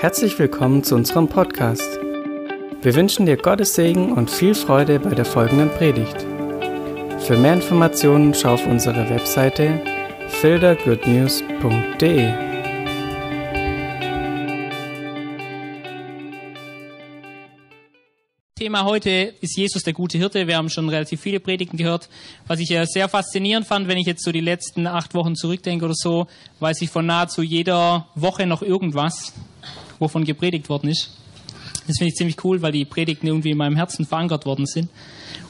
Herzlich 0.00 0.38
willkommen 0.38 0.84
zu 0.84 0.94
unserem 0.94 1.26
Podcast. 1.26 1.98
Wir 2.82 2.94
wünschen 2.94 3.26
dir 3.26 3.36
Gottes 3.36 3.74
Segen 3.74 4.12
und 4.12 4.30
viel 4.30 4.54
Freude 4.54 5.00
bei 5.00 5.10
der 5.10 5.24
folgenden 5.24 5.70
Predigt. 5.70 6.24
Für 7.18 7.36
mehr 7.36 7.54
Informationen 7.54 8.32
schau 8.32 8.54
auf 8.54 8.64
unsere 8.64 9.10
Webseite 9.10 9.82
fildergoodnews.de. 10.28 12.32
Thema 18.54 18.84
heute 18.84 19.34
ist 19.40 19.56
Jesus 19.56 19.82
der 19.82 19.94
gute 19.94 20.16
Hirte. 20.16 20.46
Wir 20.46 20.58
haben 20.58 20.70
schon 20.70 20.88
relativ 20.88 21.20
viele 21.20 21.40
Predigten 21.40 21.76
gehört. 21.76 22.08
Was 22.46 22.60
ich 22.60 22.68
sehr 22.68 23.08
faszinierend 23.08 23.66
fand, 23.66 23.88
wenn 23.88 23.98
ich 23.98 24.06
jetzt 24.06 24.22
so 24.22 24.30
die 24.30 24.40
letzten 24.40 24.86
acht 24.86 25.14
Wochen 25.14 25.34
zurückdenke 25.34 25.84
oder 25.84 25.94
so, 25.96 26.28
weiß 26.60 26.82
ich 26.82 26.90
von 26.90 27.04
nahezu 27.04 27.42
jeder 27.42 28.06
Woche 28.14 28.46
noch 28.46 28.62
irgendwas 28.62 29.32
wovon 29.98 30.24
gepredigt 30.24 30.68
worden 30.68 30.88
ist. 30.88 31.10
Das 31.86 31.96
finde 31.96 32.10
ich 32.10 32.16
ziemlich 32.16 32.44
cool, 32.44 32.60
weil 32.60 32.72
die 32.72 32.84
Predigten 32.84 33.26
irgendwie 33.26 33.50
in 33.50 33.56
meinem 33.56 33.76
Herzen 33.76 34.04
verankert 34.04 34.44
worden 34.44 34.66
sind. 34.66 34.90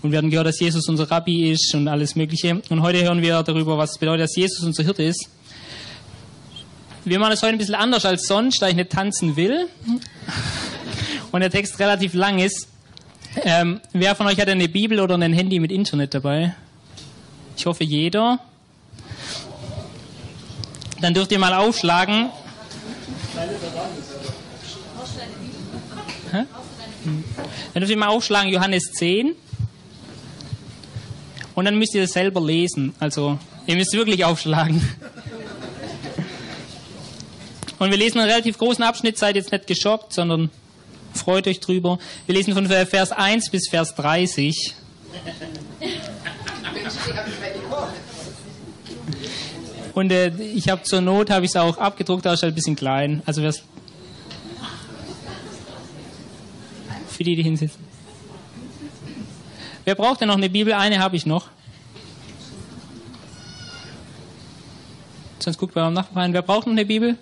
Und 0.02 0.12
wir 0.12 0.18
haben 0.18 0.30
gehört, 0.30 0.46
dass 0.46 0.60
Jesus 0.60 0.88
unser 0.88 1.10
Rabbi 1.10 1.50
ist 1.50 1.74
und 1.74 1.88
alles 1.88 2.14
Mögliche. 2.14 2.62
Und 2.70 2.82
heute 2.82 3.02
hören 3.02 3.20
wir 3.22 3.42
darüber, 3.42 3.76
was 3.76 3.92
es 3.92 3.98
bedeutet, 3.98 4.24
dass 4.24 4.36
Jesus 4.36 4.62
unser 4.62 4.84
Hirte 4.84 5.02
ist. 5.02 5.28
Wir 7.04 7.18
machen 7.18 7.32
es 7.32 7.42
heute 7.42 7.52
ein 7.52 7.58
bisschen 7.58 7.74
anders 7.74 8.04
als 8.04 8.26
sonst, 8.26 8.62
da 8.62 8.68
ich 8.68 8.76
nicht 8.76 8.90
tanzen 8.90 9.36
will. 9.36 9.66
Und 11.32 11.40
der 11.40 11.50
Text 11.50 11.78
relativ 11.80 12.14
lang 12.14 12.38
ist. 12.38 12.68
Ähm, 13.42 13.80
wer 13.92 14.14
von 14.14 14.26
euch 14.26 14.40
hat 14.40 14.48
eine 14.48 14.68
Bibel 14.68 15.00
oder 15.00 15.16
ein 15.16 15.32
Handy 15.32 15.58
mit 15.58 15.72
Internet 15.72 16.14
dabei? 16.14 16.54
Ich 17.56 17.66
hoffe 17.66 17.82
jeder. 17.82 18.38
Dann 21.00 21.14
dürft 21.14 21.32
ihr 21.32 21.38
mal 21.38 21.54
aufschlagen 21.54 22.30
Hä? 26.32 26.44
Dann 27.04 27.80
dürft 27.80 27.90
ihr 27.90 27.96
mal 27.96 28.08
aufschlagen, 28.08 28.50
Johannes 28.50 28.92
10. 28.92 29.34
Und 31.54 31.64
dann 31.64 31.78
müsst 31.78 31.94
ihr 31.94 32.02
das 32.02 32.12
selber 32.12 32.40
lesen. 32.40 32.94
Also, 32.98 33.38
ihr 33.66 33.76
müsst 33.76 33.92
wirklich 33.92 34.24
aufschlagen. 34.24 34.80
Und 37.78 37.90
wir 37.90 37.98
lesen 37.98 38.18
einen 38.18 38.30
relativ 38.30 38.58
großen 38.58 38.82
Abschnitt, 38.82 39.18
seid 39.18 39.36
jetzt 39.36 39.52
nicht 39.52 39.66
geschockt, 39.66 40.12
sondern 40.12 40.50
freut 41.14 41.46
euch 41.46 41.60
drüber. 41.60 41.98
Wir 42.26 42.34
lesen 42.34 42.54
von 42.54 42.66
Vers 42.66 43.12
1 43.12 43.50
bis 43.50 43.68
Vers 43.68 43.94
30. 43.94 44.74
Und 49.94 50.12
äh, 50.12 50.32
ich 50.54 50.68
habe 50.68 50.82
zur 50.82 51.00
Not 51.00 51.30
habe 51.30 51.44
ich 51.44 51.50
es 51.50 51.56
auch 51.56 51.76
abgedruckt, 51.78 52.26
aber 52.26 52.34
ist 52.34 52.42
halt 52.42 52.52
ein 52.52 52.54
bisschen 52.54 52.76
klein. 52.76 53.22
Also 53.26 53.42
wer 53.42 53.52
für 57.18 57.24
die, 57.24 57.34
die 57.34 57.42
hinsitzen. 57.42 57.84
Wer 59.84 59.96
braucht 59.96 60.20
denn 60.20 60.28
noch 60.28 60.36
eine 60.36 60.48
Bibel? 60.48 60.72
Eine 60.72 61.00
habe 61.00 61.16
ich 61.16 61.26
noch. 61.26 61.48
Sonst 65.40 65.58
guckt 65.58 65.74
bei 65.74 65.80
meinem 65.80 65.94
Nachbarn. 65.94 66.32
Wer 66.32 66.42
braucht 66.42 66.68
noch 66.68 66.74
eine 66.74 66.84
Bibel? 66.84 67.18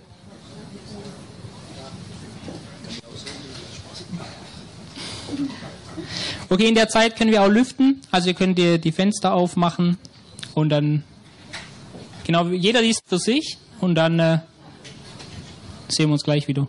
Okay, 6.50 6.68
in 6.68 6.74
der 6.74 6.90
Zeit 6.90 7.16
können 7.16 7.30
wir 7.30 7.42
auch 7.42 7.48
lüften. 7.48 8.02
Also 8.10 8.28
ihr 8.28 8.34
könnt 8.34 8.58
die, 8.58 8.78
die 8.78 8.92
Fenster 8.92 9.32
aufmachen 9.32 9.96
und 10.52 10.68
dann 10.68 11.04
genau 12.24 12.48
jeder 12.48 12.82
liest 12.82 13.00
für 13.06 13.18
sich 13.18 13.56
und 13.80 13.94
dann 13.94 14.20
äh, 14.20 14.38
sehen 15.88 16.10
wir 16.10 16.12
uns 16.12 16.22
gleich 16.22 16.46
wieder. 16.48 16.68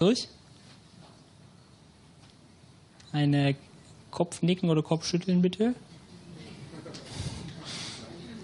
Durch? 0.00 0.26
Eine 3.12 3.56
Kopfnicken 4.10 4.70
oder 4.70 4.82
Kopfschütteln 4.82 5.42
bitte. 5.42 5.74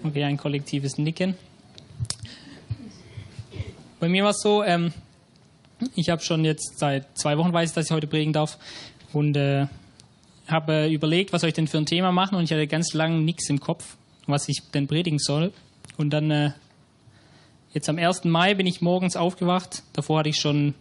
Okay, 0.03 0.23
ein 0.23 0.37
kollektives 0.37 0.97
Nicken. 0.97 1.35
Bei 3.99 4.09
mir 4.09 4.23
war 4.23 4.31
es 4.31 4.41
so, 4.41 4.63
ähm, 4.63 4.93
ich 5.95 6.09
habe 6.09 6.21
schon 6.21 6.45
jetzt 6.45 6.77
seit 6.77 7.17
zwei 7.17 7.37
Wochen 7.37 7.51
weiß, 7.51 7.73
dass 7.73 7.85
ich 7.85 7.91
heute 7.91 8.07
predigen 8.07 8.33
darf 8.33 8.57
und 9.13 9.35
äh, 9.35 9.67
habe 10.47 10.73
äh, 10.73 10.93
überlegt, 10.93 11.33
was 11.33 11.41
soll 11.41 11.49
ich 11.49 11.55
denn 11.55 11.67
für 11.67 11.77
ein 11.77 11.85
Thema 11.85 12.11
machen 12.11 12.35
und 12.35 12.43
ich 12.43 12.51
hatte 12.51 12.67
ganz 12.67 12.93
lange 12.93 13.19
nichts 13.19 13.49
im 13.49 13.59
Kopf, 13.59 13.97
was 14.27 14.47
ich 14.49 14.61
denn 14.73 14.87
predigen 14.87 15.19
soll. 15.19 15.51
Und 15.97 16.11
dann 16.11 16.31
äh, 16.31 16.51
jetzt 17.73 17.89
am 17.89 17.97
1. 17.97 18.25
Mai 18.25 18.53
bin 18.53 18.67
ich 18.67 18.81
morgens 18.81 19.15
aufgewacht. 19.15 19.83
Davor 19.93 20.19
hatte 20.19 20.29
ich 20.29 20.39
schon 20.39 20.73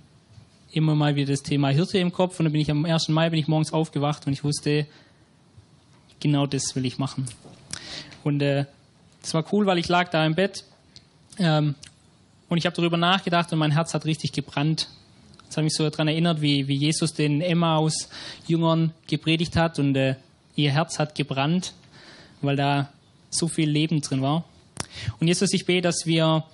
immer 0.76 0.94
mal 0.94 1.16
wieder 1.16 1.32
das 1.32 1.42
Thema 1.42 1.68
Hirte 1.68 1.98
im 1.98 2.12
Kopf 2.12 2.38
und 2.38 2.44
dann 2.44 2.52
bin 2.52 2.60
ich 2.60 2.70
am 2.70 2.84
1. 2.84 3.08
Mai 3.08 3.30
bin 3.30 3.38
ich 3.38 3.48
morgens 3.48 3.72
aufgewacht 3.72 4.26
und 4.26 4.32
ich 4.32 4.44
wusste, 4.44 4.86
genau 6.20 6.46
das 6.46 6.76
will 6.76 6.84
ich 6.84 6.98
machen. 6.98 7.26
Und 8.22 8.42
äh, 8.42 8.66
das 9.22 9.34
war 9.34 9.44
cool, 9.52 9.66
weil 9.66 9.78
ich 9.78 9.88
lag 9.88 10.10
da 10.10 10.24
im 10.24 10.34
Bett 10.34 10.64
ähm, 11.38 11.74
und 12.48 12.58
ich 12.58 12.66
habe 12.66 12.76
darüber 12.76 12.96
nachgedacht 12.96 13.52
und 13.52 13.58
mein 13.58 13.70
Herz 13.70 13.94
hat 13.94 14.04
richtig 14.04 14.32
gebrannt. 14.32 14.88
Das 15.46 15.56
hat 15.56 15.64
mich 15.64 15.74
so 15.74 15.88
daran 15.88 16.08
erinnert, 16.08 16.40
wie, 16.40 16.68
wie 16.68 16.76
Jesus 16.76 17.14
den 17.14 17.40
Emmaus-Jüngern 17.40 18.92
gepredigt 19.06 19.56
hat 19.56 19.78
und 19.78 19.96
äh, 19.96 20.16
ihr 20.56 20.72
Herz 20.72 20.98
hat 20.98 21.14
gebrannt, 21.14 21.72
weil 22.42 22.56
da 22.56 22.90
so 23.30 23.48
viel 23.48 23.70
Leben 23.70 24.00
drin 24.00 24.22
war. 24.22 24.44
Und 25.20 25.28
Jesus, 25.28 25.52
ich 25.52 25.66
bete, 25.66 25.82
dass 25.82 26.06
wir 26.06 26.44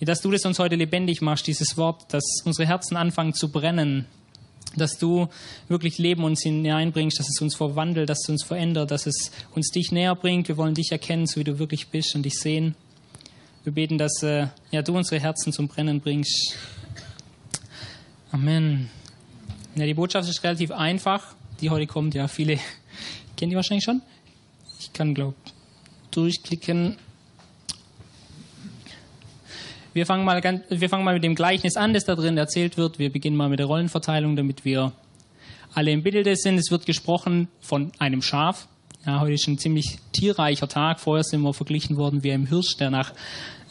dass 0.00 0.20
du 0.20 0.30
das 0.30 0.44
uns 0.44 0.58
heute 0.58 0.76
lebendig 0.76 1.22
machst, 1.22 1.46
dieses 1.46 1.76
Wort, 1.76 2.12
dass 2.12 2.24
unsere 2.44 2.68
Herzen 2.68 2.96
anfangen 2.96 3.32
zu 3.32 3.50
brennen, 3.50 4.06
dass 4.76 4.98
du 4.98 5.28
wirklich 5.68 5.98
Leben 5.98 6.24
uns 6.24 6.42
hineinbringst, 6.42 7.18
dass 7.18 7.28
es 7.28 7.40
uns 7.40 7.54
verwandelt, 7.54 8.10
dass 8.10 8.20
es 8.24 8.28
uns 8.28 8.44
verändert, 8.44 8.90
dass 8.90 9.06
es 9.06 9.30
uns 9.54 9.70
dich 9.70 9.92
näher 9.92 10.14
bringt. 10.14 10.48
Wir 10.48 10.56
wollen 10.56 10.74
dich 10.74 10.92
erkennen, 10.92 11.26
so 11.26 11.40
wie 11.40 11.44
du 11.44 11.58
wirklich 11.58 11.88
bist 11.88 12.14
und 12.14 12.24
dich 12.24 12.38
sehen. 12.38 12.74
Wir 13.64 13.72
beten, 13.72 13.96
dass 13.96 14.22
äh, 14.22 14.48
ja, 14.70 14.82
du 14.82 14.96
unsere 14.96 15.20
Herzen 15.20 15.52
zum 15.52 15.66
Brennen 15.66 16.00
bringst. 16.00 16.56
Amen. 18.32 18.90
Ja, 19.76 19.86
die 19.86 19.94
Botschaft 19.94 20.28
ist 20.28 20.44
relativ 20.44 20.70
einfach, 20.72 21.34
die 21.60 21.70
heute 21.70 21.86
kommt. 21.86 22.14
Ja, 22.14 22.28
viele 22.28 22.58
kennen 23.36 23.50
die 23.50 23.56
wahrscheinlich 23.56 23.84
schon. 23.84 24.02
Ich 24.78 24.92
kann, 24.92 25.14
glaube 25.14 25.34
durchklicken. 26.16 26.96
Wir 29.96 30.04
fangen, 30.04 30.26
mal 30.26 30.42
ganz, 30.42 30.60
wir 30.68 30.90
fangen 30.90 31.04
mal 31.04 31.14
mit 31.14 31.24
dem 31.24 31.34
Gleichnis 31.34 31.78
an, 31.78 31.94
das 31.94 32.04
da 32.04 32.14
drin 32.14 32.36
erzählt 32.36 32.76
wird. 32.76 32.98
Wir 32.98 33.10
beginnen 33.10 33.34
mal 33.34 33.48
mit 33.48 33.60
der 33.60 33.64
Rollenverteilung, 33.64 34.36
damit 34.36 34.66
wir 34.66 34.92
alle 35.72 35.90
im 35.90 36.02
Bilde 36.02 36.36
sind. 36.36 36.58
Es 36.58 36.70
wird 36.70 36.84
gesprochen 36.84 37.48
von 37.62 37.92
einem 37.98 38.20
Schaf. 38.20 38.68
Ja, 39.06 39.20
heute 39.20 39.32
ist 39.32 39.48
ein 39.48 39.56
ziemlich 39.56 39.96
tierreicher 40.12 40.68
Tag. 40.68 41.00
Vorher 41.00 41.24
sind 41.24 41.40
wir 41.40 41.54
verglichen 41.54 41.96
worden 41.96 42.22
wie 42.22 42.30
ein 42.30 42.44
Hirsch, 42.46 42.76
der 42.76 42.90
nach 42.90 43.14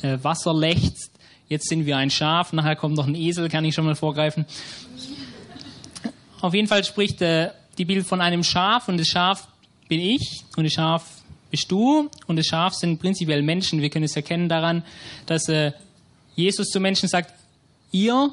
äh, 0.02 0.18
Wasser 0.24 0.52
lechzt. 0.52 1.12
Jetzt 1.48 1.70
sind 1.70 1.86
wir 1.86 1.96
ein 1.98 2.10
Schaf. 2.10 2.54
Nachher 2.54 2.76
kommt 2.76 2.96
noch 2.96 3.06
ein 3.06 3.14
Esel, 3.14 3.48
kann 3.48 3.64
ich 3.64 3.76
schon 3.76 3.86
mal 3.86 3.94
vorgreifen. 3.94 4.48
Auf 6.42 6.56
jeden 6.56 6.68
Fall 6.68 6.84
spricht 6.86 7.22
äh, 7.22 7.52
die 7.78 7.86
Bibel 7.86 8.04
von 8.04 8.20
einem 8.20 8.44
Schaf 8.44 8.88
und 8.88 8.98
das 9.00 9.10
Schaf 9.10 9.48
bin 9.88 10.02
ich 10.02 10.44
und 10.58 10.64
das 10.64 10.74
Schaf 10.74 11.06
bist 11.52 11.72
du 11.72 12.10
und 12.26 12.36
das 12.36 12.48
Schaf 12.48 12.74
sind 12.74 13.00
prinzipiell 13.00 13.44
Menschen. 13.44 13.80
Wir 13.80 13.92
können 13.92 14.06
es 14.06 14.16
erkennen 14.16 14.50
daran, 14.50 14.84
dass 15.28 15.48
äh, 15.50 15.74
Jesus 16.36 16.68
zu 16.68 16.80
Menschen 16.80 17.08
sagt, 17.08 17.34
ihr, 17.92 18.32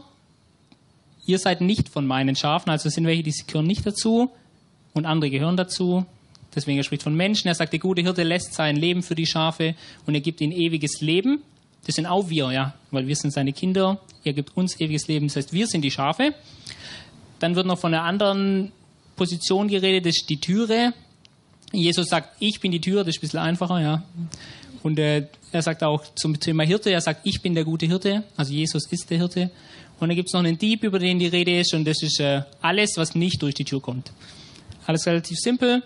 ihr 1.26 1.38
seid 1.38 1.60
nicht 1.60 1.88
von 1.88 2.06
meinen 2.06 2.36
Schafen, 2.36 2.70
also 2.70 2.88
sind 2.88 3.06
welche, 3.06 3.22
die 3.22 3.32
gehören 3.46 3.66
nicht 3.66 3.86
dazu 3.86 4.30
und 4.92 5.06
andere 5.06 5.30
gehören 5.30 5.56
dazu. 5.56 6.04
Deswegen 6.54 6.78
er 6.78 6.84
spricht 6.84 7.02
von 7.02 7.14
Menschen. 7.14 7.48
Er 7.48 7.54
sagt, 7.54 7.72
der 7.72 7.80
gute 7.80 8.02
Hirte 8.02 8.24
lässt 8.24 8.54
sein 8.54 8.76
Leben 8.76 9.02
für 9.02 9.14
die 9.14 9.26
Schafe 9.26 9.74
und 10.06 10.14
er 10.14 10.20
gibt 10.20 10.40
ihnen 10.40 10.52
ewiges 10.52 11.00
Leben. 11.00 11.42
Das 11.86 11.94
sind 11.94 12.06
auch 12.06 12.28
wir, 12.28 12.52
ja, 12.52 12.74
weil 12.90 13.06
wir 13.06 13.16
sind 13.16 13.32
seine 13.32 13.52
Kinder. 13.52 14.00
Er 14.22 14.34
gibt 14.34 14.56
uns 14.56 14.78
ewiges 14.78 15.08
Leben. 15.08 15.28
Das 15.28 15.36
heißt, 15.36 15.52
wir 15.52 15.66
sind 15.66 15.82
die 15.82 15.90
Schafe. 15.90 16.34
Dann 17.38 17.56
wird 17.56 17.66
noch 17.66 17.78
von 17.78 17.94
einer 17.94 18.04
anderen 18.04 18.70
Position 19.16 19.68
geredet, 19.68 20.06
das 20.06 20.16
ist 20.16 20.28
die 20.28 20.40
Türe. 20.40 20.92
Jesus 21.72 22.08
sagt, 22.08 22.36
ich 22.38 22.60
bin 22.60 22.70
die 22.70 22.80
Tür, 22.80 23.02
das 23.02 23.16
ist 23.16 23.18
ein 23.18 23.20
bisschen 23.22 23.40
einfacher, 23.40 23.80
ja. 23.80 24.02
Und 24.82 24.98
äh, 24.98 25.26
er 25.52 25.62
sagt 25.62 25.82
auch 25.82 26.02
zum 26.14 26.38
Thema 26.38 26.64
Hirte, 26.64 26.90
er 26.90 27.00
sagt, 27.00 27.20
ich 27.24 27.40
bin 27.40 27.54
der 27.54 27.64
gute 27.64 27.86
Hirte, 27.86 28.24
also 28.36 28.52
Jesus 28.52 28.86
ist 28.90 29.10
der 29.10 29.18
Hirte. 29.18 29.50
Und 30.00 30.08
dann 30.08 30.16
gibt 30.16 30.28
es 30.28 30.32
noch 30.32 30.40
einen 30.40 30.58
Dieb, 30.58 30.82
über 30.82 30.98
den 30.98 31.18
die 31.18 31.28
Rede 31.28 31.60
ist, 31.60 31.74
und 31.74 31.84
das 31.84 32.02
ist 32.02 32.18
äh, 32.18 32.42
alles, 32.60 32.96
was 32.96 33.14
nicht 33.14 33.40
durch 33.40 33.54
die 33.54 33.64
Tür 33.64 33.80
kommt. 33.80 34.10
Alles 34.86 35.06
relativ 35.06 35.38
simpel. 35.38 35.82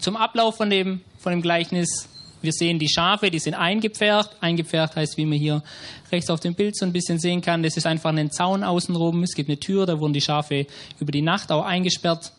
Zum 0.00 0.16
Ablauf 0.16 0.56
von 0.56 0.68
dem, 0.68 1.00
von 1.18 1.32
dem 1.32 1.40
Gleichnis, 1.40 2.08
wir 2.42 2.52
sehen 2.52 2.78
die 2.78 2.88
Schafe, 2.88 3.30
die 3.30 3.38
sind 3.38 3.54
eingepfercht. 3.54 4.30
Eingepfercht 4.40 4.96
heißt, 4.96 5.16
wie 5.16 5.24
man 5.24 5.38
hier 5.38 5.62
rechts 6.10 6.28
auf 6.28 6.40
dem 6.40 6.54
Bild 6.54 6.76
so 6.76 6.84
ein 6.84 6.92
bisschen 6.92 7.18
sehen 7.18 7.40
kann, 7.40 7.62
das 7.62 7.76
ist 7.76 7.86
einfach 7.86 8.10
ein 8.10 8.30
Zaun 8.30 8.64
außenrum. 8.64 9.22
Es 9.22 9.34
gibt 9.34 9.48
eine 9.48 9.60
Tür, 9.60 9.86
da 9.86 9.98
wurden 10.00 10.12
die 10.12 10.20
Schafe 10.20 10.66
über 10.98 11.12
die 11.12 11.22
Nacht 11.22 11.52
auch 11.52 11.64
eingesperrt. 11.64 12.32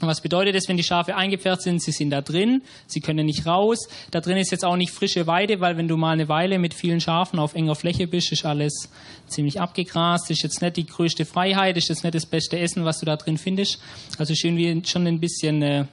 Was 0.00 0.20
bedeutet 0.20 0.56
das, 0.56 0.68
wenn 0.68 0.76
die 0.76 0.82
Schafe 0.82 1.14
eingepfercht 1.14 1.62
sind? 1.62 1.82
Sie 1.82 1.92
sind 1.92 2.10
da 2.10 2.22
drin, 2.22 2.62
sie 2.86 3.00
können 3.00 3.26
nicht 3.26 3.46
raus. 3.46 3.88
Da 4.10 4.20
drin 4.20 4.36
ist 4.36 4.50
jetzt 4.50 4.64
auch 4.64 4.76
nicht 4.76 4.90
frische 4.90 5.26
Weide, 5.26 5.60
weil 5.60 5.76
wenn 5.76 5.86
du 5.86 5.96
mal 5.96 6.12
eine 6.12 6.28
Weile 6.28 6.58
mit 6.58 6.74
vielen 6.74 7.00
Schafen 7.00 7.38
auf 7.38 7.54
enger 7.54 7.74
Fläche 7.74 8.08
bist, 8.08 8.32
ist 8.32 8.44
alles 8.44 8.88
ziemlich 9.28 9.60
abgegrast. 9.60 10.30
Ist 10.30 10.42
jetzt 10.42 10.60
nicht 10.60 10.76
die 10.76 10.86
größte 10.86 11.24
Freiheit, 11.24 11.76
ist 11.76 11.88
jetzt 11.88 12.02
nicht 12.02 12.14
das 12.14 12.26
beste 12.26 12.58
Essen, 12.58 12.84
was 12.84 12.98
du 12.98 13.06
da 13.06 13.16
drin 13.16 13.38
findest. 13.38 13.78
Also 14.18 14.32
ist 14.32 14.42
irgendwie 14.42 14.82
schon 14.84 15.06
ein 15.06 15.20
bisschen 15.20 15.62
äh, 15.62 15.84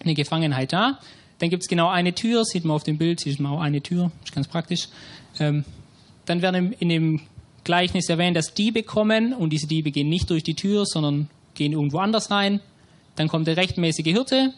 eine 0.00 0.14
Gefangenheit 0.14 0.72
da. 0.72 0.98
Dann 1.38 1.50
gibt 1.50 1.62
es 1.62 1.68
genau 1.68 1.88
eine 1.88 2.14
Tür, 2.14 2.44
sieht 2.44 2.64
man 2.64 2.74
auf 2.74 2.82
dem 2.82 2.98
Bild, 2.98 3.20
sieht 3.20 3.40
man 3.40 3.52
auch 3.52 3.60
eine 3.60 3.80
Tür, 3.80 4.10
ist 4.24 4.34
ganz 4.34 4.48
praktisch. 4.48 4.88
Ähm, 5.38 5.64
dann 6.26 6.42
werden 6.42 6.72
in 6.72 6.88
dem 6.88 7.20
Gleichnis 7.64 8.08
erwähnt, 8.08 8.36
dass 8.36 8.54
Diebe 8.54 8.82
kommen 8.82 9.32
und 9.32 9.50
diese 9.50 9.66
Diebe 9.66 9.90
gehen 9.90 10.08
nicht 10.08 10.30
durch 10.30 10.42
die 10.42 10.54
Tür, 10.54 10.84
sondern 10.84 11.30
gehen 11.54 11.72
irgendwo 11.72 11.98
anders 11.98 12.30
rein. 12.30 12.60
Dann 13.18 13.26
kommt 13.26 13.48
der 13.48 13.56
rechtmäßige 13.56 14.06
Hirte, 14.06 14.54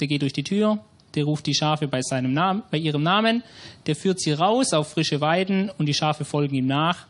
der 0.00 0.06
geht 0.06 0.22
durch 0.22 0.32
die 0.32 0.42
Tür, 0.42 0.78
der 1.14 1.24
ruft 1.24 1.44
die 1.44 1.54
Schafe 1.54 1.88
bei, 1.88 2.00
seinem 2.00 2.32
Namen, 2.32 2.62
bei 2.70 2.78
ihrem 2.78 3.02
Namen, 3.02 3.42
der 3.84 3.94
führt 3.94 4.18
sie 4.18 4.32
raus 4.32 4.72
auf 4.72 4.92
frische 4.92 5.20
Weiden 5.20 5.70
und 5.76 5.84
die 5.84 5.92
Schafe 5.92 6.24
folgen 6.24 6.54
ihm 6.54 6.66
nach, 6.66 7.06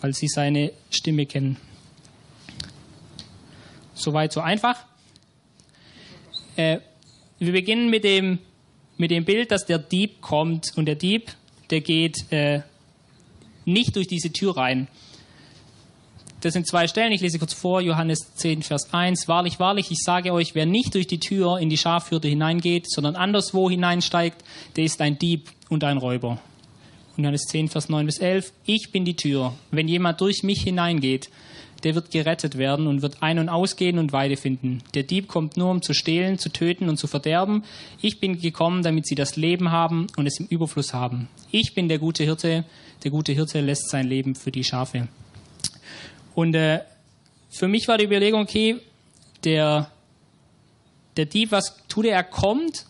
weil 0.00 0.14
sie 0.14 0.28
seine 0.28 0.70
Stimme 0.88 1.26
kennen. 1.26 1.56
Soweit 3.94 4.32
so 4.32 4.40
einfach. 4.40 4.84
Äh, 6.54 6.78
wir 7.40 7.50
beginnen 7.50 7.90
mit 7.90 8.04
dem, 8.04 8.38
mit 8.98 9.10
dem 9.10 9.24
Bild, 9.24 9.50
dass 9.50 9.66
der 9.66 9.78
Dieb 9.78 10.20
kommt 10.20 10.74
und 10.76 10.86
der 10.86 10.94
Dieb, 10.94 11.32
der 11.70 11.80
geht 11.80 12.30
äh, 12.30 12.60
nicht 13.64 13.96
durch 13.96 14.06
diese 14.06 14.32
Tür 14.32 14.56
rein. 14.56 14.86
Das 16.42 16.52
sind 16.52 16.66
zwei 16.66 16.86
Stellen, 16.86 17.12
ich 17.12 17.22
lese 17.22 17.38
kurz 17.38 17.54
vor, 17.54 17.80
Johannes 17.80 18.34
10, 18.34 18.62
Vers 18.62 18.92
1. 18.92 19.26
Wahrlich, 19.26 19.58
wahrlich, 19.58 19.90
ich 19.90 20.02
sage 20.02 20.32
euch, 20.32 20.54
wer 20.54 20.66
nicht 20.66 20.94
durch 20.94 21.06
die 21.06 21.18
Tür 21.18 21.58
in 21.58 21.70
die 21.70 21.78
Schafhürde 21.78 22.28
hineingeht, 22.28 22.90
sondern 22.90 23.16
anderswo 23.16 23.70
hineinsteigt, 23.70 24.44
der 24.76 24.84
ist 24.84 25.00
ein 25.00 25.18
Dieb 25.18 25.50
und 25.70 25.82
ein 25.82 25.96
Räuber. 25.96 26.38
Und 27.16 27.24
Johannes 27.24 27.46
10, 27.48 27.68
Vers 27.68 27.88
9 27.88 28.04
bis 28.04 28.18
11. 28.18 28.52
Ich 28.66 28.92
bin 28.92 29.06
die 29.06 29.16
Tür. 29.16 29.54
Wenn 29.70 29.88
jemand 29.88 30.20
durch 30.20 30.42
mich 30.42 30.60
hineingeht, 30.62 31.30
der 31.84 31.94
wird 31.94 32.10
gerettet 32.10 32.58
werden 32.58 32.86
und 32.86 33.00
wird 33.00 33.22
ein- 33.22 33.38
und 33.38 33.48
ausgehen 33.48 33.98
und 33.98 34.12
Weide 34.12 34.36
finden. 34.36 34.82
Der 34.94 35.02
Dieb 35.02 35.28
kommt 35.28 35.56
nur, 35.56 35.70
um 35.70 35.82
zu 35.82 35.94
stehlen, 35.94 36.38
zu 36.38 36.50
töten 36.50 36.88
und 36.88 36.98
zu 36.98 37.06
verderben. 37.06 37.64
Ich 38.02 38.20
bin 38.20 38.40
gekommen, 38.40 38.82
damit 38.82 39.06
sie 39.06 39.14
das 39.14 39.36
Leben 39.36 39.70
haben 39.70 40.06
und 40.16 40.26
es 40.26 40.38
im 40.38 40.46
Überfluss 40.46 40.92
haben. 40.92 41.28
Ich 41.50 41.74
bin 41.74 41.88
der 41.88 41.98
gute 41.98 42.24
Hirte. 42.24 42.64
Der 43.04 43.10
gute 43.10 43.32
Hirte 43.32 43.60
lässt 43.60 43.88
sein 43.90 44.06
Leben 44.06 44.34
für 44.34 44.50
die 44.50 44.64
Schafe. 44.64 45.08
Und 46.36 46.54
äh, 46.54 46.80
für 47.48 47.66
mich 47.66 47.88
war 47.88 47.96
die 47.96 48.04
Überlegung, 48.04 48.42
okay, 48.42 48.76
der, 49.42 49.90
der 51.16 51.24
Dieb, 51.24 51.50
was 51.50 51.74
tut 51.88 52.04
er? 52.04 52.14
Er 52.14 52.24
kommt 52.24 52.84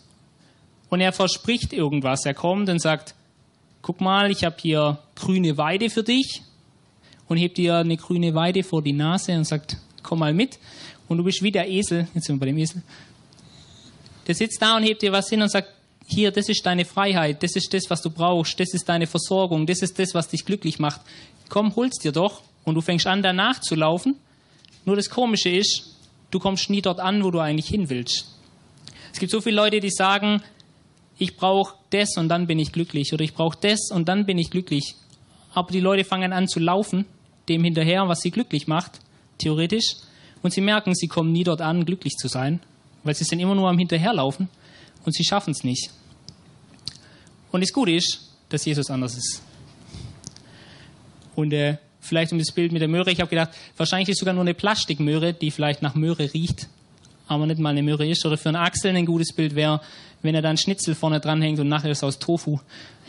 und 0.89 0.99
er 0.99 1.13
verspricht 1.13 1.71
irgendwas. 1.71 2.25
Er 2.25 2.33
kommt 2.33 2.67
und 2.67 2.81
sagt, 2.81 3.15
guck 3.81 4.01
mal, 4.01 4.31
ich 4.31 4.43
habe 4.43 4.57
hier 4.61 4.99
grüne 5.15 5.57
Weide 5.57 5.89
für 5.89 6.03
dich 6.03 6.41
und 7.29 7.37
hebt 7.37 7.57
dir 7.57 7.77
eine 7.77 7.95
grüne 7.95 8.35
Weide 8.35 8.63
vor 8.63 8.81
die 8.81 8.91
Nase 8.91 9.31
und 9.31 9.45
sagt, 9.45 9.77
komm 10.03 10.19
mal 10.19 10.33
mit. 10.33 10.59
Und 11.07 11.17
du 11.17 11.23
bist 11.23 11.41
wie 11.41 11.51
der 11.51 11.69
Esel, 11.69 12.09
jetzt 12.13 12.25
sind 12.25 12.35
wir 12.35 12.41
bei 12.41 12.45
dem 12.47 12.57
Esel, 12.57 12.81
der 14.27 14.35
sitzt 14.35 14.61
da 14.61 14.75
und 14.75 14.83
hebt 14.83 15.01
dir 15.01 15.13
was 15.13 15.29
hin 15.29 15.41
und 15.41 15.49
sagt, 15.49 15.69
hier, 16.05 16.31
das 16.31 16.49
ist 16.49 16.65
deine 16.65 16.83
Freiheit, 16.83 17.41
das 17.43 17.55
ist 17.55 17.73
das, 17.73 17.89
was 17.89 18.01
du 18.01 18.09
brauchst, 18.09 18.59
das 18.59 18.73
ist 18.73 18.89
deine 18.89 19.07
Versorgung, 19.07 19.65
das 19.65 19.81
ist 19.81 19.97
das, 19.97 20.13
was 20.13 20.27
dich 20.27 20.43
glücklich 20.43 20.79
macht. 20.79 20.99
Komm, 21.47 21.73
hol's 21.77 21.97
dir 21.99 22.11
doch 22.11 22.41
und 22.67 22.75
du 22.75 22.81
fängst 22.81 23.07
an, 23.07 23.23
danach 23.23 23.61
zu 23.61 23.75
laufen. 23.75 24.17
Nur 24.83 24.97
das 24.97 25.09
Komische 25.09 25.49
ist, 25.49 25.95
du 26.31 26.39
kommst 26.39 26.69
nie 26.69 26.81
dort 26.81 26.99
an, 26.99 27.23
wo 27.23 27.31
du 27.31 27.39
eigentlich 27.39 27.69
hin 27.69 27.89
willst. 27.89 28.25
Es 29.13 29.19
gibt 29.19 29.31
so 29.31 29.39
viele 29.39 29.55
Leute, 29.55 29.79
die 29.79 29.89
sagen, 29.89 30.43
ich 31.17 31.37
brauche 31.37 31.75
das 31.91 32.17
und 32.17 32.27
dann 32.27 32.45
bin 32.45 32.59
ich 32.59 32.73
glücklich 32.73 33.13
oder 33.13 33.23
ich 33.23 33.33
brauche 33.33 33.57
das 33.61 33.89
und 33.89 34.09
dann 34.09 34.25
bin 34.25 34.37
ich 34.37 34.51
glücklich. 34.51 34.95
Aber 35.53 35.71
die 35.71 35.79
Leute 35.79 36.03
fangen 36.03 36.33
an 36.33 36.49
zu 36.49 36.59
laufen, 36.59 37.05
dem 37.47 37.63
hinterher, 37.63 38.09
was 38.09 38.19
sie 38.19 38.31
glücklich 38.31 38.67
macht, 38.67 38.99
theoretisch, 39.37 39.95
und 40.43 40.51
sie 40.51 40.61
merken, 40.61 40.93
sie 40.93 41.07
kommen 41.07 41.31
nie 41.31 41.45
dort 41.45 41.61
an, 41.61 41.85
glücklich 41.85 42.15
zu 42.17 42.27
sein, 42.27 42.59
weil 43.05 43.15
sie 43.15 43.23
sind 43.23 43.39
immer 43.39 43.55
nur 43.55 43.69
am 43.69 43.77
Hinterherlaufen 43.77 44.49
und 45.05 45.15
sie 45.15 45.23
schaffen 45.23 45.51
es 45.51 45.63
nicht. 45.63 45.89
Und 47.49 47.61
das 47.61 47.71
Gute 47.71 47.93
ist, 47.93 48.29
dass 48.49 48.65
Jesus 48.65 48.89
anders 48.89 49.15
ist. 49.15 49.41
Und 51.33 51.53
äh, 51.53 51.77
vielleicht 52.07 52.31
um 52.31 52.39
das 52.39 52.51
Bild 52.51 52.71
mit 52.71 52.81
der 52.81 52.89
Möhre. 52.89 53.11
Ich 53.11 53.19
habe 53.19 53.29
gedacht, 53.29 53.49
wahrscheinlich 53.75 54.09
ist 54.09 54.19
sogar 54.19 54.33
nur 54.33 54.41
eine 54.41 54.53
Plastikmöhre, 54.53 55.33
die 55.33 55.51
vielleicht 55.51 55.81
nach 55.81 55.95
Möhre 55.95 56.33
riecht, 56.33 56.67
aber 57.27 57.45
nicht 57.45 57.59
mal 57.59 57.69
eine 57.69 57.83
Möhre 57.83 58.07
ist. 58.07 58.25
Oder 58.25 58.37
für 58.37 58.49
einen 58.49 58.55
Axel 58.55 58.95
ein 58.95 59.05
gutes 59.05 59.33
Bild 59.33 59.55
wäre, 59.55 59.81
wenn 60.21 60.35
er 60.35 60.41
dann 60.41 60.57
Schnitzel 60.57 60.95
vorne 60.95 61.19
dranhängt 61.19 61.59
und 61.59 61.67
nachher 61.67 61.91
ist 61.91 62.03
aus 62.03 62.19
Tofu. 62.19 62.59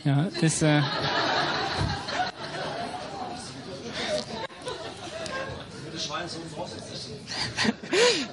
Ja, 0.04 0.28
das. 0.40 0.62
Äh 0.62 0.82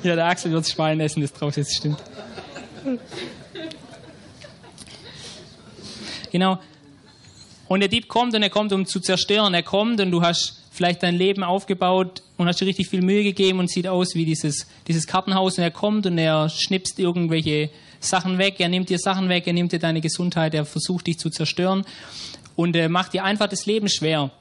ja, 0.04 0.16
der 0.16 0.26
Axel 0.26 0.52
wird 0.52 0.68
Schwein 0.68 1.00
essen, 1.00 1.22
das 1.22 1.34
drauf 1.34 1.56
jetzt 1.58 1.76
stimmt. 1.76 2.02
Genau. 6.32 6.60
Und 7.68 7.80
der 7.80 7.90
Dieb 7.90 8.08
kommt 8.08 8.36
und 8.36 8.44
er 8.44 8.50
kommt, 8.50 8.74
um 8.74 8.86
zu 8.86 9.00
zerstören. 9.00 9.54
Er 9.54 9.64
kommt 9.64 10.00
und 10.00 10.12
du 10.12 10.22
hast 10.22 10.62
vielleicht 10.72 11.04
dein 11.04 11.16
Leben 11.16 11.44
aufgebaut 11.44 12.22
und 12.38 12.48
hast 12.48 12.62
dir 12.62 12.68
richtig 12.68 12.90
viel 12.90 13.02
Mühe 13.02 13.24
gegeben 13.24 13.60
und 13.60 13.72
sieht 13.72 13.88
aus 13.88 14.14
wie 14.14 14.26
dieses, 14.26 14.68
dieses 14.88 15.08
Kartenhaus. 15.08 15.58
Und 15.58 15.64
er 15.64 15.72
kommt 15.72 16.06
und 16.06 16.18
er 16.18 16.50
schnipst 16.50 17.00
irgendwelche 17.00 17.70
Sachen 18.00 18.38
weg. 18.38 18.60
Er 18.60 18.70
nimmt 18.70 18.90
dir 18.90 19.00
Sachen 19.00 19.30
weg, 19.30 19.48
er 19.48 19.54
nimmt 19.54 19.72
dir 19.72 19.80
deine 19.80 20.02
Gesundheit, 20.02 20.54
er 20.54 20.66
versucht 20.66 21.08
dich 21.08 21.18
zu 21.18 21.30
zerstören 21.30 21.86
und 22.56 22.76
er 22.76 22.90
macht 22.90 23.14
dir 23.14 23.24
einfach 23.24 23.48
das 23.48 23.66
Leben 23.66 23.90
schwer. 23.90 24.32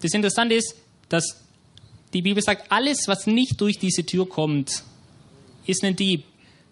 Das 0.00 0.12
Interessante 0.12 0.54
ist, 0.54 0.74
dass 1.08 1.40
die 2.12 2.22
Bibel 2.22 2.42
sagt, 2.42 2.70
alles, 2.70 3.06
was 3.06 3.26
nicht 3.26 3.60
durch 3.60 3.78
diese 3.78 4.04
Tür 4.04 4.28
kommt, 4.28 4.82
ist 5.66 5.84
ein 5.84 5.96
Dieb. 5.96 6.24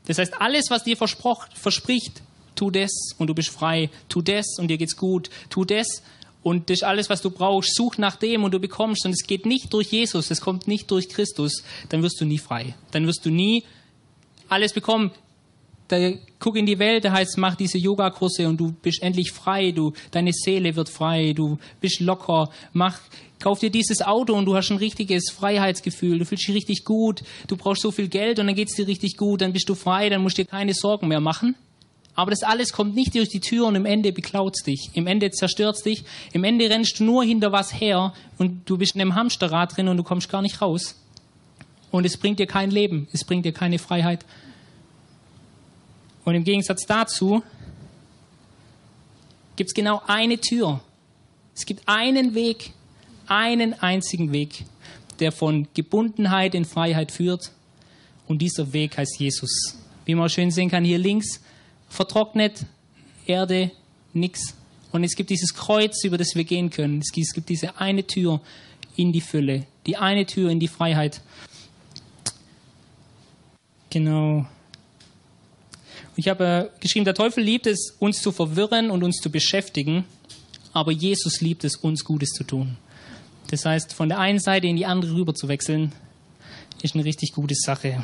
Das 0.06 0.18
heißt, 0.18 0.40
alles, 0.40 0.70
was 0.70 0.84
dir 0.84 0.96
verspricht, 0.96 2.22
tu 2.60 2.70
das 2.70 3.14
und 3.18 3.28
du 3.28 3.34
bist 3.34 3.48
frei, 3.48 3.90
tu 4.08 4.20
das 4.20 4.58
und 4.58 4.68
dir 4.68 4.78
geht's 4.78 4.96
gut, 4.96 5.30
tu 5.48 5.64
das 5.64 6.02
und 6.42 6.70
das 6.70 6.78
ist 6.78 6.84
alles, 6.84 7.10
was 7.10 7.20
du 7.20 7.30
brauchst. 7.30 7.74
Such 7.74 7.98
nach 7.98 8.16
dem 8.16 8.44
und 8.44 8.52
du 8.52 8.60
bekommst. 8.60 9.04
Und 9.04 9.12
es 9.12 9.26
geht 9.26 9.46
nicht 9.46 9.72
durch 9.72 9.88
Jesus, 9.88 10.30
es 10.30 10.40
kommt 10.40 10.68
nicht 10.68 10.90
durch 10.90 11.08
Christus. 11.08 11.64
Dann 11.90 12.02
wirst 12.02 12.20
du 12.20 12.24
nie 12.24 12.38
frei. 12.38 12.74
Dann 12.92 13.06
wirst 13.06 13.24
du 13.26 13.30
nie 13.30 13.64
alles 14.48 14.72
bekommen. 14.72 15.10
Da, 15.88 16.12
guck 16.38 16.56
in 16.56 16.66
die 16.66 16.78
Welt, 16.78 17.04
da 17.04 17.12
heißt, 17.12 17.36
mach 17.36 17.56
diese 17.56 17.76
Yogakurse 17.76 18.48
und 18.48 18.58
du 18.58 18.72
bist 18.72 19.02
endlich 19.02 19.32
frei. 19.32 19.72
Du, 19.72 19.92
deine 20.12 20.32
Seele 20.32 20.76
wird 20.76 20.88
frei. 20.88 21.32
Du 21.34 21.58
bist 21.80 22.00
locker. 22.00 22.48
Mach, 22.72 22.98
kauf 23.38 23.58
dir 23.58 23.70
dieses 23.70 24.00
Auto 24.00 24.34
und 24.34 24.46
du 24.46 24.56
hast 24.56 24.70
ein 24.70 24.78
richtiges 24.78 25.30
Freiheitsgefühl. 25.30 26.18
Du 26.18 26.24
fühlst 26.24 26.48
dich 26.48 26.54
richtig 26.54 26.84
gut. 26.84 27.22
Du 27.48 27.56
brauchst 27.56 27.82
so 27.82 27.90
viel 27.90 28.08
Geld 28.08 28.38
und 28.38 28.46
dann 28.46 28.56
geht's 28.56 28.76
dir 28.76 28.86
richtig 28.86 29.16
gut. 29.16 29.42
Dann 29.42 29.52
bist 29.52 29.68
du 29.68 29.74
frei. 29.74 30.08
Dann 30.08 30.22
musst 30.22 30.38
du 30.38 30.44
dir 30.44 30.48
keine 30.48 30.72
Sorgen 30.72 31.08
mehr 31.08 31.20
machen. 31.20 31.54
Aber 32.20 32.32
das 32.32 32.42
alles 32.42 32.74
kommt 32.74 32.94
nicht 32.94 33.14
durch 33.14 33.30
die 33.30 33.40
Tür 33.40 33.64
und 33.64 33.76
im 33.76 33.86
Ende 33.86 34.12
beklaut 34.12 34.54
dich. 34.66 34.90
Im 34.92 35.06
Ende 35.06 35.30
zerstört 35.30 35.82
dich. 35.86 36.04
Im 36.34 36.44
Ende 36.44 36.68
rennst 36.68 37.00
du 37.00 37.04
nur 37.04 37.24
hinter 37.24 37.50
was 37.50 37.72
her 37.72 38.12
und 38.36 38.68
du 38.68 38.76
bist 38.76 38.94
in 38.94 39.00
einem 39.00 39.14
Hamsterrad 39.14 39.74
drin 39.74 39.88
und 39.88 39.96
du 39.96 40.02
kommst 40.02 40.28
gar 40.28 40.42
nicht 40.42 40.60
raus. 40.60 40.96
Und 41.90 42.04
es 42.04 42.18
bringt 42.18 42.38
dir 42.38 42.46
kein 42.46 42.70
Leben. 42.70 43.08
Es 43.10 43.24
bringt 43.24 43.46
dir 43.46 43.54
keine 43.54 43.78
Freiheit. 43.78 44.26
Und 46.26 46.34
im 46.34 46.44
Gegensatz 46.44 46.84
dazu 46.84 47.42
gibt 49.56 49.70
es 49.70 49.74
genau 49.74 50.02
eine 50.06 50.36
Tür. 50.36 50.82
Es 51.56 51.64
gibt 51.64 51.88
einen 51.88 52.34
Weg, 52.34 52.72
einen 53.28 53.72
einzigen 53.80 54.30
Weg, 54.30 54.66
der 55.20 55.32
von 55.32 55.68
Gebundenheit 55.72 56.54
in 56.54 56.66
Freiheit 56.66 57.12
führt. 57.12 57.50
Und 58.28 58.42
dieser 58.42 58.74
Weg 58.74 58.98
heißt 58.98 59.18
Jesus. 59.18 59.78
Wie 60.04 60.14
man 60.14 60.28
schön 60.28 60.50
sehen 60.50 60.70
kann, 60.70 60.84
hier 60.84 60.98
links 60.98 61.40
vertrocknet, 61.90 62.64
Erde, 63.26 63.70
nix. 64.14 64.54
Und 64.92 65.04
es 65.04 65.14
gibt 65.14 65.28
dieses 65.28 65.54
Kreuz, 65.54 66.02
über 66.04 66.16
das 66.16 66.34
wir 66.34 66.44
gehen 66.44 66.70
können. 66.70 67.00
Es 67.00 67.12
gibt 67.12 67.48
diese 67.50 67.78
eine 67.78 68.06
Tür 68.06 68.40
in 68.96 69.12
die 69.12 69.20
Fülle, 69.20 69.66
die 69.86 69.96
eine 69.96 70.24
Tür 70.24 70.50
in 70.50 70.58
die 70.58 70.68
Freiheit. 70.68 71.20
Genau. 73.90 74.46
Ich 76.16 76.28
habe 76.28 76.70
äh, 76.74 76.80
geschrieben, 76.80 77.04
der 77.04 77.14
Teufel 77.14 77.42
liebt 77.42 77.66
es, 77.66 77.96
uns 77.98 78.22
zu 78.22 78.32
verwirren 78.32 78.90
und 78.90 79.02
uns 79.02 79.16
zu 79.16 79.30
beschäftigen, 79.30 80.04
aber 80.72 80.92
Jesus 80.92 81.40
liebt 81.40 81.64
es, 81.64 81.76
uns 81.76 82.04
Gutes 82.04 82.30
zu 82.30 82.44
tun. 82.44 82.76
Das 83.48 83.64
heißt, 83.64 83.92
von 83.92 84.08
der 84.08 84.18
einen 84.18 84.38
Seite 84.38 84.66
in 84.66 84.76
die 84.76 84.86
andere 84.86 85.14
rüber 85.14 85.34
zu 85.34 85.48
wechseln, 85.48 85.92
ist 86.82 86.94
eine 86.94 87.04
richtig 87.04 87.32
gute 87.32 87.54
Sache. 87.54 88.02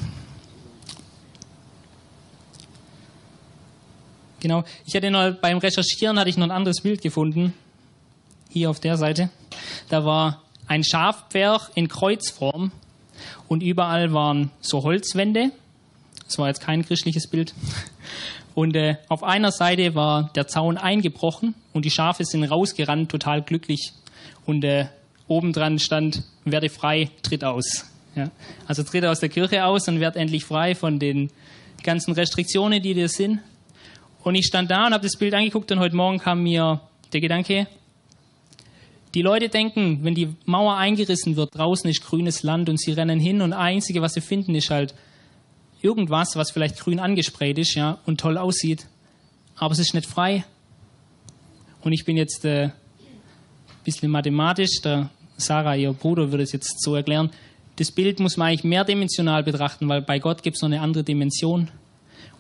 Genau. 4.40 4.64
Ich 4.84 4.94
hatte 4.94 5.10
noch 5.10 5.32
beim 5.40 5.58
Recherchieren 5.58 6.18
hatte 6.18 6.30
ich 6.30 6.36
noch 6.36 6.46
ein 6.46 6.50
anderes 6.50 6.82
Bild 6.82 7.00
gefunden. 7.00 7.54
Hier 8.50 8.70
auf 8.70 8.80
der 8.80 8.96
Seite. 8.96 9.30
Da 9.88 10.04
war 10.04 10.42
ein 10.66 10.84
Schafpferch 10.84 11.70
in 11.74 11.88
Kreuzform 11.88 12.72
und 13.48 13.62
überall 13.62 14.12
waren 14.12 14.50
so 14.60 14.82
Holzwände 14.82 15.50
Das 16.26 16.38
war 16.38 16.48
jetzt 16.48 16.60
kein 16.60 16.84
christliches 16.84 17.28
Bild. 17.28 17.54
Und 18.54 18.74
äh, 18.74 18.96
auf 19.08 19.22
einer 19.22 19.52
Seite 19.52 19.94
war 19.94 20.30
der 20.34 20.46
Zaun 20.46 20.78
eingebrochen 20.78 21.54
und 21.74 21.84
die 21.84 21.90
Schafe 21.90 22.24
sind 22.24 22.42
rausgerannt, 22.42 23.10
total 23.10 23.42
glücklich. 23.42 23.92
Und 24.46 24.64
äh, 24.64 24.86
obendran 25.28 25.78
stand, 25.78 26.22
werde 26.46 26.70
frei, 26.70 27.10
tritt 27.22 27.44
aus. 27.44 27.84
Ja. 28.14 28.30
Also 28.66 28.82
tritt 28.82 29.04
aus 29.04 29.20
der 29.20 29.28
Kirche 29.28 29.66
aus 29.66 29.88
und 29.88 30.00
werd 30.00 30.16
endlich 30.16 30.46
frei 30.46 30.74
von 30.74 30.98
den 30.98 31.30
ganzen 31.82 32.14
Restriktionen, 32.14 32.82
die 32.82 32.94
dir 32.94 33.10
sind. 33.10 33.40
Und 34.26 34.34
ich 34.34 34.46
stand 34.46 34.72
da 34.72 34.88
und 34.88 34.92
habe 34.92 35.04
das 35.04 35.16
Bild 35.16 35.34
angeguckt 35.34 35.70
und 35.70 35.78
heute 35.78 35.94
Morgen 35.94 36.18
kam 36.18 36.42
mir 36.42 36.80
der 37.12 37.20
Gedanke, 37.20 37.68
die 39.14 39.22
Leute 39.22 39.48
denken, 39.48 40.00
wenn 40.02 40.16
die 40.16 40.34
Mauer 40.46 40.76
eingerissen 40.76 41.36
wird, 41.36 41.54
draußen 41.54 41.88
ist 41.88 42.02
grünes 42.02 42.42
Land 42.42 42.68
und 42.68 42.80
sie 42.80 42.90
rennen 42.90 43.20
hin 43.20 43.40
und 43.40 43.52
das 43.52 43.60
Einzige, 43.60 44.02
was 44.02 44.14
sie 44.14 44.20
finden, 44.20 44.56
ist 44.56 44.70
halt 44.70 44.96
irgendwas, 45.80 46.34
was 46.34 46.50
vielleicht 46.50 46.80
grün 46.80 46.98
angesprayt 46.98 47.56
ist, 47.56 47.76
ja, 47.76 47.98
und 48.04 48.18
toll 48.18 48.36
aussieht. 48.36 48.88
Aber 49.54 49.70
es 49.70 49.78
ist 49.78 49.94
nicht 49.94 50.08
frei. 50.08 50.44
Und 51.82 51.92
ich 51.92 52.04
bin 52.04 52.16
jetzt 52.16 52.44
äh, 52.44 52.64
ein 52.64 52.72
bisschen 53.84 54.10
mathematisch, 54.10 54.80
der 54.82 55.08
Sarah, 55.36 55.76
ihr 55.76 55.92
Bruder, 55.92 56.32
würde 56.32 56.42
es 56.42 56.50
jetzt 56.50 56.82
so 56.82 56.96
erklären. 56.96 57.30
Das 57.76 57.92
Bild 57.92 58.18
muss 58.18 58.36
man 58.36 58.48
eigentlich 58.48 58.64
mehrdimensional 58.64 59.44
betrachten, 59.44 59.88
weil 59.88 60.02
bei 60.02 60.18
Gott 60.18 60.42
gibt 60.42 60.56
es 60.56 60.62
noch 60.62 60.68
eine 60.68 60.80
andere 60.80 61.04
Dimension. 61.04 61.70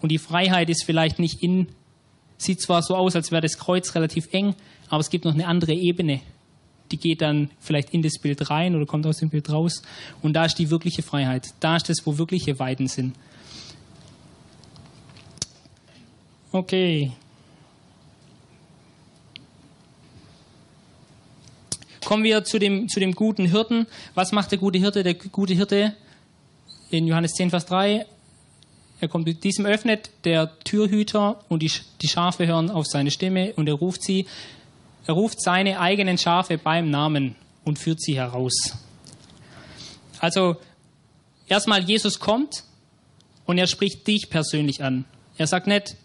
Und 0.00 0.10
die 0.10 0.18
Freiheit 0.18 0.70
ist 0.70 0.84
vielleicht 0.84 1.18
nicht 1.18 1.42
in, 1.42 1.68
sieht 2.38 2.60
zwar 2.60 2.82
so 2.82 2.94
aus, 2.94 3.16
als 3.16 3.30
wäre 3.30 3.42
das 3.42 3.58
Kreuz 3.58 3.94
relativ 3.94 4.32
eng, 4.32 4.54
aber 4.88 5.00
es 5.00 5.10
gibt 5.10 5.24
noch 5.24 5.34
eine 5.34 5.46
andere 5.46 5.72
Ebene. 5.72 6.20
Die 6.92 6.98
geht 6.98 7.20
dann 7.20 7.50
vielleicht 7.58 7.90
in 7.90 8.02
das 8.02 8.18
Bild 8.20 8.48
rein 8.50 8.76
oder 8.76 8.86
kommt 8.86 9.06
aus 9.06 9.18
dem 9.18 9.30
Bild 9.30 9.50
raus. 9.50 9.82
Und 10.22 10.34
da 10.34 10.44
ist 10.44 10.56
die 10.56 10.70
wirkliche 10.70 11.02
Freiheit. 11.02 11.48
Da 11.58 11.76
ist 11.76 11.88
das, 11.88 11.98
wo 12.04 12.18
wirkliche 12.18 12.58
Weiden 12.58 12.86
sind. 12.86 13.16
Okay. 16.52 17.12
Kommen 22.04 22.22
wir 22.22 22.44
zu 22.44 22.60
dem, 22.60 22.88
zu 22.88 23.00
dem 23.00 23.12
guten 23.12 23.46
Hirten. 23.46 23.88
Was 24.14 24.30
macht 24.30 24.52
der 24.52 24.58
gute 24.58 24.78
Hirte? 24.78 25.02
Der 25.02 25.14
gute 25.14 25.54
Hirte 25.54 25.96
in 26.90 27.08
Johannes 27.08 27.32
10, 27.32 27.50
Vers 27.50 27.66
3. 27.66 28.06
Er 29.00 29.08
kommt 29.08 29.44
diesem 29.44 29.66
öffnet 29.66 30.10
der 30.24 30.58
Türhüter 30.60 31.44
und 31.48 31.62
die, 31.62 31.70
die 32.00 32.08
Schafe 32.08 32.46
hören 32.46 32.70
auf 32.70 32.86
seine 32.86 33.10
Stimme 33.10 33.52
und 33.54 33.68
er 33.68 33.74
ruft 33.74 34.02
sie. 34.02 34.26
Er 35.06 35.14
ruft 35.14 35.40
seine 35.40 35.80
eigenen 35.80 36.18
Schafe 36.18 36.58
beim 36.58 36.90
Namen 36.90 37.36
und 37.64 37.78
führt 37.78 38.00
sie 38.00 38.16
heraus. 38.16 38.76
Also 40.18 40.56
erstmal 41.46 41.82
Jesus 41.82 42.18
kommt 42.18 42.64
und 43.44 43.58
er 43.58 43.66
spricht 43.66 44.06
dich 44.06 44.30
persönlich 44.30 44.82
an. 44.82 45.04
Er 45.36 45.46
sagt 45.46 45.66
nicht, 45.66 45.96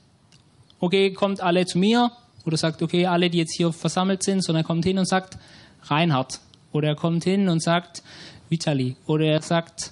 okay, 0.79 1.13
kommt 1.13 1.41
alle 1.41 1.65
zu 1.65 1.77
mir 1.77 2.11
oder 2.45 2.57
sagt, 2.57 2.81
okay, 2.81 3.05
alle, 3.05 3.29
die 3.29 3.37
jetzt 3.37 3.55
hier 3.55 3.71
versammelt 3.71 4.23
sind, 4.23 4.43
sondern 4.43 4.63
er 4.63 4.67
kommt 4.67 4.83
hin 4.83 4.97
und 4.97 5.07
sagt, 5.07 5.37
Reinhard. 5.83 6.39
Oder 6.73 6.89
er 6.89 6.95
kommt 6.95 7.23
hin 7.23 7.49
und 7.49 7.61
sagt 7.61 8.03
Vitali. 8.49 8.95
Oder 9.05 9.25
er 9.25 9.41
sagt 9.41 9.91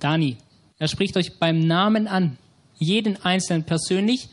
Dani. 0.00 0.36
Er 0.78 0.88
spricht 0.88 1.16
euch 1.16 1.38
beim 1.38 1.60
Namen 1.60 2.08
an. 2.08 2.36
Jeden 2.78 3.16
Einzelnen 3.22 3.64
persönlich. 3.64 4.28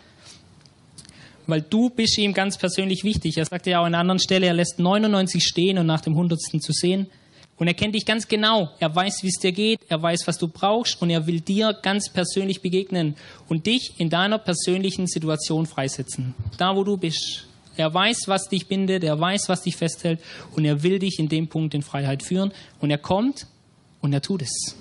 Weil 1.46 1.62
du 1.62 1.90
bist 1.90 2.18
ihm 2.18 2.34
ganz 2.34 2.58
persönlich 2.58 3.04
wichtig. 3.04 3.38
Er 3.38 3.46
sagt 3.46 3.68
ja 3.68 3.80
auch 3.80 3.86
an 3.86 3.94
einer 3.94 4.00
anderen 4.00 4.20
Stelle, 4.20 4.48
er 4.48 4.54
lässt 4.54 4.80
99 4.80 5.44
stehen 5.44 5.78
und 5.78 5.86
nach 5.86 6.02
dem 6.02 6.16
Hundertsten 6.16 6.62
zu 6.62 6.72
sehen. 6.72 7.08
Und 7.58 7.68
er 7.68 7.76
kennt 7.76 7.94
dich 7.94 8.06
ganz 8.06 8.28
genau. 8.28 8.72
Er 8.80 8.96
weiß, 8.96 9.22
wie 9.22 9.28
es 9.28 9.38
dir 9.38 9.52
geht. 9.52 9.82
Er 9.88 10.02
weiß, 10.02 10.26
was 10.26 10.40
du 10.40 10.48
brauchst. 10.48 11.00
Und 11.00 11.12
er 11.12 11.28
will 11.28 11.42
dir 11.42 11.74
ganz 11.74 12.10
persönlich 12.10 12.62
begegnen 12.62 13.16
und 13.48 13.68
dich 13.68 14.00
in 14.00 14.10
deiner 14.10 14.40
persönlichen 14.40 15.06
Situation 15.06 15.68
freisetzen. 15.68 16.34
Da, 16.58 16.76
wo 16.76 16.84
du 16.84 16.98
bist. 16.98 17.46
Er 17.78 17.94
weiß, 17.94 18.24
was 18.28 18.50
dich 18.50 18.68
bindet, 18.68 19.04
er 19.04 19.20
weiß, 19.20 19.48
was 19.48 19.62
dich 19.62 19.78
festhält 19.78 20.20
und 20.56 20.66
er 20.66 20.84
will 20.84 21.00
dich 21.00 21.20
in 21.20 21.30
dem 21.30 21.48
Punkt 21.48 21.74
in 21.74 21.82
Freiheit 21.82 22.22
führen. 22.22 22.52
Und 22.80 22.92
er 22.92 22.98
kommt 22.98 23.48
und 24.02 24.12
er 24.12 24.22
tut 24.22 24.42
es. 24.42 24.76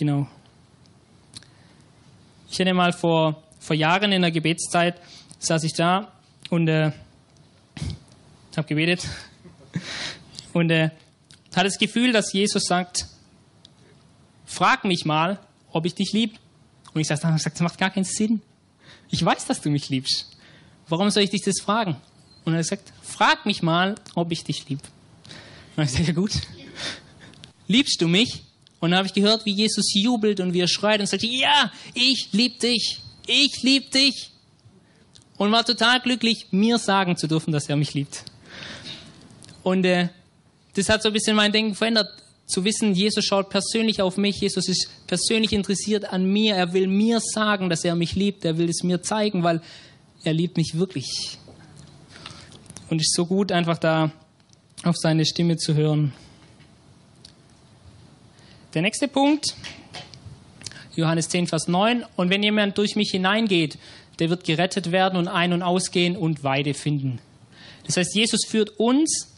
Genau. 0.00 0.26
Ich 2.50 2.58
hatte 2.58 2.72
mal 2.72 2.94
vor, 2.94 3.42
vor 3.58 3.76
Jahren 3.76 4.12
in 4.12 4.22
der 4.22 4.30
Gebetszeit, 4.30 4.98
saß 5.38 5.62
ich 5.64 5.74
da 5.74 6.10
und 6.48 6.68
äh, 6.68 6.90
habe 8.56 8.66
gebetet 8.66 9.06
und 10.54 10.70
äh, 10.70 10.88
hatte 11.54 11.66
das 11.66 11.76
Gefühl, 11.76 12.12
dass 12.12 12.32
Jesus 12.32 12.64
sagt, 12.64 13.08
frag 14.46 14.86
mich 14.86 15.04
mal, 15.04 15.38
ob 15.70 15.84
ich 15.84 15.94
dich 15.94 16.14
lieb. 16.14 16.38
Und 16.94 17.02
ich 17.02 17.08
sagte, 17.08 17.28
das 17.28 17.60
macht 17.60 17.76
gar 17.76 17.90
keinen 17.90 18.04
Sinn. 18.04 18.40
Ich 19.10 19.22
weiß, 19.22 19.44
dass 19.44 19.60
du 19.60 19.68
mich 19.68 19.90
liebst. 19.90 20.34
Warum 20.88 21.10
soll 21.10 21.24
ich 21.24 21.30
dich 21.30 21.42
das 21.42 21.60
fragen? 21.60 21.98
Und 22.46 22.54
er 22.54 22.64
sagt, 22.64 22.90
frag 23.02 23.44
mich 23.44 23.62
mal, 23.62 23.96
ob 24.14 24.32
ich 24.32 24.44
dich 24.44 24.66
lieb. 24.66 24.80
Und 25.76 25.84
ich 25.84 25.90
sage, 25.90 26.04
ja 26.04 26.12
gut. 26.14 26.32
Liebst 27.66 28.00
du 28.00 28.08
mich? 28.08 28.44
Und 28.80 28.90
dann 28.90 28.98
habe 28.98 29.06
ich 29.06 29.14
gehört, 29.14 29.44
wie 29.44 29.52
Jesus 29.52 29.92
jubelt 29.94 30.40
und 30.40 30.54
wie 30.54 30.60
er 30.60 30.68
schreit 30.68 31.00
und 31.00 31.06
sagt, 31.06 31.22
ja, 31.22 31.70
ich 31.94 32.28
lieb 32.32 32.58
dich. 32.60 32.98
Ich 33.26 33.62
lieb 33.62 33.90
dich. 33.90 34.30
Und 35.36 35.52
war 35.52 35.64
total 35.64 36.00
glücklich, 36.00 36.46
mir 36.50 36.78
sagen 36.78 37.16
zu 37.16 37.26
dürfen, 37.26 37.52
dass 37.52 37.68
er 37.68 37.76
mich 37.76 37.94
liebt. 37.94 38.24
Und 39.62 39.84
äh, 39.84 40.08
das 40.74 40.88
hat 40.88 41.02
so 41.02 41.08
ein 41.08 41.12
bisschen 41.12 41.36
mein 41.36 41.52
Denken 41.52 41.74
verändert 41.74 42.08
zu 42.46 42.64
wissen, 42.64 42.94
Jesus 42.94 43.24
schaut 43.24 43.48
persönlich 43.48 44.02
auf 44.02 44.16
mich, 44.16 44.40
Jesus 44.40 44.68
ist 44.68 44.88
persönlich 45.06 45.52
interessiert 45.52 46.12
an 46.12 46.24
mir, 46.24 46.56
er 46.56 46.72
will 46.72 46.88
mir 46.88 47.20
sagen, 47.20 47.70
dass 47.70 47.84
er 47.84 47.94
mich 47.94 48.14
liebt, 48.14 48.44
er 48.44 48.58
will 48.58 48.68
es 48.68 48.82
mir 48.82 49.02
zeigen, 49.02 49.44
weil 49.44 49.62
er 50.24 50.32
liebt 50.32 50.56
mich 50.56 50.76
wirklich. 50.76 51.38
Und 52.90 53.00
es 53.00 53.06
ist 53.06 53.14
so 53.14 53.24
gut, 53.24 53.52
einfach 53.52 53.78
da 53.78 54.10
auf 54.82 54.96
seine 54.96 55.24
Stimme 55.24 55.56
zu 55.56 55.74
hören. 55.74 56.12
Der 58.72 58.82
nächste 58.82 59.08
Punkt, 59.08 59.56
Johannes 60.94 61.28
10, 61.28 61.48
Vers 61.48 61.66
9. 61.66 62.04
Und 62.14 62.30
wenn 62.30 62.40
jemand 62.42 62.78
durch 62.78 62.94
mich 62.94 63.10
hineingeht, 63.10 63.78
der 64.20 64.30
wird 64.30 64.44
gerettet 64.44 64.92
werden 64.92 65.18
und 65.18 65.26
ein- 65.26 65.52
und 65.52 65.62
ausgehen 65.62 66.16
und 66.16 66.44
Weide 66.44 66.74
finden. 66.74 67.18
Das 67.86 67.96
heißt, 67.96 68.14
Jesus 68.14 68.46
führt 68.46 68.78
uns 68.78 69.34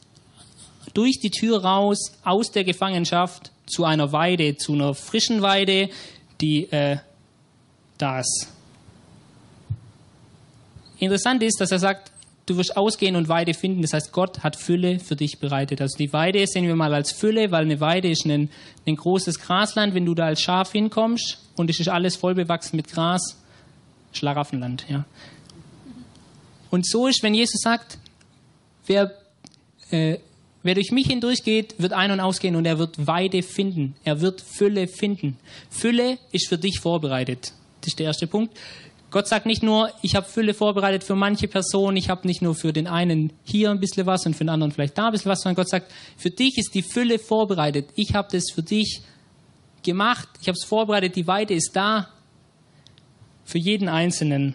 durch 0.92 1.18
die 1.18 1.30
Tür 1.30 1.64
raus 1.64 2.12
aus 2.24 2.50
der 2.50 2.64
Gefangenschaft 2.64 3.52
zu 3.64 3.84
einer 3.84 4.12
Weide, 4.12 4.56
zu 4.56 4.74
einer 4.74 4.92
frischen 4.94 5.40
Weide, 5.40 5.88
die 6.42 6.70
äh, 6.70 6.98
da 7.96 8.20
ist. 8.20 8.48
Interessant 10.98 11.42
ist, 11.42 11.58
dass 11.58 11.70
er 11.70 11.78
sagt, 11.78 12.11
du 12.46 12.56
wirst 12.56 12.76
ausgehen 12.76 13.16
und 13.16 13.28
Weide 13.28 13.54
finden. 13.54 13.82
Das 13.82 13.92
heißt, 13.92 14.12
Gott 14.12 14.40
hat 14.40 14.56
Fülle 14.56 14.98
für 14.98 15.16
dich 15.16 15.38
bereitet. 15.38 15.80
Also 15.80 15.96
die 15.96 16.12
Weide 16.12 16.46
sehen 16.46 16.66
wir 16.66 16.76
mal 16.76 16.94
als 16.94 17.12
Fülle, 17.12 17.50
weil 17.50 17.64
eine 17.64 17.80
Weide 17.80 18.08
ist 18.08 18.24
ein, 18.24 18.50
ein 18.86 18.96
großes 18.96 19.40
Grasland. 19.40 19.94
Wenn 19.94 20.06
du 20.06 20.14
da 20.14 20.26
als 20.26 20.40
Schaf 20.40 20.72
hinkommst 20.72 21.38
und 21.56 21.70
es 21.70 21.80
ist 21.80 21.88
alles 21.88 22.16
voll 22.16 22.34
bewachsen 22.34 22.76
mit 22.76 22.88
Gras, 22.88 23.38
Schlaraffenland. 24.12 24.86
Ja. 24.88 25.04
Und 26.70 26.86
so 26.86 27.06
ist, 27.06 27.22
wenn 27.22 27.34
Jesus 27.34 27.60
sagt, 27.60 27.98
wer 28.86 29.12
äh, 29.90 30.18
Wer 30.62 30.74
durch 30.74 30.92
mich 30.92 31.08
hindurchgeht, 31.08 31.74
wird 31.78 31.92
ein- 31.92 32.12
und 32.12 32.20
ausgehen 32.20 32.54
und 32.54 32.66
er 32.66 32.78
wird 32.78 33.06
Weide 33.06 33.42
finden. 33.42 33.96
Er 34.04 34.20
wird 34.20 34.40
Fülle 34.40 34.86
finden. 34.86 35.36
Fülle 35.70 36.18
ist 36.30 36.48
für 36.48 36.58
dich 36.58 36.78
vorbereitet. 36.78 37.52
Das 37.80 37.88
ist 37.88 37.98
der 37.98 38.06
erste 38.06 38.28
Punkt. 38.28 38.56
Gott 39.12 39.28
sagt 39.28 39.44
nicht 39.44 39.62
nur, 39.62 39.92
ich 40.00 40.16
habe 40.16 40.26
Fülle 40.26 40.54
vorbereitet 40.54 41.04
für 41.04 41.14
manche 41.14 41.46
Personen, 41.46 41.98
ich 41.98 42.08
habe 42.08 42.26
nicht 42.26 42.40
nur 42.40 42.54
für 42.54 42.72
den 42.72 42.86
einen 42.86 43.30
hier 43.44 43.70
ein 43.70 43.78
bisschen 43.78 44.06
was 44.06 44.24
und 44.24 44.34
für 44.34 44.44
den 44.44 44.48
anderen 44.48 44.72
vielleicht 44.72 44.96
da 44.96 45.06
ein 45.06 45.12
bisschen 45.12 45.30
was, 45.30 45.42
sondern 45.42 45.56
Gott 45.56 45.68
sagt, 45.68 45.92
für 46.16 46.30
dich 46.30 46.56
ist 46.56 46.74
die 46.74 46.82
Fülle 46.82 47.18
vorbereitet. 47.18 47.90
Ich 47.94 48.14
habe 48.14 48.28
das 48.32 48.50
für 48.50 48.62
dich 48.62 49.02
gemacht, 49.82 50.28
ich 50.40 50.48
habe 50.48 50.56
es 50.56 50.64
vorbereitet, 50.64 51.14
die 51.14 51.26
Weide 51.26 51.52
ist 51.52 51.72
da. 51.74 52.08
Für 53.44 53.58
jeden 53.58 53.88
Einzelnen. 53.88 54.54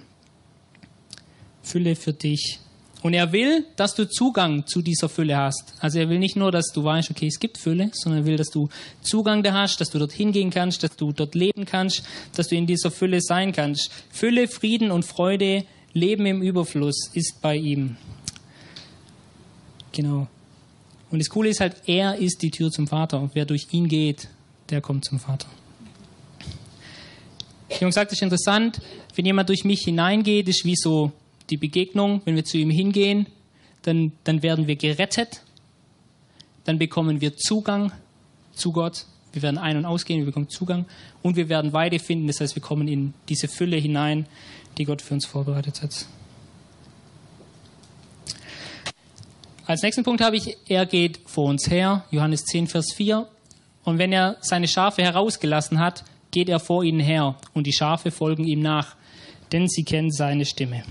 Fülle 1.61 1.95
für 1.95 2.13
dich. 2.13 2.59
Und 3.07 3.13
er 3.13 3.31
will, 3.31 3.65
dass 3.77 3.95
du 3.95 4.03
Zugang 4.03 4.67
zu 4.67 4.81
dieser 4.81 5.07
Fülle 5.07 5.37
hast. 5.37 5.75
Also 5.79 5.97
er 5.97 6.09
will 6.09 6.19
nicht 6.19 6.35
nur, 6.35 6.51
dass 6.51 6.73
du 6.73 6.83
weißt, 6.83 7.09
okay, 7.09 7.27
es 7.27 7.39
gibt 7.39 7.57
Fülle, 7.57 7.89
sondern 7.93 8.23
er 8.23 8.25
will, 8.25 8.35
dass 8.35 8.49
du 8.49 8.67
Zugang 9.01 9.43
da 9.43 9.53
hast, 9.53 9.79
dass 9.79 9.91
du 9.91 9.97
dort 9.97 10.11
hingehen 10.11 10.49
kannst, 10.49 10.83
dass 10.83 10.97
du 10.97 11.13
dort 11.13 11.33
leben 11.33 11.63
kannst, 11.63 12.03
dass 12.35 12.49
du 12.49 12.57
in 12.57 12.67
dieser 12.67 12.91
Fülle 12.91 13.21
sein 13.21 13.53
kannst. 13.53 13.91
Fülle, 14.11 14.49
Frieden 14.49 14.91
und 14.91 15.05
Freude, 15.05 15.63
Leben 15.93 16.25
im 16.25 16.41
Überfluss 16.41 17.09
ist 17.13 17.41
bei 17.41 17.55
ihm. 17.55 17.95
Genau. 19.93 20.27
Und 21.09 21.19
das 21.19 21.29
Coole 21.29 21.47
ist 21.47 21.61
halt, 21.61 21.77
er 21.85 22.17
ist 22.17 22.41
die 22.41 22.51
Tür 22.51 22.71
zum 22.71 22.87
Vater. 22.87 23.21
Und 23.21 23.35
wer 23.35 23.45
durch 23.45 23.67
ihn 23.71 23.87
geht, 23.87 24.27
der 24.69 24.81
kommt 24.81 25.05
zum 25.05 25.21
Vater. 25.21 25.47
Jung 27.79 27.93
sagt, 27.93 28.11
es 28.11 28.17
ist 28.17 28.23
interessant, 28.23 28.81
wenn 29.15 29.25
jemand 29.25 29.47
durch 29.47 29.63
mich 29.63 29.83
hineingeht, 29.85 30.49
ist 30.49 30.65
wie 30.65 30.75
so 30.75 31.13
die 31.49 31.57
Begegnung, 31.57 32.21
wenn 32.25 32.35
wir 32.35 32.45
zu 32.45 32.57
ihm 32.57 32.69
hingehen, 32.69 33.27
dann, 33.83 34.11
dann 34.23 34.43
werden 34.43 34.67
wir 34.67 34.75
gerettet, 34.75 35.43
dann 36.65 36.77
bekommen 36.77 37.21
wir 37.21 37.37
Zugang 37.37 37.91
zu 38.53 38.71
Gott 38.71 39.05
Wir 39.33 39.41
werden 39.41 39.57
ein- 39.57 39.77
und 39.77 39.85
ausgehen, 39.85 40.19
wir 40.19 40.25
bekommen 40.25 40.49
Zugang 40.49 40.85
und 41.21 41.35
wir 41.35 41.47
werden 41.47 41.71
Weide 41.71 41.99
finden. 41.99 42.27
Das 42.27 42.41
heißt, 42.41 42.55
wir 42.55 42.63
kommen 42.63 42.87
in 42.87 43.13
diese 43.29 43.47
Fülle 43.47 43.77
hinein, 43.77 44.25
die 44.77 44.85
Gott 44.85 45.01
für 45.01 45.13
uns 45.13 45.25
vorbereitet 45.25 45.81
hat. 45.83 46.07
Als 49.67 49.83
nächsten 49.83 50.03
Punkt 50.03 50.21
habe 50.21 50.37
ich, 50.37 50.57
er 50.67 50.85
geht 50.85 51.19
vor 51.25 51.49
uns 51.49 51.69
her, 51.69 52.05
Johannes 52.09 52.45
10, 52.45 52.67
Vers 52.67 52.93
4. 52.95 53.27
Und 53.83 53.99
wenn 53.99 54.11
er 54.11 54.37
seine 54.41 54.67
Schafe 54.67 55.03
herausgelassen 55.03 55.79
hat, 55.79 56.03
geht 56.31 56.49
er 56.49 56.59
vor 56.59 56.83
ihnen 56.83 56.99
her 56.99 57.35
und 57.53 57.67
die 57.67 57.73
Schafe 57.73 58.11
folgen 58.11 58.45
ihm 58.45 58.61
nach, 58.61 58.95
denn 59.51 59.67
sie 59.67 59.83
kennen 59.83 60.11
seine 60.11 60.45
Stimme. 60.45 60.83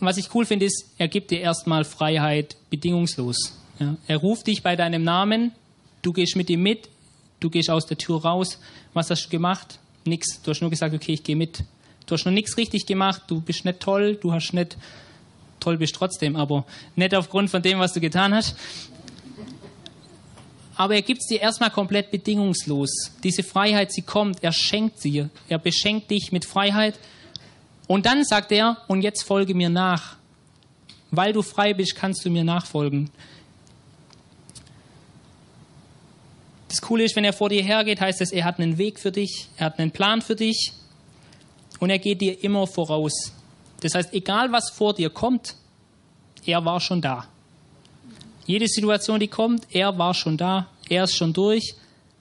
Was 0.00 0.18
ich 0.18 0.34
cool 0.34 0.44
finde, 0.44 0.66
ist, 0.66 0.86
er 0.98 1.08
gibt 1.08 1.30
dir 1.30 1.40
erstmal 1.40 1.84
Freiheit 1.84 2.56
bedingungslos. 2.70 3.58
Ja, 3.78 3.96
er 4.06 4.16
ruft 4.18 4.46
dich 4.46 4.62
bei 4.62 4.76
deinem 4.76 5.02
Namen, 5.02 5.52
du 6.02 6.12
gehst 6.12 6.36
mit 6.36 6.50
ihm 6.50 6.62
mit, 6.62 6.88
du 7.40 7.50
gehst 7.50 7.70
aus 7.70 7.86
der 7.86 7.98
Tür 7.98 8.22
raus. 8.22 8.58
Was 8.94 9.10
hast 9.10 9.26
du 9.26 9.30
gemacht? 9.30 9.78
Nix. 10.04 10.40
Du 10.42 10.50
hast 10.50 10.60
nur 10.60 10.70
gesagt, 10.70 10.94
okay, 10.94 11.14
ich 11.14 11.24
gehe 11.24 11.36
mit. 11.36 11.64
Du 12.06 12.14
hast 12.14 12.24
noch 12.24 12.32
nichts 12.32 12.56
richtig 12.56 12.86
gemacht, 12.86 13.22
du 13.26 13.40
bist 13.40 13.64
nicht 13.64 13.80
toll, 13.80 14.16
du 14.16 14.32
hast 14.32 14.52
nicht 14.52 14.76
toll 15.58 15.78
bist 15.78 15.94
trotzdem, 15.96 16.36
aber 16.36 16.64
nicht 16.94 17.14
aufgrund 17.14 17.50
von 17.50 17.60
dem, 17.60 17.80
was 17.80 17.92
du 17.92 18.00
getan 18.00 18.34
hast. 18.34 18.56
Aber 20.76 20.94
er 20.94 21.02
gibt 21.02 21.22
es 21.22 21.26
dir 21.26 21.40
erstmal 21.40 21.70
komplett 21.70 22.10
bedingungslos. 22.10 22.90
Diese 23.24 23.42
Freiheit, 23.42 23.92
sie 23.92 24.02
kommt, 24.02 24.44
er 24.44 24.52
schenkt 24.52 25.00
sie. 25.00 25.26
Er 25.48 25.58
beschenkt 25.58 26.10
dich 26.10 26.32
mit 26.32 26.44
Freiheit. 26.44 26.98
Und 27.86 28.06
dann 28.06 28.24
sagt 28.24 28.52
er, 28.52 28.78
und 28.88 29.02
jetzt 29.02 29.22
folge 29.22 29.54
mir 29.54 29.68
nach. 29.68 30.16
Weil 31.10 31.32
du 31.32 31.42
frei 31.42 31.72
bist, 31.72 31.94
kannst 31.94 32.24
du 32.24 32.30
mir 32.30 32.44
nachfolgen. 32.44 33.10
Das 36.68 36.80
Coole 36.80 37.04
ist, 37.04 37.14
wenn 37.16 37.24
er 37.24 37.32
vor 37.32 37.48
dir 37.48 37.62
hergeht, 37.62 38.00
heißt 38.00 38.20
es, 38.20 38.32
er 38.32 38.44
hat 38.44 38.58
einen 38.58 38.76
Weg 38.76 38.98
für 38.98 39.12
dich, 39.12 39.48
er 39.56 39.66
hat 39.66 39.78
einen 39.78 39.92
Plan 39.92 40.20
für 40.20 40.34
dich 40.34 40.72
und 41.78 41.90
er 41.90 41.98
geht 41.98 42.20
dir 42.20 42.42
immer 42.42 42.66
voraus. 42.66 43.32
Das 43.80 43.94
heißt, 43.94 44.12
egal 44.12 44.50
was 44.52 44.70
vor 44.70 44.94
dir 44.94 45.10
kommt, 45.10 45.54
er 46.44 46.64
war 46.64 46.80
schon 46.80 47.00
da. 47.00 47.26
Jede 48.46 48.68
Situation, 48.68 49.20
die 49.20 49.28
kommt, 49.28 49.66
er 49.70 49.96
war 49.96 50.12
schon 50.12 50.36
da, 50.36 50.68
er 50.88 51.04
ist 51.04 51.16
schon 51.16 51.32
durch 51.32 51.74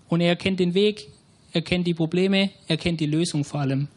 und 0.10 0.22
er 0.22 0.36
kennt 0.36 0.60
den 0.60 0.74
Weg, 0.74 1.08
er 1.52 1.62
kennt 1.62 1.88
die 1.88 1.94
Probleme, 1.94 2.52
er 2.68 2.78
kennt 2.78 3.00
die 3.00 3.06
Lösung 3.06 3.44
vor 3.44 3.62
allem. 3.62 3.88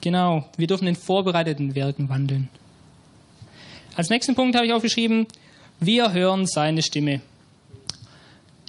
Genau, 0.00 0.48
wir 0.56 0.66
dürfen 0.66 0.88
in 0.88 0.96
vorbereiteten 0.96 1.74
Werken 1.74 2.08
wandeln. 2.08 2.48
Als 3.96 4.08
nächsten 4.08 4.34
Punkt 4.34 4.56
habe 4.56 4.66
ich 4.66 4.72
aufgeschrieben, 4.72 5.26
wir 5.78 6.12
hören 6.12 6.46
seine 6.46 6.82
Stimme. 6.82 7.20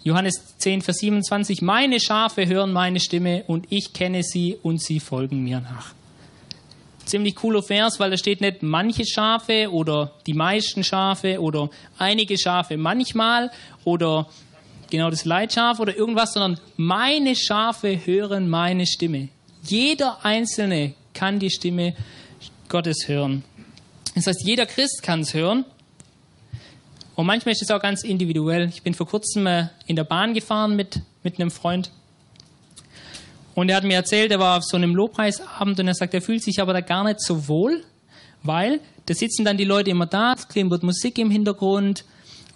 Johannes 0.03 0.57
10, 0.57 0.81
Vers 0.81 0.97
27, 0.97 1.61
meine 1.61 1.99
Schafe 1.99 2.47
hören 2.47 2.73
meine 2.73 2.99
Stimme 2.99 3.43
und 3.47 3.67
ich 3.69 3.93
kenne 3.93 4.23
sie 4.23 4.57
und 4.61 4.81
sie 4.81 4.99
folgen 4.99 5.43
mir 5.43 5.61
nach. 5.61 5.93
Ziemlich 7.05 7.35
cooler 7.35 7.61
Vers, 7.61 7.99
weil 7.99 8.09
da 8.09 8.17
steht 8.17 8.41
nicht 8.41 8.63
manche 8.63 9.05
Schafe 9.05 9.71
oder 9.71 10.13
die 10.25 10.33
meisten 10.33 10.83
Schafe 10.83 11.39
oder 11.39 11.69
einige 11.97 12.37
Schafe 12.37 12.77
manchmal 12.77 13.51
oder 13.83 14.27
genau 14.89 15.09
das 15.09 15.25
Leitschaf 15.25 15.79
oder 15.79 15.95
irgendwas, 15.95 16.33
sondern 16.33 16.59
meine 16.77 17.35
Schafe 17.35 18.05
hören 18.05 18.49
meine 18.49 18.87
Stimme. 18.87 19.29
Jeder 19.63 20.25
Einzelne 20.25 20.93
kann 21.13 21.39
die 21.39 21.49
Stimme 21.49 21.95
Gottes 22.69 23.07
hören. 23.07 23.43
Das 24.15 24.27
heißt, 24.27 24.43
jeder 24.45 24.65
Christ 24.65 25.03
kann 25.03 25.21
es 25.21 25.33
hören 25.33 25.65
und 27.15 27.25
manchmal 27.25 27.51
ist 27.53 27.61
es 27.61 27.71
auch 27.71 27.81
ganz 27.81 28.03
individuell. 28.03 28.69
Ich 28.69 28.83
bin 28.83 28.93
vor 28.93 29.07
kurzem 29.07 29.45
äh, 29.45 29.67
in 29.85 29.95
der 29.95 30.03
Bahn 30.03 30.33
gefahren 30.33 30.75
mit, 30.75 31.01
mit 31.23 31.39
einem 31.39 31.51
Freund. 31.51 31.91
Und 33.53 33.69
er 33.69 33.75
hat 33.75 33.83
mir 33.83 33.95
erzählt, 33.95 34.31
er 34.31 34.39
war 34.39 34.57
auf 34.57 34.63
so 34.63 34.77
einem 34.77 34.95
Lobpreisabend 34.95 35.79
und 35.79 35.87
er 35.87 35.93
sagt, 35.93 36.13
er 36.13 36.21
fühlt 36.21 36.41
sich 36.41 36.61
aber 36.61 36.73
da 36.73 36.81
gar 36.81 37.03
nicht 37.03 37.21
so 37.21 37.47
wohl, 37.47 37.83
weil 38.43 38.79
da 39.05 39.13
sitzen 39.13 39.43
dann 39.43 39.57
die 39.57 39.65
Leute 39.65 39.91
immer 39.91 40.05
da, 40.05 40.33
es 40.33 40.47
klimpert 40.47 40.83
Musik 40.83 41.17
im 41.19 41.29
Hintergrund 41.29 42.05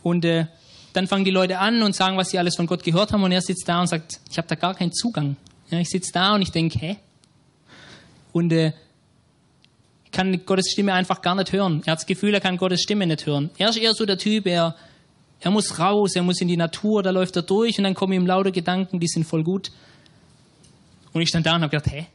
und 0.04 0.24
äh, 0.24 0.46
dann 0.94 1.08
fangen 1.08 1.26
die 1.26 1.32
Leute 1.32 1.60
an 1.60 1.84
und 1.84 1.94
sagen, 1.94 2.18
was 2.18 2.30
sie 2.30 2.40
alles 2.40 2.56
von 2.56 2.66
Gott 2.66 2.84
gehört 2.84 3.12
haben 3.12 3.24
und 3.24 3.32
er 3.32 3.42
sitzt 3.42 3.68
da 3.68 3.82
und 3.82 3.88
sagt, 3.88 4.22
ich 4.32 4.38
habe 4.38 4.48
da 4.48 4.56
gar 4.56 4.74
keinen 4.74 4.94
Zugang. 4.94 5.36
Ja, 5.70 5.80
ich 5.80 5.90
sitze 5.90 6.12
da 6.14 6.34
und 6.34 6.42
ich 6.42 6.52
denke, 6.52 6.80
hä? 6.80 6.98
Und 8.36 8.52
äh, 8.52 8.74
kann 10.12 10.46
Gottes 10.46 10.70
Stimme 10.70 10.94
einfach 10.94 11.22
gar 11.22 11.36
nicht 11.36 11.54
hören. 11.54 11.82
Er 11.86 11.94
hat 11.94 12.00
das 12.00 12.06
Gefühl, 12.06 12.34
er 12.34 12.42
kann 12.42 12.58
Gottes 12.58 12.82
Stimme 12.82 13.08
nicht 13.08 13.26
hören. 13.26 13.50
Er 13.58 13.70
ist 13.70 13.78
eher 13.78 13.94
so 13.94 14.06
der 14.06 14.18
Typ, 14.18 14.46
er, 14.46 14.76
er 15.40 15.52
muss 15.52 15.80
raus, 15.80 16.18
er 16.18 16.24
muss 16.24 16.42
in 16.42 16.50
die 16.50 16.58
Natur, 16.58 17.02
da 17.02 17.12
läuft 17.12 17.38
er 17.38 17.44
durch 17.44 17.78
und 17.78 17.86
dann 17.86 17.94
kommen 17.94 18.12
ihm 18.12 18.26
lauter 18.26 18.52
Gedanken, 18.52 19.00
die 19.00 19.08
sind 19.08 19.24
voll 19.24 19.42
gut. 19.42 19.72
Und 21.14 21.22
ich 21.22 21.30
stand 21.30 21.46
da 21.46 21.56
und 21.56 21.62
habe 21.62 21.72
gedacht, 21.72 21.90
hä? 21.90 22.08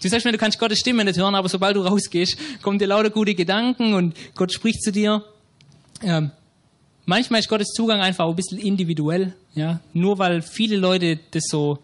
Du 0.00 0.08
sagst 0.08 0.24
mir, 0.24 0.32
du 0.32 0.38
kannst 0.38 0.58
Gottes 0.58 0.78
Stimme 0.78 1.04
nicht 1.04 1.18
hören, 1.18 1.34
aber 1.34 1.50
sobald 1.50 1.76
du 1.76 1.82
rausgehst, 1.82 2.38
kommen 2.62 2.78
dir 2.78 2.86
lauter 2.86 3.10
gute 3.10 3.34
Gedanken 3.34 3.92
und 3.92 4.16
Gott 4.34 4.50
spricht 4.50 4.82
zu 4.82 4.92
dir. 4.92 5.22
Ähm, 6.02 6.30
manchmal 7.04 7.40
ist 7.40 7.50
Gottes 7.50 7.74
Zugang 7.74 8.00
einfach 8.00 8.26
ein 8.26 8.34
bisschen 8.34 8.56
individuell. 8.56 9.34
Ja? 9.54 9.80
Nur 9.92 10.18
weil 10.18 10.40
viele 10.40 10.78
Leute 10.78 11.18
das 11.32 11.42
so 11.50 11.80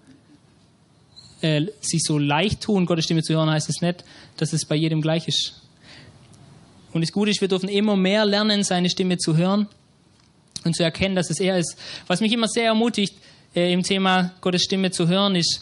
äh, 1.44 1.66
sich 1.80 2.02
so 2.02 2.18
leicht 2.18 2.62
tun, 2.62 2.86
Gottes 2.86 3.04
Stimme 3.04 3.22
zu 3.22 3.34
hören, 3.34 3.50
heißt 3.50 3.68
es 3.68 3.82
nicht, 3.82 4.02
dass 4.38 4.54
es 4.54 4.64
bei 4.64 4.76
jedem 4.76 5.02
gleich 5.02 5.28
ist. 5.28 5.60
Und 6.94 7.02
das 7.02 7.12
Gute 7.12 7.30
ist, 7.30 7.42
wir 7.42 7.48
dürfen 7.48 7.68
immer 7.68 7.96
mehr 7.96 8.24
lernen, 8.24 8.64
seine 8.64 8.88
Stimme 8.88 9.18
zu 9.18 9.36
hören 9.36 9.68
und 10.64 10.74
zu 10.74 10.82
erkennen, 10.82 11.14
dass 11.14 11.28
es 11.28 11.40
er 11.40 11.58
ist. 11.58 11.76
Was 12.06 12.20
mich 12.22 12.32
immer 12.32 12.48
sehr 12.48 12.66
ermutigt, 12.66 13.14
äh, 13.54 13.72
im 13.72 13.82
Thema 13.82 14.32
Gottes 14.40 14.62
Stimme 14.62 14.90
zu 14.90 15.06
hören, 15.06 15.36
ist 15.36 15.60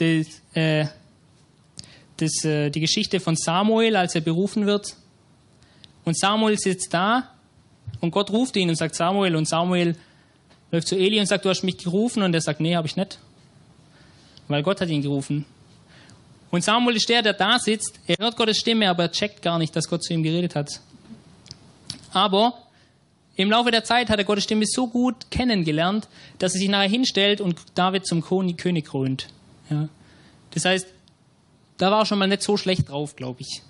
die, 0.00 0.26
äh, 0.54 0.86
das, 2.16 2.44
äh, 2.44 2.70
die 2.70 2.80
Geschichte 2.80 3.20
von 3.20 3.36
Samuel, 3.36 3.94
als 3.94 4.16
er 4.16 4.22
berufen 4.22 4.66
wird. 4.66 4.96
Und 6.04 6.18
Samuel 6.18 6.58
sitzt 6.58 6.92
da 6.92 7.30
und 8.00 8.10
Gott 8.10 8.30
ruft 8.30 8.56
ihn 8.56 8.68
und 8.68 8.74
sagt 8.74 8.96
Samuel 8.96 9.36
und 9.36 9.46
Samuel 9.46 9.94
läuft 10.72 10.88
zu 10.88 10.96
Eli 10.96 11.20
und 11.20 11.26
sagt, 11.26 11.44
du 11.44 11.50
hast 11.50 11.62
mich 11.62 11.78
gerufen 11.78 12.22
und 12.24 12.34
er 12.34 12.40
sagt, 12.40 12.60
nee, 12.60 12.74
habe 12.74 12.88
ich 12.88 12.96
nicht 12.96 13.20
weil 14.50 14.62
Gott 14.62 14.80
hat 14.80 14.88
ihn 14.88 15.02
gerufen. 15.02 15.44
Und 16.50 16.64
Samuel 16.64 16.96
ist 16.96 17.08
der, 17.08 17.22
der 17.22 17.32
da 17.32 17.58
sitzt, 17.58 18.00
er 18.06 18.16
hört 18.18 18.36
Gottes 18.36 18.58
Stimme, 18.58 18.90
aber 18.90 19.04
er 19.04 19.12
checkt 19.12 19.40
gar 19.42 19.58
nicht, 19.58 19.74
dass 19.76 19.88
Gott 19.88 20.02
zu 20.02 20.12
ihm 20.12 20.22
geredet 20.22 20.56
hat. 20.56 20.80
Aber 22.12 22.58
im 23.36 23.50
Laufe 23.50 23.70
der 23.70 23.84
Zeit 23.84 24.10
hat 24.10 24.18
er 24.18 24.24
Gottes 24.24 24.44
Stimme 24.44 24.66
so 24.66 24.88
gut 24.88 25.30
kennengelernt, 25.30 26.08
dass 26.38 26.54
er 26.54 26.58
sich 26.58 26.68
nachher 26.68 26.88
hinstellt 26.88 27.40
und 27.40 27.56
David 27.74 28.04
zum 28.06 28.22
König 28.22 28.86
krönt. 28.86 29.28
Ja. 29.70 29.88
Das 30.50 30.64
heißt, 30.64 30.86
da 31.78 31.90
war 31.90 32.00
er 32.00 32.06
schon 32.06 32.18
mal 32.18 32.26
nicht 32.26 32.42
so 32.42 32.56
schlecht 32.56 32.88
drauf, 32.88 33.14
glaube 33.14 33.42
ich. 33.42 33.62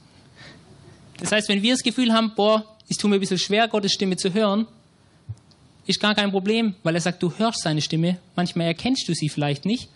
Das 1.18 1.30
heißt, 1.30 1.50
wenn 1.50 1.62
wir 1.62 1.74
das 1.74 1.82
Gefühl 1.82 2.14
haben, 2.14 2.32
boah, 2.34 2.64
es 2.88 2.96
tut 2.96 3.10
mir 3.10 3.16
ein 3.18 3.20
bisschen 3.20 3.38
schwer, 3.38 3.68
Gottes 3.68 3.92
Stimme 3.92 4.16
zu 4.16 4.32
hören, 4.32 4.66
ist 5.86 6.00
gar 6.00 6.14
kein 6.14 6.30
Problem, 6.30 6.74
weil 6.82 6.94
er 6.94 7.00
sagt, 7.00 7.22
du 7.22 7.32
hörst 7.36 7.62
seine 7.62 7.82
Stimme. 7.82 8.18
Manchmal 8.36 8.68
erkennst 8.68 9.06
du 9.08 9.14
sie 9.14 9.28
vielleicht 9.28 9.66
nicht, 9.66 9.90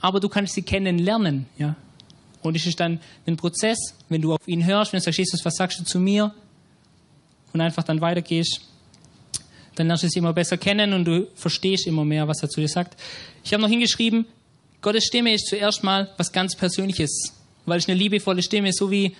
aber 0.00 0.20
du 0.20 0.28
kannst 0.28 0.54
sie 0.54 0.62
kennenlernen. 0.62 1.46
Ja? 1.58 1.76
Und 2.42 2.56
es 2.56 2.66
ist 2.66 2.80
dann 2.80 3.00
ein 3.26 3.36
Prozess, 3.36 3.78
wenn 4.08 4.22
du 4.22 4.34
auf 4.34 4.46
ihn 4.46 4.64
hörst, 4.64 4.92
wenn 4.92 4.98
du 4.98 5.04
sagst, 5.04 5.18
Jesus, 5.18 5.44
was 5.44 5.56
sagst 5.56 5.78
du 5.80 5.84
zu 5.84 6.00
mir? 6.00 6.34
Und 7.52 7.60
einfach 7.60 7.82
dann 7.82 8.00
weitergehst, 8.00 8.60
dann 9.74 9.88
lernst 9.88 10.04
du 10.04 10.08
sie 10.08 10.18
immer 10.18 10.32
besser 10.32 10.56
kennen 10.56 10.92
und 10.92 11.04
du 11.04 11.26
verstehst 11.34 11.86
immer 11.86 12.04
mehr, 12.04 12.26
was 12.28 12.42
er 12.42 12.48
zu 12.48 12.60
dir 12.60 12.68
sagt. 12.68 13.00
Ich 13.44 13.52
habe 13.52 13.62
noch 13.62 13.68
hingeschrieben, 13.68 14.26
Gottes 14.80 15.04
Stimme 15.04 15.34
ist 15.34 15.46
zuerst 15.46 15.82
mal 15.82 16.10
was 16.16 16.32
ganz 16.32 16.56
Persönliches, 16.56 17.34
weil 17.66 17.78
es 17.78 17.88
eine 17.88 17.98
liebevolle 17.98 18.42
Stimme, 18.42 18.72
so 18.72 18.90
wie, 18.90 19.14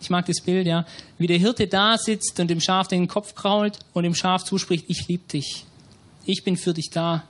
ich 0.00 0.10
mag 0.10 0.24
das 0.26 0.40
Bild, 0.40 0.66
ja, 0.66 0.86
wie 1.18 1.26
der 1.26 1.38
Hirte 1.38 1.66
da 1.66 1.98
sitzt 1.98 2.38
und 2.40 2.48
dem 2.48 2.60
Schaf 2.60 2.88
den 2.88 3.08
Kopf 3.08 3.34
krault 3.34 3.78
und 3.92 4.04
dem 4.04 4.14
Schaf 4.14 4.44
zuspricht, 4.44 4.86
ich 4.88 5.06
liebe 5.08 5.26
dich. 5.30 5.64
Ich 6.24 6.42
bin 6.44 6.56
für 6.56 6.72
dich 6.72 6.90
da. 6.90 7.24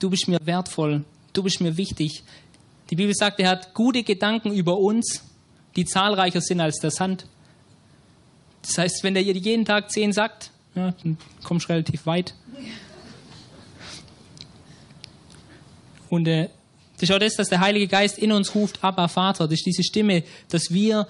Du 0.00 0.10
bist 0.10 0.28
mir 0.28 0.38
wertvoll 0.44 1.04
du 1.32 1.42
bist 1.42 1.60
mir 1.60 1.76
wichtig. 1.76 2.22
Die 2.90 2.96
Bibel 2.96 3.14
sagt, 3.14 3.40
er 3.40 3.50
hat 3.50 3.74
gute 3.74 4.02
Gedanken 4.02 4.52
über 4.52 4.78
uns, 4.78 5.22
die 5.76 5.84
zahlreicher 5.84 6.40
sind 6.40 6.60
als 6.60 6.78
der 6.78 6.90
Sand. 6.90 7.26
Das 8.62 8.78
heißt, 8.78 9.04
wenn 9.04 9.16
er 9.16 9.22
jeden 9.22 9.64
Tag 9.64 9.90
zehn 9.90 10.12
sagt, 10.12 10.50
ja, 10.74 10.92
dann 11.02 11.16
kommst 11.44 11.68
du 11.68 11.72
relativ 11.72 12.06
weit. 12.06 12.34
Und 16.08 16.26
äh, 16.26 16.48
das 16.94 17.08
ist 17.08 17.14
auch 17.14 17.18
das, 17.18 17.36
dass 17.36 17.48
der 17.48 17.60
Heilige 17.60 17.86
Geist 17.86 18.18
in 18.18 18.32
uns 18.32 18.54
ruft, 18.54 18.82
Abba 18.84 19.08
Vater. 19.08 19.46
Das 19.46 19.54
ist 19.54 19.66
diese 19.66 19.82
Stimme, 19.82 20.24
dass 20.50 20.70
wir 20.72 21.06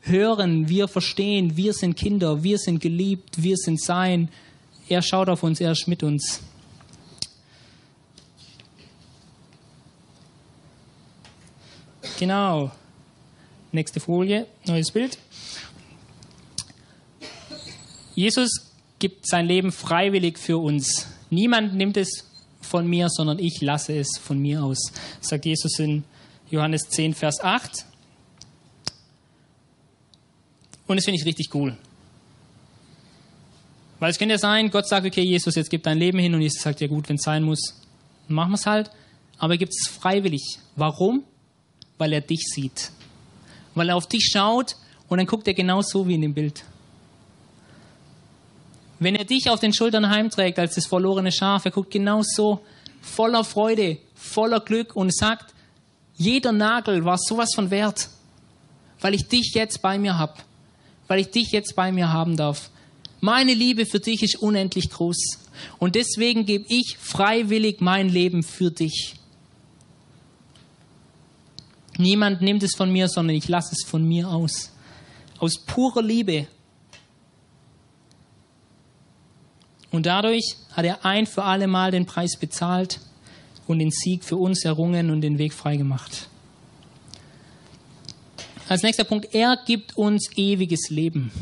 hören, 0.00 0.68
wir 0.68 0.88
verstehen, 0.88 1.56
wir 1.56 1.74
sind 1.74 1.96
Kinder, 1.96 2.42
wir 2.42 2.58
sind 2.58 2.80
geliebt, 2.80 3.42
wir 3.42 3.56
sind 3.56 3.80
sein. 3.80 4.30
Er 4.88 5.02
schaut 5.02 5.28
auf 5.28 5.42
uns, 5.42 5.60
er 5.60 5.72
ist 5.72 5.86
mit 5.86 6.02
uns. 6.02 6.40
Genau. 12.18 12.72
Nächste 13.70 14.00
Folie, 14.00 14.46
neues 14.66 14.90
Bild. 14.90 15.16
Jesus 18.16 18.72
gibt 18.98 19.28
sein 19.28 19.46
Leben 19.46 19.70
freiwillig 19.70 20.36
für 20.36 20.58
uns. 20.58 21.06
Niemand 21.30 21.74
nimmt 21.74 21.96
es 21.96 22.24
von 22.60 22.88
mir, 22.88 23.08
sondern 23.08 23.38
ich 23.38 23.60
lasse 23.60 23.96
es 23.96 24.18
von 24.18 24.40
mir 24.40 24.64
aus, 24.64 24.92
sagt 25.20 25.44
Jesus 25.46 25.78
in 25.78 26.02
Johannes 26.50 26.88
10, 26.88 27.14
Vers 27.14 27.40
8. 27.40 27.84
Und 30.88 30.96
das 30.96 31.04
finde 31.04 31.20
ich 31.20 31.26
richtig 31.26 31.54
cool. 31.54 31.76
Weil 34.00 34.10
es 34.10 34.18
könnte 34.18 34.32
ja 34.32 34.38
sein, 34.38 34.70
Gott 34.70 34.88
sagt, 34.88 35.06
okay, 35.06 35.22
Jesus, 35.22 35.54
jetzt 35.54 35.70
gib 35.70 35.84
dein 35.84 35.98
Leben 35.98 36.18
hin 36.18 36.34
und 36.34 36.40
Jesus 36.40 36.62
sagt, 36.62 36.80
ja 36.80 36.88
gut, 36.88 37.08
wenn 37.08 37.16
es 37.16 37.22
sein 37.22 37.44
muss, 37.44 37.80
machen 38.26 38.50
wir 38.50 38.56
es 38.56 38.66
halt. 38.66 38.90
Aber 39.38 39.54
er 39.54 39.58
gibt 39.58 39.72
es 39.72 39.88
freiwillig. 39.88 40.58
Warum? 40.74 41.22
Weil 41.98 42.12
er 42.12 42.20
dich 42.20 42.44
sieht. 42.52 42.90
Weil 43.74 43.90
er 43.90 43.96
auf 43.96 44.06
dich 44.06 44.30
schaut 44.32 44.76
und 45.08 45.18
dann 45.18 45.26
guckt 45.26 45.46
er 45.46 45.54
genau 45.54 45.82
so 45.82 46.06
wie 46.06 46.14
in 46.14 46.22
dem 46.22 46.34
Bild. 46.34 46.64
Wenn 49.00 49.14
er 49.14 49.24
dich 49.24 49.48
auf 49.48 49.60
den 49.60 49.72
Schultern 49.72 50.10
heimträgt 50.10 50.58
als 50.58 50.74
das 50.74 50.86
verlorene 50.86 51.30
Schaf, 51.30 51.64
er 51.64 51.70
guckt 51.70 51.90
genau 51.90 52.22
so 52.22 52.60
voller 53.00 53.44
Freude, 53.44 53.98
voller 54.14 54.60
Glück 54.60 54.96
und 54.96 55.14
sagt, 55.14 55.54
jeder 56.16 56.50
Nagel 56.50 57.04
war 57.04 57.16
sowas 57.16 57.54
von 57.54 57.70
wert, 57.70 58.08
weil 59.00 59.14
ich 59.14 59.28
dich 59.28 59.52
jetzt 59.54 59.80
bei 59.82 59.98
mir 59.98 60.18
habe, 60.18 60.34
weil 61.06 61.20
ich 61.20 61.30
dich 61.30 61.52
jetzt 61.52 61.76
bei 61.76 61.92
mir 61.92 62.12
haben 62.12 62.36
darf. 62.36 62.70
Meine 63.20 63.54
Liebe 63.54 63.86
für 63.86 64.00
dich 64.00 64.22
ist 64.22 64.36
unendlich 64.36 64.90
groß 64.90 65.38
und 65.78 65.94
deswegen 65.94 66.44
gebe 66.44 66.64
ich 66.68 66.96
freiwillig 66.98 67.80
mein 67.80 68.08
Leben 68.08 68.42
für 68.42 68.70
dich. 68.70 69.17
Niemand 71.98 72.40
nimmt 72.40 72.62
es 72.62 72.74
von 72.76 72.90
mir, 72.90 73.08
sondern 73.08 73.36
ich 73.36 73.48
lasse 73.48 73.74
es 73.74 73.84
von 73.84 74.06
mir 74.06 74.28
aus. 74.28 74.72
Aus 75.38 75.58
purer 75.58 76.02
Liebe. 76.02 76.46
Und 79.90 80.06
dadurch 80.06 80.56
hat 80.72 80.84
er 80.84 81.04
ein 81.04 81.26
für 81.26 81.42
alle 81.42 81.66
Mal 81.66 81.90
den 81.90 82.06
Preis 82.06 82.36
bezahlt 82.38 83.00
und 83.66 83.80
den 83.80 83.90
Sieg 83.90 84.24
für 84.24 84.36
uns 84.36 84.64
errungen 84.64 85.10
und 85.10 85.22
den 85.22 85.38
Weg 85.38 85.52
freigemacht. 85.52 86.28
Als 88.68 88.82
nächster 88.82 89.04
Punkt, 89.04 89.34
er 89.34 89.58
gibt 89.66 89.96
uns 89.96 90.30
ewiges 90.36 90.90
Leben. 90.90 91.32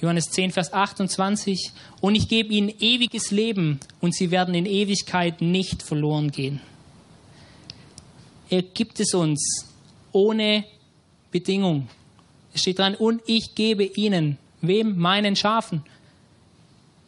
Johannes 0.00 0.30
10, 0.30 0.52
Vers 0.52 0.72
28. 0.72 1.72
Und 2.00 2.14
ich 2.14 2.28
gebe 2.28 2.54
ihnen 2.54 2.70
ewiges 2.80 3.30
Leben 3.30 3.80
und 4.00 4.14
sie 4.14 4.30
werden 4.30 4.54
in 4.54 4.64
Ewigkeit 4.64 5.42
nicht 5.42 5.82
verloren 5.82 6.30
gehen. 6.30 6.60
Er 8.50 8.62
gibt 8.62 8.98
es 8.98 9.14
uns 9.14 9.66
ohne 10.12 10.64
Bedingung. 11.30 11.88
Es 12.52 12.62
steht 12.62 12.80
dran, 12.80 12.96
und 12.96 13.22
ich 13.26 13.54
gebe 13.54 13.84
ihnen, 13.84 14.38
wem? 14.60 14.98
Meinen 14.98 15.36
Schafen. 15.36 15.84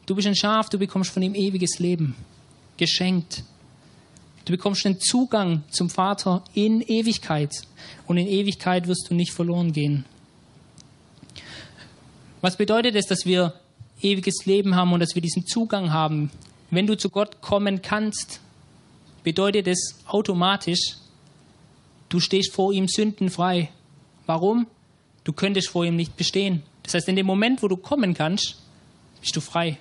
Du 0.06 0.14
bist 0.14 0.28
ein 0.28 0.36
Schaf, 0.36 0.70
du 0.70 0.78
bekommst 0.78 1.10
von 1.10 1.22
ihm 1.22 1.34
ewiges 1.34 1.80
Leben. 1.80 2.14
Geschenkt. 2.76 3.42
Du 4.44 4.52
bekommst 4.52 4.84
den 4.84 5.00
Zugang 5.00 5.62
zum 5.70 5.90
Vater 5.90 6.44
in 6.54 6.80
Ewigkeit. 6.80 7.52
Und 8.06 8.18
in 8.18 8.28
Ewigkeit 8.28 8.86
wirst 8.86 9.10
du 9.10 9.14
nicht 9.14 9.32
verloren 9.32 9.72
gehen. 9.72 10.04
Was 12.40 12.56
bedeutet 12.56 12.94
es, 12.94 13.06
dass 13.06 13.24
wir 13.24 13.54
ewiges 14.00 14.46
Leben 14.46 14.76
haben 14.76 14.92
und 14.92 15.00
dass 15.00 15.14
wir 15.14 15.22
diesen 15.22 15.46
Zugang 15.46 15.92
haben? 15.92 16.30
Wenn 16.70 16.86
du 16.86 16.96
zu 16.96 17.10
Gott 17.10 17.40
kommen 17.40 17.82
kannst, 17.82 18.40
bedeutet 19.22 19.66
es 19.66 19.96
automatisch, 20.06 20.96
Du 22.12 22.20
stehst 22.20 22.52
vor 22.52 22.74
ihm 22.74 22.88
sündenfrei. 22.88 23.70
Warum? 24.26 24.66
Du 25.24 25.32
könntest 25.32 25.70
vor 25.70 25.86
ihm 25.86 25.96
nicht 25.96 26.14
bestehen. 26.14 26.62
Das 26.82 26.92
heißt, 26.92 27.08
in 27.08 27.16
dem 27.16 27.24
Moment, 27.24 27.62
wo 27.62 27.68
du 27.68 27.78
kommen 27.78 28.12
kannst, 28.12 28.58
bist 29.22 29.34
du 29.34 29.40
frei. 29.40 29.78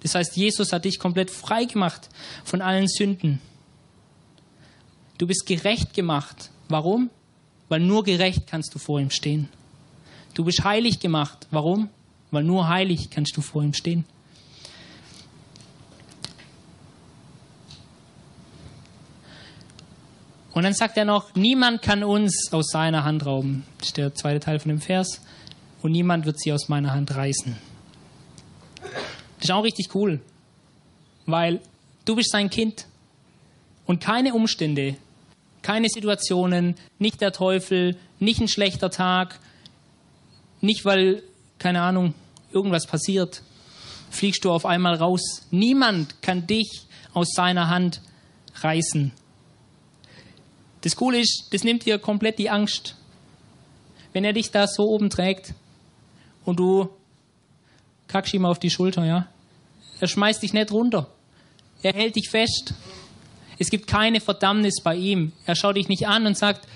Das 0.00 0.16
heißt, 0.16 0.36
Jesus 0.36 0.72
hat 0.72 0.86
dich 0.86 0.98
komplett 0.98 1.30
frei 1.30 1.66
gemacht 1.66 2.08
von 2.42 2.62
allen 2.62 2.88
Sünden. 2.88 3.40
Du 5.18 5.28
bist 5.28 5.46
gerecht 5.46 5.94
gemacht. 5.94 6.50
Warum? 6.68 7.10
Weil 7.68 7.78
nur 7.78 8.02
gerecht 8.02 8.48
kannst 8.48 8.74
du 8.74 8.80
vor 8.80 8.98
ihm 8.98 9.12
stehen. 9.12 9.48
Du 10.34 10.42
bist 10.42 10.64
heilig 10.64 10.98
gemacht. 10.98 11.46
Warum? 11.52 11.90
Weil 12.32 12.42
nur 12.42 12.66
heilig 12.66 13.08
kannst 13.10 13.36
du 13.36 13.40
vor 13.40 13.62
ihm 13.62 13.72
stehen. 13.72 14.04
Und 20.58 20.64
dann 20.64 20.74
sagt 20.74 20.96
er 20.96 21.04
noch, 21.04 21.36
niemand 21.36 21.82
kann 21.82 22.02
uns 22.02 22.52
aus 22.52 22.70
seiner 22.72 23.04
Hand 23.04 23.24
rauben. 23.24 23.64
Das 23.78 23.90
ist 23.90 23.96
der 23.96 24.12
zweite 24.16 24.40
Teil 24.40 24.58
von 24.58 24.70
dem 24.70 24.80
Vers. 24.80 25.20
Und 25.82 25.92
niemand 25.92 26.26
wird 26.26 26.40
sie 26.40 26.52
aus 26.52 26.68
meiner 26.68 26.90
Hand 26.90 27.14
reißen. 27.14 27.56
Das 28.82 29.44
ist 29.44 29.52
auch 29.52 29.62
richtig 29.62 29.94
cool, 29.94 30.20
weil 31.26 31.60
du 32.06 32.16
bist 32.16 32.32
sein 32.32 32.50
Kind. 32.50 32.86
Und 33.86 34.00
keine 34.00 34.34
Umstände, 34.34 34.96
keine 35.62 35.88
Situationen, 35.88 36.74
nicht 36.98 37.20
der 37.20 37.30
Teufel, 37.30 37.96
nicht 38.18 38.40
ein 38.40 38.48
schlechter 38.48 38.90
Tag, 38.90 39.38
nicht 40.60 40.84
weil, 40.84 41.22
keine 41.60 41.82
Ahnung, 41.82 42.14
irgendwas 42.50 42.88
passiert, 42.88 43.44
fliegst 44.10 44.44
du 44.44 44.50
auf 44.50 44.66
einmal 44.66 44.96
raus. 44.96 45.46
Niemand 45.52 46.20
kann 46.20 46.48
dich 46.48 46.80
aus 47.14 47.28
seiner 47.32 47.68
Hand 47.68 48.00
reißen. 48.56 49.12
Das 50.82 50.96
Coole 50.96 51.20
ist, 51.20 51.48
das 51.50 51.64
nimmt 51.64 51.84
dir 51.86 51.98
komplett 51.98 52.38
die 52.38 52.50
Angst. 52.50 52.94
Wenn 54.12 54.24
er 54.24 54.32
dich 54.32 54.50
da 54.50 54.66
so 54.66 54.84
oben 54.84 55.10
trägt 55.10 55.54
und 56.44 56.58
du 56.58 56.88
kackst 58.06 58.32
ihm 58.34 58.44
auf 58.44 58.58
die 58.58 58.70
Schulter, 58.70 59.04
ja. 59.04 59.26
Er 60.00 60.08
schmeißt 60.08 60.42
dich 60.42 60.52
nicht 60.52 60.72
runter. 60.72 61.08
Er 61.82 61.92
hält 61.92 62.16
dich 62.16 62.30
fest. 62.30 62.74
Es 63.58 63.70
gibt 63.70 63.86
keine 63.86 64.20
Verdammnis 64.20 64.80
bei 64.82 64.94
ihm. 64.94 65.32
Er 65.44 65.56
schaut 65.56 65.76
dich 65.76 65.88
nicht 65.88 66.06
an 66.06 66.26
und 66.26 66.38
sagt, 66.38 66.66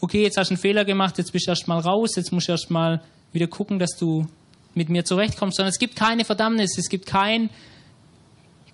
okay, 0.00 0.22
jetzt 0.22 0.36
hast 0.36 0.50
du 0.50 0.54
einen 0.54 0.60
Fehler 0.60 0.84
gemacht, 0.84 1.18
jetzt 1.18 1.32
bist 1.32 1.46
du 1.46 1.50
erst 1.50 1.68
mal 1.68 1.80
raus, 1.80 2.16
jetzt 2.16 2.32
musst 2.32 2.48
du 2.48 2.52
erst 2.52 2.70
mal 2.70 3.02
wieder 3.32 3.48
gucken, 3.48 3.78
dass 3.78 3.96
du 3.98 4.26
mit 4.74 4.88
mir 4.88 5.04
zurechtkommst, 5.04 5.56
sondern 5.56 5.70
es 5.70 5.78
gibt 5.78 5.96
keine 5.96 6.24
Verdammnis, 6.24 6.78
es 6.78 6.88
gibt 6.88 7.06
kein, 7.06 7.50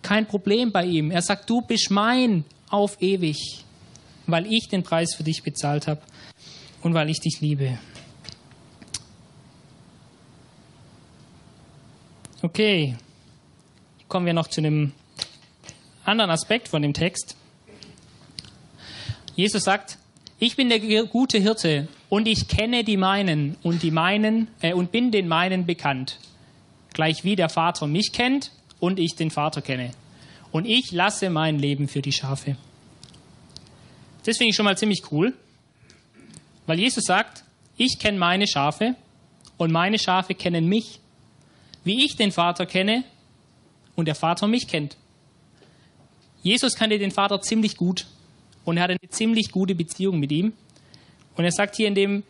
kein 0.02 0.26
Problem 0.26 0.70
bei 0.72 0.84
ihm. 0.84 1.10
Er 1.10 1.22
sagt, 1.22 1.48
du 1.48 1.62
bist 1.62 1.90
mein 1.90 2.44
auf 2.68 3.00
ewig 3.00 3.64
weil 4.26 4.52
ich 4.52 4.68
den 4.68 4.82
Preis 4.82 5.14
für 5.14 5.24
dich 5.24 5.42
bezahlt 5.42 5.86
habe 5.86 6.00
und 6.82 6.94
weil 6.94 7.10
ich 7.10 7.20
dich 7.20 7.40
liebe. 7.40 7.78
Okay, 12.42 12.96
kommen 14.08 14.26
wir 14.26 14.34
noch 14.34 14.48
zu 14.48 14.60
einem 14.60 14.92
anderen 16.04 16.30
Aspekt 16.30 16.68
von 16.68 16.82
dem 16.82 16.92
Text. 16.92 17.36
Jesus 19.34 19.64
sagt, 19.64 19.98
ich 20.38 20.56
bin 20.56 20.68
der 20.68 20.78
gute 21.06 21.38
Hirte 21.38 21.88
und 22.08 22.28
ich 22.28 22.46
kenne 22.46 22.84
die 22.84 22.96
meinen 22.96 23.56
und 23.62 23.82
die 23.82 23.90
meinen 23.90 24.48
äh, 24.60 24.74
und 24.74 24.92
bin 24.92 25.10
den 25.10 25.28
meinen 25.28 25.66
bekannt, 25.66 26.18
gleich 26.92 27.24
wie 27.24 27.36
der 27.36 27.48
Vater 27.48 27.86
mich 27.86 28.12
kennt 28.12 28.52
und 28.80 28.98
ich 28.98 29.16
den 29.16 29.30
Vater 29.30 29.62
kenne. 29.62 29.92
Und 30.52 30.66
ich 30.66 30.92
lasse 30.92 31.30
mein 31.30 31.58
Leben 31.58 31.88
für 31.88 32.02
die 32.02 32.12
Schafe. 32.12 32.56
Das 34.26 34.38
finde 34.38 34.50
ich 34.50 34.56
schon 34.56 34.64
mal 34.64 34.76
ziemlich 34.76 35.12
cool, 35.12 35.34
weil 36.66 36.80
Jesus 36.80 37.04
sagt, 37.04 37.44
ich 37.76 38.00
kenne 38.00 38.18
meine 38.18 38.48
Schafe 38.48 38.96
und 39.56 39.70
meine 39.70 40.00
Schafe 40.00 40.34
kennen 40.34 40.68
mich, 40.68 40.98
wie 41.84 42.04
ich 42.04 42.16
den 42.16 42.32
Vater 42.32 42.66
kenne 42.66 43.04
und 43.94 44.08
der 44.08 44.16
Vater 44.16 44.48
mich 44.48 44.66
kennt. 44.66 44.96
Jesus 46.42 46.74
kannte 46.74 46.98
den 46.98 47.12
Vater 47.12 47.40
ziemlich 47.40 47.76
gut 47.76 48.06
und 48.64 48.76
er 48.76 48.82
hatte 48.82 48.96
eine 49.00 49.10
ziemlich 49.10 49.52
gute 49.52 49.76
Beziehung 49.76 50.18
mit 50.18 50.32
ihm. 50.32 50.54
Und 51.36 51.44
er 51.44 51.52
sagt 51.52 51.76
hier 51.76 51.86
in 51.86 51.94
dem, 51.94 52.24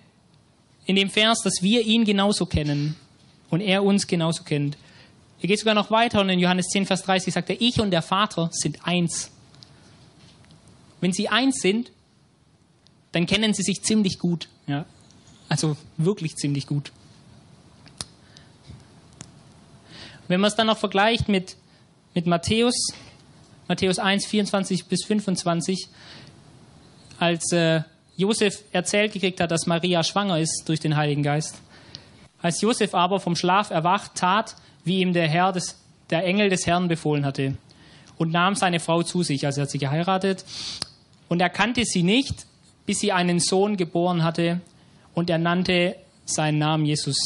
in 0.84 0.96
dem 0.96 1.08
Vers, 1.08 1.40
dass 1.42 1.62
wir 1.62 1.80
ihn 1.80 2.04
genauso 2.04 2.44
kennen 2.44 2.96
und 3.48 3.62
er 3.62 3.82
uns 3.82 4.06
genauso 4.06 4.44
kennt. 4.44 4.76
Er 5.40 5.48
geht 5.48 5.60
sogar 5.60 5.74
noch 5.74 5.90
weiter 5.90 6.20
und 6.20 6.28
in 6.28 6.40
Johannes 6.40 6.66
10, 6.66 6.84
Vers 6.84 7.04
30 7.04 7.32
sagt 7.32 7.48
er, 7.48 7.60
ich 7.60 7.80
und 7.80 7.90
der 7.90 8.02
Vater 8.02 8.50
sind 8.52 8.86
eins. 8.86 9.30
Wenn 11.06 11.12
sie 11.12 11.28
eins 11.28 11.60
sind, 11.60 11.92
dann 13.12 13.26
kennen 13.26 13.54
sie 13.54 13.62
sich 13.62 13.80
ziemlich 13.84 14.18
gut. 14.18 14.48
Ja? 14.66 14.86
Also 15.48 15.76
wirklich 15.98 16.34
ziemlich 16.34 16.66
gut. 16.66 16.90
Wenn 20.26 20.40
man 20.40 20.48
es 20.48 20.56
dann 20.56 20.66
noch 20.66 20.78
vergleicht 20.78 21.28
mit, 21.28 21.54
mit 22.12 22.26
Matthäus, 22.26 22.88
Matthäus 23.68 24.00
1, 24.00 24.26
24 24.26 24.86
bis 24.86 25.04
25, 25.04 25.86
als 27.20 27.52
äh, 27.52 27.82
Josef 28.16 28.64
erzählt 28.72 29.12
gekriegt 29.12 29.40
hat, 29.40 29.52
dass 29.52 29.66
Maria 29.66 30.02
schwanger 30.02 30.40
ist 30.40 30.64
durch 30.66 30.80
den 30.80 30.96
Heiligen 30.96 31.22
Geist. 31.22 31.54
Als 32.42 32.60
Josef 32.62 32.94
aber 32.96 33.20
vom 33.20 33.36
Schlaf 33.36 33.70
erwacht, 33.70 34.16
tat, 34.16 34.56
wie 34.82 35.02
ihm 35.02 35.12
der 35.12 35.28
Herr 35.28 35.52
des, 35.52 35.78
der 36.10 36.24
Engel 36.24 36.48
des 36.48 36.66
Herrn 36.66 36.88
befohlen 36.88 37.24
hatte 37.24 37.56
und 38.18 38.32
nahm 38.32 38.54
seine 38.54 38.80
Frau 38.80 39.02
zu 39.02 39.22
sich, 39.22 39.46
also 39.46 39.60
er 39.60 39.62
hat 39.62 39.70
sie 39.70 39.78
geheiratet 39.78 40.44
und 41.28 41.40
er 41.40 41.50
kannte 41.50 41.84
sie 41.84 42.02
nicht, 42.02 42.46
bis 42.86 43.00
sie 43.00 43.12
einen 43.12 43.40
Sohn 43.40 43.76
geboren 43.76 44.22
hatte 44.22 44.60
und 45.14 45.30
er 45.30 45.38
nannte 45.38 45.96
seinen 46.24 46.58
Namen 46.58 46.86
Jesus. 46.86 47.16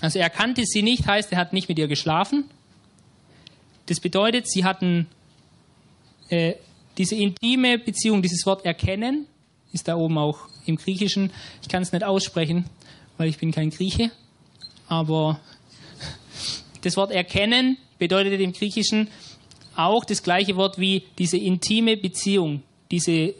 Also 0.00 0.18
er 0.18 0.30
kannte 0.30 0.64
sie 0.64 0.82
nicht, 0.82 1.06
heißt, 1.06 1.30
er 1.32 1.38
hat 1.38 1.52
nicht 1.52 1.68
mit 1.68 1.78
ihr 1.78 1.88
geschlafen. 1.88 2.44
Das 3.86 4.00
bedeutet, 4.00 4.48
sie 4.48 4.64
hatten 4.64 5.06
äh, 6.28 6.54
diese 6.98 7.14
intime 7.14 7.78
Beziehung, 7.78 8.22
dieses 8.22 8.44
Wort 8.46 8.64
erkennen, 8.64 9.26
ist 9.72 9.88
da 9.88 9.96
oben 9.96 10.18
auch 10.18 10.48
im 10.66 10.76
Griechischen. 10.76 11.30
Ich 11.62 11.68
kann 11.68 11.82
es 11.82 11.92
nicht 11.92 12.04
aussprechen, 12.04 12.64
weil 13.16 13.28
ich 13.28 13.38
bin 13.38 13.52
kein 13.52 13.70
Grieche. 13.70 14.10
Aber 14.88 15.40
das 16.82 16.96
Wort 16.96 17.12
erkennen 17.12 17.78
bedeutet 17.98 18.40
im 18.40 18.52
Griechischen 18.52 19.08
auch 19.74 20.04
das 20.04 20.22
gleiche 20.22 20.56
Wort 20.56 20.78
wie 20.78 21.04
diese 21.18 21.38
intime 21.38 21.96
Beziehung, 21.96 22.62
diese, 22.92 23.34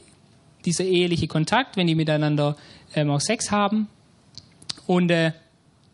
dieser 0.64 0.84
eheliche 0.84 1.28
Kontakt, 1.28 1.76
wenn 1.76 1.86
die 1.86 1.94
miteinander 1.94 2.56
ähm, 2.96 3.10
auch 3.10 3.20
Sex 3.20 3.52
haben. 3.52 3.86
Und 4.86 5.10
äh, 5.10 5.32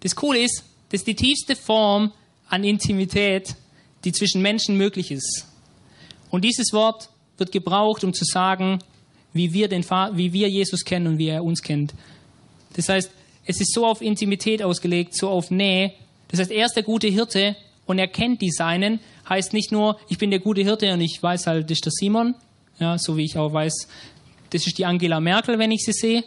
das 0.01 0.17
Coole 0.17 0.43
ist, 0.43 0.65
das 0.91 1.03
ist 1.03 1.07
die 1.07 1.15
tiefste 1.15 1.57
Form 1.57 2.13
an 2.49 2.65
Intimität, 2.65 3.55
die 4.05 4.13
zwischen 4.13 4.41
Menschen 4.41 4.77
möglich 4.77 5.11
ist. 5.11 5.47
Und 6.31 6.45
dieses 6.45 6.73
Wort 6.73 7.11
wird 7.37 7.53
gebraucht, 7.53 8.05
um 8.05 8.15
zu 8.15 8.25
sagen, 8.25 8.79
wie 9.33 9.53
wir, 9.53 9.69
den, 9.69 9.85
wie 9.85 10.33
wir 10.33 10.49
Jesus 10.49 10.85
kennen 10.85 11.07
und 11.07 11.19
wie 11.19 11.29
er 11.29 11.45
uns 11.45 11.63
kennt. 11.63 11.95
Das 12.75 12.89
heißt, 12.89 13.11
es 13.45 13.61
ist 13.61 13.75
so 13.75 13.87
auf 13.87 14.01
Intimität 14.01 14.63
ausgelegt, 14.63 15.15
so 15.15 15.29
auf 15.29 15.51
Nähe. 15.51 15.93
Das 16.29 16.41
heißt, 16.41 16.51
er 16.51 16.67
ist 16.67 16.75
der 16.75 16.83
gute 16.83 17.09
Hirte 17.09 17.57
und 17.87 17.99
er 17.99 18.09
kennt 18.09 18.41
die 18.41 18.51
Seinen. 18.51 19.01
Heißt 19.29 19.53
nicht 19.53 19.73
nur, 19.73 19.99
ich 20.09 20.19
bin 20.19 20.31
der 20.31 20.41
gute 20.41 20.63
Hirte 20.63 20.93
und 20.93 21.01
ich 21.01 21.23
weiß 21.23 21.47
halt, 21.47 21.65
das 21.71 21.79
ist 21.79 21.85
der 21.87 21.93
Simon, 21.93 22.35
ja, 22.79 22.99
so 22.99 23.17
wie 23.17 23.25
ich 23.25 23.37
auch 23.37 23.53
weiß, 23.53 23.89
das 24.51 24.67
ist 24.67 24.79
die 24.79 24.87
Angela 24.87 25.21
Merkel, 25.21 25.59
wenn 25.59 25.71
ich 25.71 25.85
sie 25.85 25.93
sehe, 25.93 26.25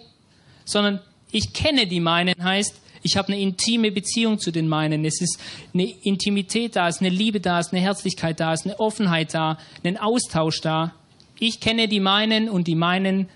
sondern 0.66 1.00
ich 1.32 1.54
kenne 1.54 1.88
die 1.88 2.00
meinen, 2.00 2.36
heißt, 2.44 2.76
ich 3.04 3.18
habe 3.18 3.30
eine 3.30 3.40
intime 3.42 3.92
Beziehung 3.92 4.38
zu 4.38 4.52
den 4.52 4.68
meinen. 4.68 5.06
Es 5.06 5.22
ist 5.22 5.40
eine 5.74 5.90
Intimität 6.04 6.76
da, 6.76 6.88
es 6.88 6.98
ist 6.98 7.02
eine 7.02 7.10
Liebe 7.10 7.40
da, 7.40 7.60
es 7.60 7.68
ist 7.68 7.74
eine 7.74 7.82
Herzlichkeit 7.82 8.40
da, 8.40 8.54
es 8.54 8.62
ist 8.62 8.68
eine 8.68 8.80
Offenheit 8.80 9.34
da, 9.34 9.58
ein 9.84 9.98
Austausch 9.98 10.62
da. 10.62 10.94
Ich 11.40 11.60
kenne 11.60 11.88
die 11.88 12.00
meinen 12.00 12.48
und 12.48 12.68
die 12.68 12.76
meinen 12.76 13.28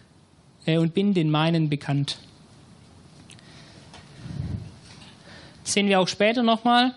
äh, 0.68 0.78
und 0.78 0.94
bin 0.94 1.16
den 1.16 1.32
meinen 1.32 1.70
bekannt. 1.70 2.20
sehen 5.68 5.88
wir 5.88 6.00
auch 6.00 6.08
später 6.08 6.44
nochmal. 6.44 6.94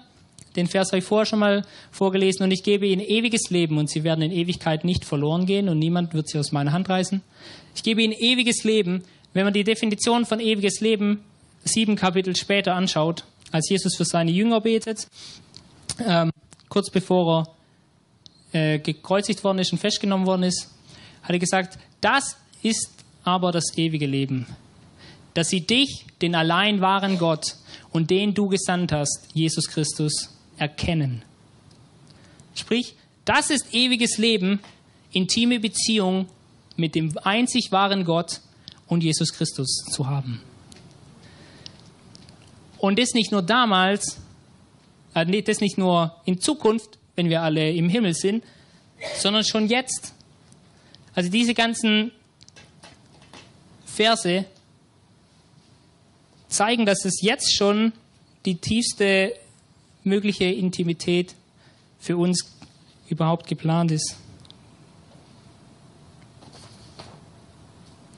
Den 0.59 0.67
Vers 0.67 0.89
habe 0.89 0.99
ich 0.99 1.05
vorher 1.05 1.25
schon 1.25 1.39
mal 1.39 1.65
vorgelesen. 1.93 2.43
Und 2.43 2.51
ich 2.51 2.65
gebe 2.65 2.85
ihnen 2.85 3.01
ewiges 3.01 3.49
Leben 3.51 3.79
und 3.79 3.89
sie 3.89 4.03
werden 4.03 4.23
in 4.23 4.33
Ewigkeit 4.33 4.85
nicht 4.85 5.05
verloren 5.05 5.47
gehen 5.47 5.69
und 5.69 5.79
niemand 5.79 6.15
wird 6.15 6.29
sie 6.29 6.37
aus 6.37 6.51
meiner 6.51 6.73
Hand 6.73 6.89
reißen. 6.89 7.23
Ich 7.77 7.85
gebe 7.85 8.03
ihnen 8.03 8.13
ewiges 8.13 8.65
Leben. 8.65 9.05
Wenn 9.33 9.45
man 9.45 9.55
die 9.55 9.63
Definition 9.63 10.27
von 10.27 10.41
ewiges 10.41 10.81
Leben 10.81 11.23
sieben 11.63 11.95
Kapitel 11.95 12.35
später 12.35 12.75
anschaut, 12.75 13.23
als 13.53 13.71
Jesus 13.71 13.95
für 13.97 14.05
seine 14.05 14.33
Jünger 14.33 14.61
betet, 14.61 15.07
ähm, 16.05 16.33
kurz 16.69 16.91
bevor 16.91 17.55
er 18.53 18.75
äh, 18.75 18.79
gekreuzigt 18.81 19.45
worden 19.45 19.61
ist 19.61 19.71
und 19.71 19.79
festgenommen 19.79 20.27
worden 20.27 20.43
ist, 20.43 20.75
hat 21.23 21.31
er 21.31 21.39
gesagt, 21.39 21.79
das 22.01 22.37
ist 22.63 22.91
aber 23.23 23.53
das 23.53 23.77
ewige 23.77 24.07
Leben, 24.07 24.47
dass 25.35 25.51
sie 25.51 25.61
dich, 25.61 26.05
den 26.21 26.35
allein 26.35 26.81
wahren 26.81 27.17
Gott 27.19 27.55
und 27.93 28.11
den 28.11 28.35
du 28.35 28.49
gesandt 28.49 28.91
hast, 28.91 29.29
Jesus 29.35 29.69
Christus, 29.69 30.35
erkennen. 30.59 31.23
Sprich, 32.55 32.95
das 33.25 33.51
ist 33.51 33.73
ewiges 33.73 34.19
Leben, 34.19 34.61
intime 35.13 35.61
Beziehung 35.61 36.29
mit 36.77 36.95
dem 36.95 37.17
einzig 37.23 37.73
wahren 37.73 38.05
Gott 38.05 38.41
und 38.87 39.03
Jesus 39.03 39.33
Christus 39.33 39.85
zu 39.91 40.07
haben. 40.07 40.41
Und 42.79 42.99
das 42.99 43.13
nicht 43.15 43.33
nur 43.33 43.43
damals, 43.43 44.19
äh, 45.15 45.43
das 45.43 45.61
nicht 45.61 45.79
nur 45.79 46.15
in 46.25 46.41
Zukunft, 46.41 46.99
wenn 47.17 47.29
wir 47.29 47.43
alle 47.43 47.73
im 47.73 47.89
Himmel 47.89 48.15
sind, 48.15 48.45
sondern 49.17 49.45
schon 49.45 49.67
jetzt. 49.67 50.15
Also 51.15 51.31
diese 51.31 51.55
ganzen 51.55 52.13
Verse 53.85 54.45
zeigen, 56.49 56.87
dass 56.87 57.05
es 57.05 57.21
jetzt 57.21 57.55
schon 57.57 57.93
die 58.45 58.57
tiefste 58.57 59.35
mögliche 60.05 60.45
Intimität 60.45 61.35
für 61.99 62.17
uns 62.17 62.57
überhaupt 63.09 63.47
geplant 63.47 63.91
ist. 63.91 64.17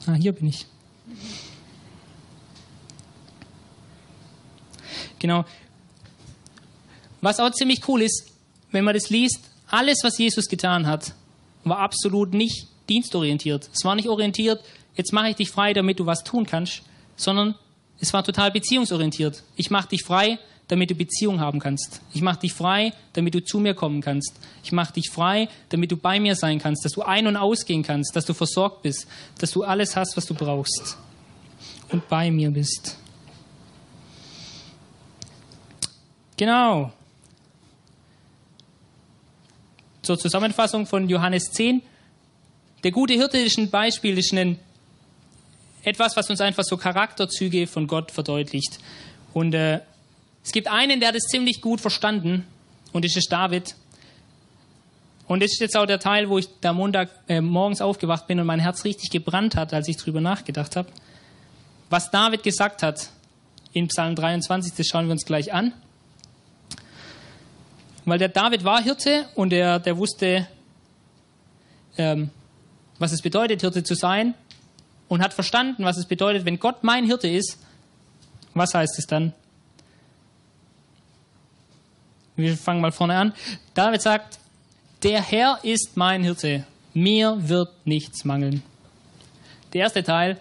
Ah, 0.07 0.14
hier 0.14 0.33
bin 0.33 0.49
ich. 0.49 0.66
Genau. 5.19 5.45
Was 7.21 7.38
auch 7.38 7.51
ziemlich 7.51 7.87
cool 7.87 8.03
ist, 8.03 8.33
wenn 8.73 8.85
man 8.85 8.95
das 8.95 9.11
liest, 9.11 9.40
alles, 9.69 9.99
was 10.03 10.19
Jesus 10.19 10.49
getan 10.49 10.87
hat, 10.87 11.14
war 11.64 11.79
absolut 11.79 12.33
nicht 12.33 12.66
dienstorientiert. 12.88 13.71
Es 13.73 13.85
war 13.85 13.95
nicht 13.95 14.09
orientiert, 14.09 14.64
jetzt 14.97 15.12
mache 15.12 15.29
ich 15.31 15.37
dich 15.37 15.51
frei, 15.51 15.75
damit 15.75 16.01
du 16.01 16.07
was 16.07 16.25
tun 16.25 16.47
kannst, 16.47 16.83
sondern 17.16 17.55
es 18.01 18.12
war 18.12 18.25
total 18.25 18.51
beziehungsorientiert. 18.51 19.43
Ich 19.57 19.71
mache 19.71 19.88
dich 19.88 20.03
frei, 20.03 20.38
damit 20.71 20.91
du 20.91 20.95
Beziehung 20.95 21.41
haben 21.41 21.59
kannst. 21.59 22.01
Ich 22.15 22.23
mache 22.23 22.41
dich 22.41 22.53
frei, 22.53 22.93
damit 23.13 23.35
du 23.35 23.43
zu 23.45 23.59
mir 23.59 23.75
kommen 23.75 24.01
kannst. 24.01 24.33
Ich 24.63 24.71
mache 24.71 24.93
dich 24.93 25.11
frei, 25.11 25.49
damit 25.69 25.91
du 25.91 25.97
bei 25.97 26.21
mir 26.21 26.37
sein 26.37 26.61
kannst, 26.61 26.85
dass 26.85 26.93
du 26.93 27.03
ein- 27.03 27.27
und 27.27 27.37
ausgehen 27.37 27.83
kannst, 27.83 28.15
dass 28.15 28.25
du 28.25 28.35
versorgt 28.35 28.83
bist, 28.83 29.09
dass 29.39 29.51
du 29.51 29.65
alles 29.65 29.97
hast, 29.97 30.17
was 30.17 30.27
du 30.27 30.35
brauchst 30.35 30.97
und 31.89 32.09
bei 32.09 32.31
mir 32.31 32.53
bist. 32.53 32.97
Genau. 36.37 36.93
Zur 40.03 40.19
Zusammenfassung 40.19 40.87
von 40.87 41.09
Johannes 41.09 41.51
10. 41.51 41.83
Der 42.85 42.93
gute 42.93 43.15
Hirte 43.15 43.39
ist 43.39 43.59
ein 43.59 43.71
Beispiel, 43.71 44.17
ist 44.17 44.33
ein 44.33 44.59
etwas, 45.83 46.17
was 46.17 46.31
uns 46.31 46.41
einfach 46.41 46.63
so 46.63 46.77
Charakterzüge 46.77 47.67
von 47.67 47.89
Gott 47.89 48.13
verdeutlicht. 48.13 48.79
Und 49.33 49.55
äh, 49.55 49.81
es 50.44 50.53
gibt 50.53 50.68
einen, 50.68 51.00
der 51.00 51.14
es 51.14 51.24
ziemlich 51.24 51.61
gut 51.61 51.81
verstanden, 51.81 52.46
und 52.92 53.05
das 53.05 53.16
ist 53.16 53.31
David. 53.31 53.74
Und 55.29 55.42
das 55.42 55.53
ist 55.53 55.61
jetzt 55.61 55.76
auch 55.76 55.87
der 55.87 56.00
Teil, 56.00 56.29
wo 56.29 56.38
ich 56.38 56.48
da 56.61 56.72
Montag 56.72 57.11
äh, 57.29 57.40
morgens 57.40 57.81
aufgewacht 57.81 58.26
bin 58.26 58.40
und 58.40 58.46
mein 58.46 58.59
Herz 58.59 58.85
richtig 58.85 59.11
gebrannt 59.11 59.55
hat, 59.55 59.72
als 59.72 59.87
ich 59.87 59.96
drüber 59.96 60.20
nachgedacht 60.20 60.74
habe. 60.74 60.88
Was 61.88 62.11
David 62.11 62.42
gesagt 62.42 62.83
hat 62.83 63.11
in 63.72 63.87
Psalm 63.88 64.16
23, 64.16 64.74
das 64.74 64.87
schauen 64.88 65.07
wir 65.07 65.12
uns 65.12 65.24
gleich 65.24 65.53
an. 65.53 65.72
Weil 68.05 68.18
der 68.18 68.29
David 68.29 68.64
war 68.64 68.83
Hirte 68.83 69.26
und 69.37 69.50
der, 69.50 69.79
der 69.79 69.96
wusste, 69.96 70.48
ähm, 71.96 72.31
was 72.98 73.12
es 73.12 73.22
bedeutet, 73.22 73.61
Hirte 73.61 73.85
zu 73.85 73.94
sein 73.94 74.35
und 75.09 75.22
hat 75.22 75.33
verstanden, 75.33 75.85
was 75.85 75.96
es 75.96 76.07
bedeutet, 76.07 76.44
wenn 76.44 76.59
Gott 76.59 76.83
mein 76.83 77.07
Hirte 77.07 77.29
ist. 77.29 77.59
Was 78.55 78.74
heißt 78.74 78.98
es 78.98 79.07
dann? 79.07 79.33
Wir 82.40 82.57
fangen 82.57 82.81
mal 82.81 82.92
vorne 82.92 83.16
an. 83.16 83.33
David 83.74 84.03
sagt, 84.03 84.38
der 85.03 85.22
Herr 85.22 85.59
ist 85.62 85.96
mein 85.96 86.22
Hirte, 86.22 86.64
mir 86.92 87.37
wird 87.38 87.70
nichts 87.85 88.24
mangeln. 88.24 88.62
Der 89.72 89.83
erste 89.83 90.03
Teil 90.03 90.38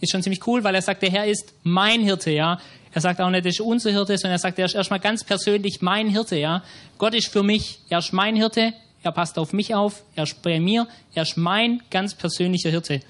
ist 0.00 0.12
schon 0.12 0.22
ziemlich 0.22 0.46
cool, 0.46 0.64
weil 0.64 0.74
er 0.74 0.82
sagt, 0.82 1.02
der 1.02 1.10
Herr 1.10 1.26
ist 1.26 1.54
mein 1.62 2.02
Hirte, 2.02 2.30
ja. 2.30 2.60
Er 2.92 3.00
sagt 3.00 3.20
auch 3.20 3.30
nicht, 3.30 3.44
das 3.44 3.54
ist 3.54 3.60
unser 3.60 3.90
Hirte, 3.90 4.16
sondern 4.16 4.36
er 4.36 4.38
sagt, 4.38 4.58
er 4.58 4.66
ist 4.66 4.74
erstmal 4.74 5.00
ganz 5.00 5.24
persönlich 5.24 5.82
mein 5.82 6.08
Hirte, 6.08 6.36
ja. 6.36 6.62
Gott 6.98 7.14
ist 7.14 7.28
für 7.28 7.42
mich, 7.42 7.80
er 7.88 7.98
ist 7.98 8.12
mein 8.12 8.36
Hirte, 8.36 8.74
er 9.02 9.12
passt 9.12 9.38
auf 9.38 9.52
mich 9.52 9.74
auf, 9.74 10.02
er 10.14 10.24
ist 10.24 10.42
bei 10.42 10.58
mir, 10.60 10.88
er 11.14 11.22
ist 11.22 11.36
mein 11.36 11.82
ganz 11.90 12.14
persönlicher 12.14 12.70
Hirte. 12.70 13.00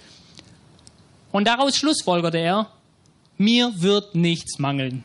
Und 1.33 1.47
daraus 1.47 1.77
schlussfolgerte 1.77 2.39
er, 2.39 2.71
mir 3.37 3.73
wird 3.77 4.15
nichts 4.15 4.59
mangeln. 4.59 5.05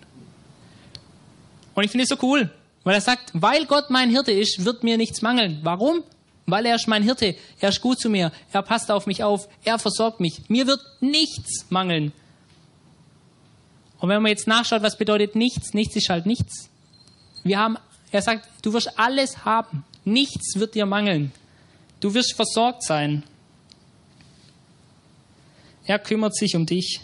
Und 1.76 1.84
ich 1.84 1.92
finde 1.92 2.04
es 2.04 2.10
so 2.10 2.18
cool, 2.22 2.52
weil 2.84 2.96
er 2.96 3.02
sagt, 3.02 3.32
weil 3.34 3.66
Gott 3.66 3.90
mein 3.90 4.10
Hirte 4.10 4.32
ist, 4.32 4.66
wird 4.66 4.84
mir 4.84 4.98
nichts 4.98 5.22
mangeln. 5.22 5.60
Warum? 5.64 6.04
Weil 6.46 6.66
er 6.66 6.76
ist 6.76 6.88
mein 6.88 7.04
Hirte, 7.04 7.36
er 7.60 7.70
ist 7.70 7.80
gut 7.80 8.00
zu 8.00 8.10
mir, 8.10 8.32
er 8.52 8.62
passt 8.62 8.92
auf 8.92 9.08
mich 9.08 9.24
auf, 9.24 9.48
er 9.64 9.80
versorgt 9.80 10.20
mich. 10.20 10.42
Mir 10.50 10.68
wird 10.68 10.82
nichts 11.00 11.66
mangeln. 11.70 12.12
Und 14.00 14.10
wenn 14.10 14.22
man 14.22 14.32
jetzt 14.32 14.48
nachschaut, 14.48 14.82
was 14.82 14.98
bedeutet 14.98 15.36
nichts, 15.36 15.74
nichts 15.74 15.96
ist 15.96 16.10
halt 16.10 16.26
nichts. 16.26 16.70
Wir 17.44 17.58
haben, 17.58 17.78
er 18.12 18.22
sagt, 18.22 18.50
du 18.62 18.74
wirst 18.74 19.00
alles 19.00 19.46
haben. 19.46 19.86
Nichts 20.04 20.60
wird 20.60 20.76
dir 20.76 20.86
mangeln. 20.86 21.32
Du 22.02 22.14
wirst 22.14 22.36
versorgt 22.36 22.84
sein. 22.84 23.24
Er 25.86 26.00
kümmert 26.00 26.36
sich 26.36 26.56
um 26.58 26.66
dich. 26.66 27.00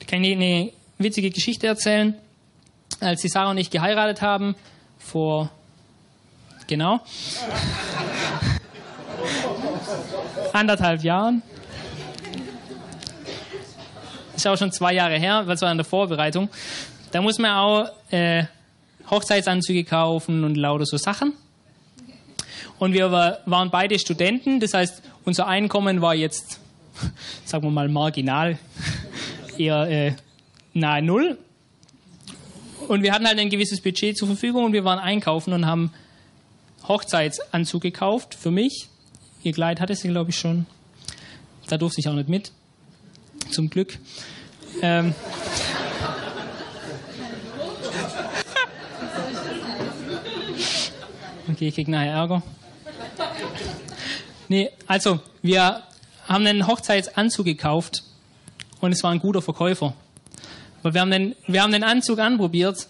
Ich 0.00 0.06
kann 0.08 0.24
Ihnen 0.24 0.42
eine 0.42 0.72
witzige 0.98 1.30
Geschichte 1.30 1.68
erzählen. 1.68 2.16
Als 3.00 3.22
die 3.22 3.28
Sarah 3.28 3.50
und 3.50 3.58
ich 3.58 3.70
geheiratet 3.70 4.20
haben, 4.20 4.54
vor, 4.98 5.50
genau, 6.66 7.00
anderthalb 10.52 11.02
Jahren. 11.02 11.42
Ist 14.36 14.46
auch 14.46 14.56
schon 14.56 14.72
zwei 14.72 14.94
Jahre 14.94 15.18
her, 15.18 15.42
weil 15.46 15.54
es 15.54 15.62
war 15.62 15.70
in 15.70 15.78
der 15.78 15.84
Vorbereitung. 15.84 16.48
da 17.10 17.20
muss 17.20 17.38
man 17.38 17.50
auch 17.52 17.90
äh, 18.10 18.44
Hochzeitsanzüge 19.10 19.84
kaufen 19.84 20.44
und 20.44 20.56
lauter 20.56 20.86
so 20.86 20.96
Sachen. 20.96 21.34
Und 22.78 22.92
wir 22.92 23.10
war, 23.12 23.40
waren 23.44 23.70
beide 23.70 23.98
Studenten, 23.98 24.60
das 24.60 24.72
heißt, 24.72 25.02
unser 25.24 25.46
Einkommen 25.46 26.00
war 26.00 26.14
jetzt, 26.14 26.60
sagen 27.44 27.64
wir 27.64 27.70
mal, 27.70 27.88
marginal, 27.88 28.58
eher 29.58 29.88
äh, 29.88 30.12
nahe 30.72 31.02
Null. 31.02 31.36
Und 32.90 33.04
wir 33.04 33.12
hatten 33.12 33.24
halt 33.24 33.38
ein 33.38 33.50
gewisses 33.50 33.80
Budget 33.80 34.18
zur 34.18 34.26
Verfügung 34.26 34.64
und 34.64 34.72
wir 34.72 34.82
waren 34.82 34.98
einkaufen 34.98 35.52
und 35.52 35.64
haben 35.64 35.92
Hochzeitsanzug 36.88 37.82
gekauft 37.82 38.34
für 38.34 38.50
mich. 38.50 38.88
Ihr 39.44 39.52
Kleid 39.52 39.80
hatte 39.80 39.94
sie, 39.94 40.08
glaube 40.08 40.30
ich, 40.30 40.36
schon. 40.36 40.66
Da 41.68 41.78
durfte 41.78 42.00
ich 42.00 42.08
auch 42.08 42.14
nicht 42.14 42.28
mit. 42.28 42.50
Zum 43.52 43.70
Glück. 43.70 43.96
Ähm, 44.82 45.14
Okay, 51.48 51.68
ich 51.68 51.74
kriege 51.76 51.92
nachher 51.92 52.12
Ärger. 52.12 52.42
Nee, 54.48 54.70
also, 54.88 55.20
wir 55.42 55.84
haben 56.26 56.44
einen 56.44 56.66
Hochzeitsanzug 56.66 57.44
gekauft 57.44 58.02
und 58.80 58.90
es 58.90 59.04
war 59.04 59.12
ein 59.12 59.20
guter 59.20 59.42
Verkäufer. 59.42 59.94
Aber 60.82 60.94
wir 60.94 61.00
haben 61.00 61.10
den, 61.10 61.36
wir 61.46 61.62
haben 61.62 61.72
den 61.72 61.84
Anzug 61.84 62.18
anprobiert 62.18 62.88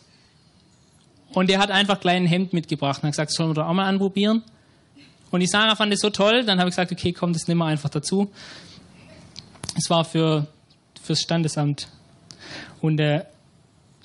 und 1.32 1.48
der 1.48 1.58
hat 1.58 1.70
einfach 1.70 2.00
gleich 2.00 2.16
ein 2.16 2.26
Hemd 2.26 2.52
mitgebracht 2.52 3.02
und 3.02 3.08
hat 3.08 3.12
gesagt, 3.12 3.32
sollen 3.32 3.50
wir 3.50 3.54
doch 3.54 3.66
auch 3.66 3.72
mal 3.72 3.86
anprobieren? 3.86 4.42
Und 5.30 5.40
die 5.40 5.46
Sarah 5.46 5.76
fand 5.76 5.92
es 5.92 6.00
so 6.00 6.10
toll, 6.10 6.44
dann 6.44 6.58
habe 6.58 6.68
ich 6.68 6.74
gesagt, 6.74 6.90
okay, 6.92 7.12
komm, 7.12 7.32
das 7.32 7.46
nehmen 7.46 7.58
wir 7.58 7.66
einfach 7.66 7.90
dazu. 7.90 8.30
Es 9.76 9.88
war 9.88 10.04
für 10.04 10.46
fürs 11.02 11.20
Standesamt. 11.20 11.88
Und 12.80 13.00
äh, 13.00 13.24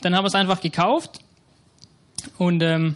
dann 0.02 0.16
haben 0.16 0.24
wir 0.24 0.28
es 0.28 0.36
einfach 0.36 0.62
gekauft 0.62 1.20
und 2.38 2.62
ähm, 2.62 2.96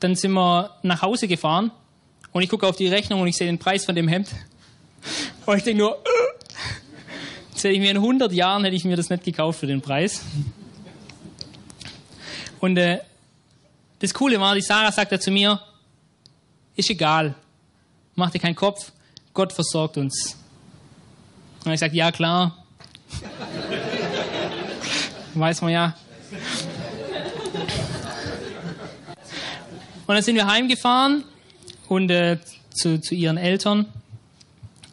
dann 0.00 0.14
sind 0.16 0.32
wir 0.32 0.70
nach 0.82 1.02
Hause 1.02 1.28
gefahren 1.28 1.70
und 2.32 2.42
ich 2.42 2.50
gucke 2.50 2.66
auf 2.66 2.76
die 2.76 2.88
Rechnung 2.88 3.20
und 3.20 3.28
ich 3.28 3.36
sehe 3.36 3.46
den 3.46 3.58
Preis 3.58 3.84
von 3.84 3.94
dem 3.94 4.08
Hemd. 4.08 4.28
Und 5.46 5.58
ich 5.58 5.64
denke 5.64 5.82
nur, 5.82 5.96
äh, 5.96 6.43
hätte 7.64 7.74
ich 7.74 7.80
mir 7.80 7.90
in 7.90 7.96
100 7.96 8.32
Jahren 8.32 8.64
hätte 8.64 8.76
ich 8.76 8.84
mir 8.84 8.96
das 8.96 9.10
nicht 9.10 9.24
gekauft 9.24 9.60
für 9.60 9.66
den 9.66 9.80
Preis. 9.80 10.22
Und 12.60 12.76
äh, 12.76 13.00
das 13.98 14.12
Coole 14.12 14.38
war, 14.38 14.54
die 14.54 14.60
Sarah 14.60 14.92
sagte 14.92 15.18
zu 15.18 15.30
mir, 15.30 15.60
ist 16.76 16.90
egal, 16.90 17.34
mach 18.14 18.30
dir 18.30 18.38
keinen 18.38 18.54
Kopf, 18.54 18.92
Gott 19.32 19.52
versorgt 19.52 19.96
uns. 19.96 20.36
Und 21.64 21.72
ich 21.72 21.80
sagte, 21.80 21.96
ja 21.96 22.12
klar. 22.12 22.64
Weiß 25.34 25.62
man 25.62 25.72
ja. 25.72 25.96
Und 30.06 30.14
dann 30.14 30.22
sind 30.22 30.36
wir 30.36 30.46
heimgefahren 30.46 31.24
und 31.88 32.10
äh, 32.10 32.38
zu, 32.70 33.00
zu 33.00 33.14
ihren 33.14 33.38
Eltern 33.38 33.86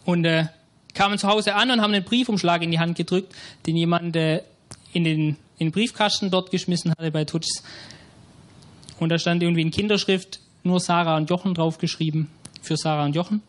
und 0.06 0.26
äh, 0.26 0.46
kamen 0.94 1.18
zu 1.18 1.28
Hause 1.28 1.56
an 1.56 1.72
und 1.72 1.82
haben 1.82 1.94
einen 1.94 2.04
Briefumschlag 2.04 2.62
in 2.62 2.72
die 2.72 2.80
Hand 2.80 2.98
gedrückt, 2.98 3.34
den 3.66 3.76
jemand 3.76 4.16
äh, 4.16 4.42
in, 4.94 5.04
den, 5.04 5.38
in 5.58 5.68
den 5.68 5.72
Briefkasten 5.72 6.32
dort 6.32 6.52
geschmissen 6.52 6.92
hatte 6.92 7.12
bei 7.12 7.26
Tutsch. 7.26 7.62
Und 9.00 9.10
da 9.10 9.18
stand 9.18 9.42
irgendwie 9.42 9.62
in 9.62 9.72
Kinderschrift 9.72 10.40
nur 10.64 10.80
Sarah 10.80 11.18
und 11.18 11.30
Jochen 11.30 11.54
draufgeschrieben, 11.54 12.30
für 12.62 12.78
Sarah 12.78 13.06
und 13.06 13.16
Jochen. 13.16 13.42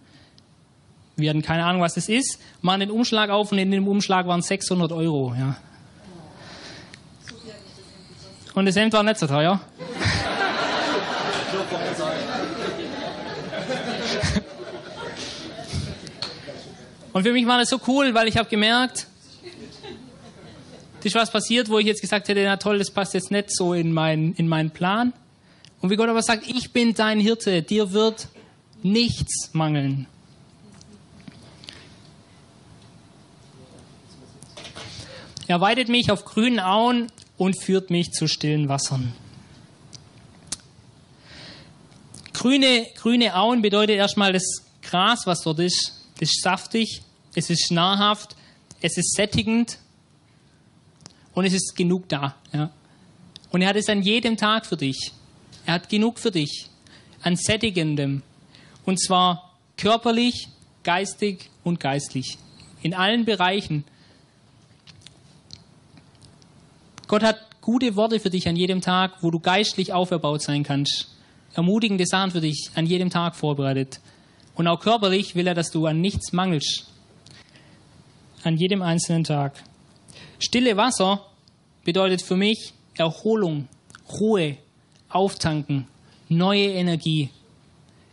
Wir 1.17 1.31
hatten 1.31 1.43
keine 1.43 1.65
Ahnung, 1.65 1.83
was 1.83 1.95
das 1.95 2.09
ist, 2.09 2.41
machen 2.63 2.81
den 2.81 2.91
Umschlag 2.91 3.29
auf 3.31 3.53
und 3.53 3.59
in 3.59 3.71
dem 3.71 3.87
Umschlag 3.87 4.27
waren 4.27 4.41
600 4.41 4.93
Euro. 4.93 5.35
Ja. 5.39 5.57
Und 8.55 8.67
das 8.67 8.77
Hemd 8.77 8.93
war 8.93 9.03
nicht 9.03 9.19
so 9.19 9.27
teuer. 9.27 9.61
Und 17.13 17.25
für 17.25 17.33
mich 17.33 17.47
war 17.47 17.59
das 17.59 17.69
so 17.69 17.81
cool, 17.87 18.15
weil 18.15 18.29
ich 18.29 18.37
habe 18.37 18.49
gemerkt, 18.49 19.07
das 20.97 21.07
ist 21.07 21.15
was 21.15 21.31
passiert, 21.31 21.69
wo 21.69 21.79
ich 21.79 21.87
jetzt 21.87 22.01
gesagt 22.01 22.29
hätte, 22.29 22.43
na 22.45 22.57
toll, 22.57 22.79
das 22.79 22.91
passt 22.91 23.13
jetzt 23.15 23.31
nicht 23.31 23.55
so 23.55 23.75
in, 23.75 23.93
mein, 23.93 24.35
in 24.35 24.49
meinen 24.49 24.71
Plan. 24.71 25.13
Und 25.81 25.91
wie 25.91 25.97
Gott 25.97 26.09
aber 26.09 26.23
sagt, 26.23 26.47
ich 26.47 26.73
bin 26.73 26.95
dein 26.95 27.19
Hirte, 27.19 27.63
dir 27.63 27.93
wird 27.93 28.29
nichts 28.83 29.51
mangeln. 29.53 30.07
Er 35.49 35.61
weidet 35.61 35.89
mich 35.89 36.11
auf 36.11 36.25
grünen 36.25 36.61
Auen 36.61 37.09
und 37.37 37.61
führt 37.61 37.91
mich 37.91 38.13
zu 38.13 38.29
stillen 38.29 38.69
Wassern. 38.69 39.13
Grüne, 42.33 42.87
grüne 42.97 43.35
Auen 43.35 43.61
bedeutet 43.61 43.97
erstmal 43.97 44.33
das 44.33 44.65
Gras, 44.83 45.27
was 45.27 45.43
dort 45.43 45.59
ist, 45.59 46.02
ist 46.23 46.41
saftig, 46.43 47.03
es 47.35 47.51
ist 47.51 47.71
nahrhaft, 47.71 48.37
es 48.81 48.97
ist 48.97 49.15
sättigend 49.15 49.79
und 51.35 51.45
es 51.45 51.53
ist 51.53 51.75
genug 51.77 52.09
da. 52.09 52.37
Ja. 52.53 52.71
Und 53.51 53.63
er 53.63 53.69
hat 53.69 53.77
es 53.77 53.89
an 53.89 54.03
jedem 54.03 54.37
Tag 54.37 54.67
für 54.67 54.77
dich. 54.77 55.13
Er 55.67 55.75
hat 55.75 55.89
genug 55.89 56.19
für 56.19 56.31
dich 56.31 56.69
an 57.23 57.37
sättigendem. 57.37 58.23
Und 58.85 59.01
zwar 59.01 59.57
körperlich, 59.77 60.49
geistig 60.83 61.51
und 61.63 61.81
geistlich. 61.81 62.39
In 62.83 62.95
allen 62.95 63.25
Bereichen. 63.25 63.85
Gott 67.07 67.23
hat 67.23 67.61
gute 67.61 67.95
Worte 67.95 68.19
für 68.19 68.31
dich 68.31 68.49
an 68.49 68.57
jedem 68.57 68.81
Tag, 68.81 69.23
wo 69.23 69.31
du 69.31 69.39
geistlich 69.39 69.93
auferbaut 69.93 70.43
sein 70.43 70.65
kannst. 70.65 71.09
Ermutigende 71.55 72.07
Sachen 72.07 72.31
für 72.31 72.41
dich 72.41 72.71
an 72.75 72.87
jedem 72.87 73.11
Tag 73.11 73.37
vorbereitet. 73.37 74.01
Und 74.55 74.67
auch 74.67 74.81
körperlich 74.81 75.35
will 75.35 75.47
er, 75.47 75.55
dass 75.55 75.71
du 75.71 75.87
an 75.87 76.01
nichts 76.01 76.33
mangelst. 76.33 76.87
An 78.43 78.57
jedem 78.57 78.83
einzelnen 78.83 79.25
Tag. 79.25 79.63
Stille 80.39 80.77
Wasser 80.77 81.25
bedeutet 81.85 82.23
für 82.23 82.37
mich 82.37 82.75
Erholung, 82.97 83.69
Ruhe, 84.21 84.57
Auftanken, 85.09 85.87
neue 86.29 86.67
Energie. 86.67 87.31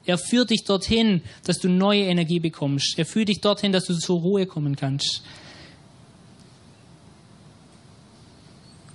Er 0.06 0.18
führt 0.18 0.50
dich 0.50 0.64
dorthin, 0.64 1.22
dass 1.44 1.60
du 1.60 1.70
neue 1.70 2.04
Energie 2.04 2.40
bekommst. 2.40 2.98
Er 2.98 3.06
führt 3.06 3.30
dich 3.30 3.42
dorthin, 3.42 3.72
dass 3.72 3.86
du 3.86 3.94
zur 3.96 4.20
Ruhe 4.22 4.46
kommen 4.46 4.76
kannst. 4.76 5.24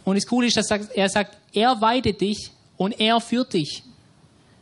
Und 0.05 0.17
das 0.17 0.27
Coole 0.27 0.47
ist, 0.47 0.57
dass 0.57 0.71
er 0.71 1.09
sagt, 1.09 1.39
er 1.53 1.81
weidet 1.81 2.21
dich 2.21 2.51
und 2.77 2.99
er 3.01 3.21
führt 3.21 3.55
dich. 3.55 3.83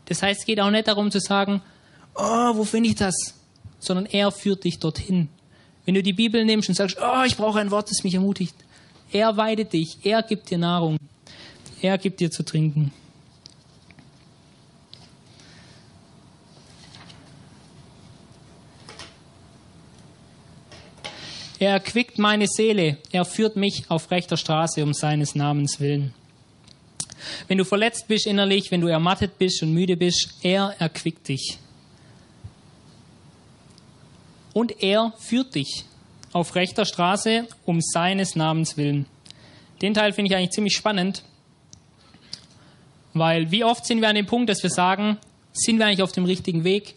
Das 0.07 0.23
heißt, 0.23 0.41
es 0.41 0.47
geht 0.47 0.61
auch 0.61 0.71
nicht 0.71 0.89
darum 0.89 1.11
zu 1.11 1.21
sagen, 1.21 1.63
oh, 2.15 2.57
wo 2.57 2.65
finde 2.65 2.91
ich 2.91 2.97
das? 2.97 3.15
Sondern 3.79 4.07
er 4.07 4.31
führt 4.31 4.65
dich 4.65 4.79
dorthin. 4.79 5.29
Wenn 5.85 5.95
du 5.95 6.03
die 6.03 6.13
Bibel 6.13 6.45
nimmst 6.45 6.69
und 6.69 6.75
sagst, 6.75 6.97
oh, 7.01 7.25
ich 7.27 7.37
brauche 7.37 7.59
ein 7.59 7.71
Wort, 7.71 7.91
das 7.91 8.05
mich 8.05 8.15
ermutigt. 8.15 8.55
Er 9.13 9.37
weidet 9.37 9.73
dich, 9.73 9.99
er 10.05 10.23
gibt 10.23 10.51
dir 10.51 10.59
Nahrung, 10.59 10.97
er 11.83 11.99
gibt 11.99 12.21
dir 12.21 12.31
zu 12.31 12.45
trinken. 12.45 12.93
Er 21.59 21.73
erquickt 21.73 22.19
meine 22.19 22.49
Seele, 22.49 22.99
er 23.13 23.25
führt 23.25 23.55
mich 23.55 23.85
auf 23.89 24.11
rechter 24.11 24.37
Straße 24.37 24.83
um 24.83 24.95
seines 24.95 25.35
Namens 25.37 25.79
willen. 25.79 26.13
Wenn 27.47 27.59
du 27.59 27.65
verletzt 27.65 28.09
bist 28.09 28.27
innerlich, 28.27 28.71
wenn 28.71 28.81
du 28.81 28.89
ermattet 28.89 29.39
bist 29.39 29.63
und 29.63 29.73
müde 29.73 29.97
bist, 29.97 30.39
er 30.43 30.75
erquickt 30.81 31.29
dich 31.29 31.59
und 34.53 34.83
er 34.83 35.13
führt 35.19 35.55
dich 35.55 35.85
auf 36.33 36.55
rechter 36.55 36.85
Straße 36.85 37.47
um 37.65 37.81
seines 37.81 38.37
Namens 38.37 38.77
willen. 38.77 39.07
Den 39.81 39.95
Teil 39.95 40.13
finde 40.13 40.31
ich 40.31 40.37
eigentlich 40.37 40.51
ziemlich 40.51 40.77
spannend, 40.77 41.23
weil 43.15 43.51
wie 43.51 43.65
oft 43.65 43.85
sind 43.85 44.01
wir 44.01 44.09
an 44.09 44.15
dem 44.15 44.27
Punkt, 44.27 44.49
dass 44.49 44.63
wir 44.63 44.71
sagen, 44.71 45.19
sind 45.53 45.79
wir 45.79 45.87
eigentlich 45.87 46.03
auf 46.03 46.13
dem 46.13 46.25
richtigen 46.25 46.65
Weg? 46.65 46.95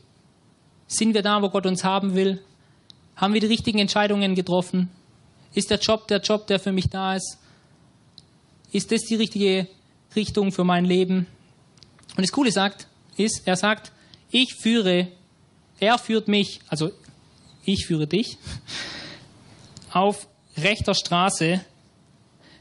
Sind 0.88 1.14
wir 1.14 1.22
da, 1.22 1.42
wo 1.42 1.50
Gott 1.50 1.66
uns 1.66 1.84
haben 1.84 2.16
will? 2.16 2.42
Haben 3.16 3.34
wir 3.34 3.42
die 3.42 3.48
richtigen 3.48 3.80
Entscheidungen 3.80 4.36
getroffen? 4.36 4.90
Ist 5.54 5.72
der 5.72 5.80
Job 5.80 6.08
der 6.08 6.20
Job, 6.20 6.48
der 6.48 6.60
für 6.60 6.72
mich 6.72 6.90
da 6.90 7.16
ist? 7.16 7.38
Ist 8.72 8.92
das 8.92 9.02
die 9.02 9.16
richtige 9.16 9.68
Richtung 10.16 10.52
für 10.52 10.64
mein 10.64 10.86
Leben? 10.86 11.28
Und 12.16 12.24
das 12.24 12.32
Coole 12.32 12.52
sagt, 12.52 12.88
ist, 13.18 13.42
er 13.46 13.56
sagt, 13.56 13.92
ich 14.32 14.54
führe, 14.54 15.08
er 15.80 15.98
führt 15.98 16.28
mich, 16.28 16.60
also 16.68 16.92
ich 17.66 17.86
führe 17.86 18.08
dich, 18.08 18.38
auf 19.92 20.28
rechter 20.58 20.94
Straße. 20.94 21.62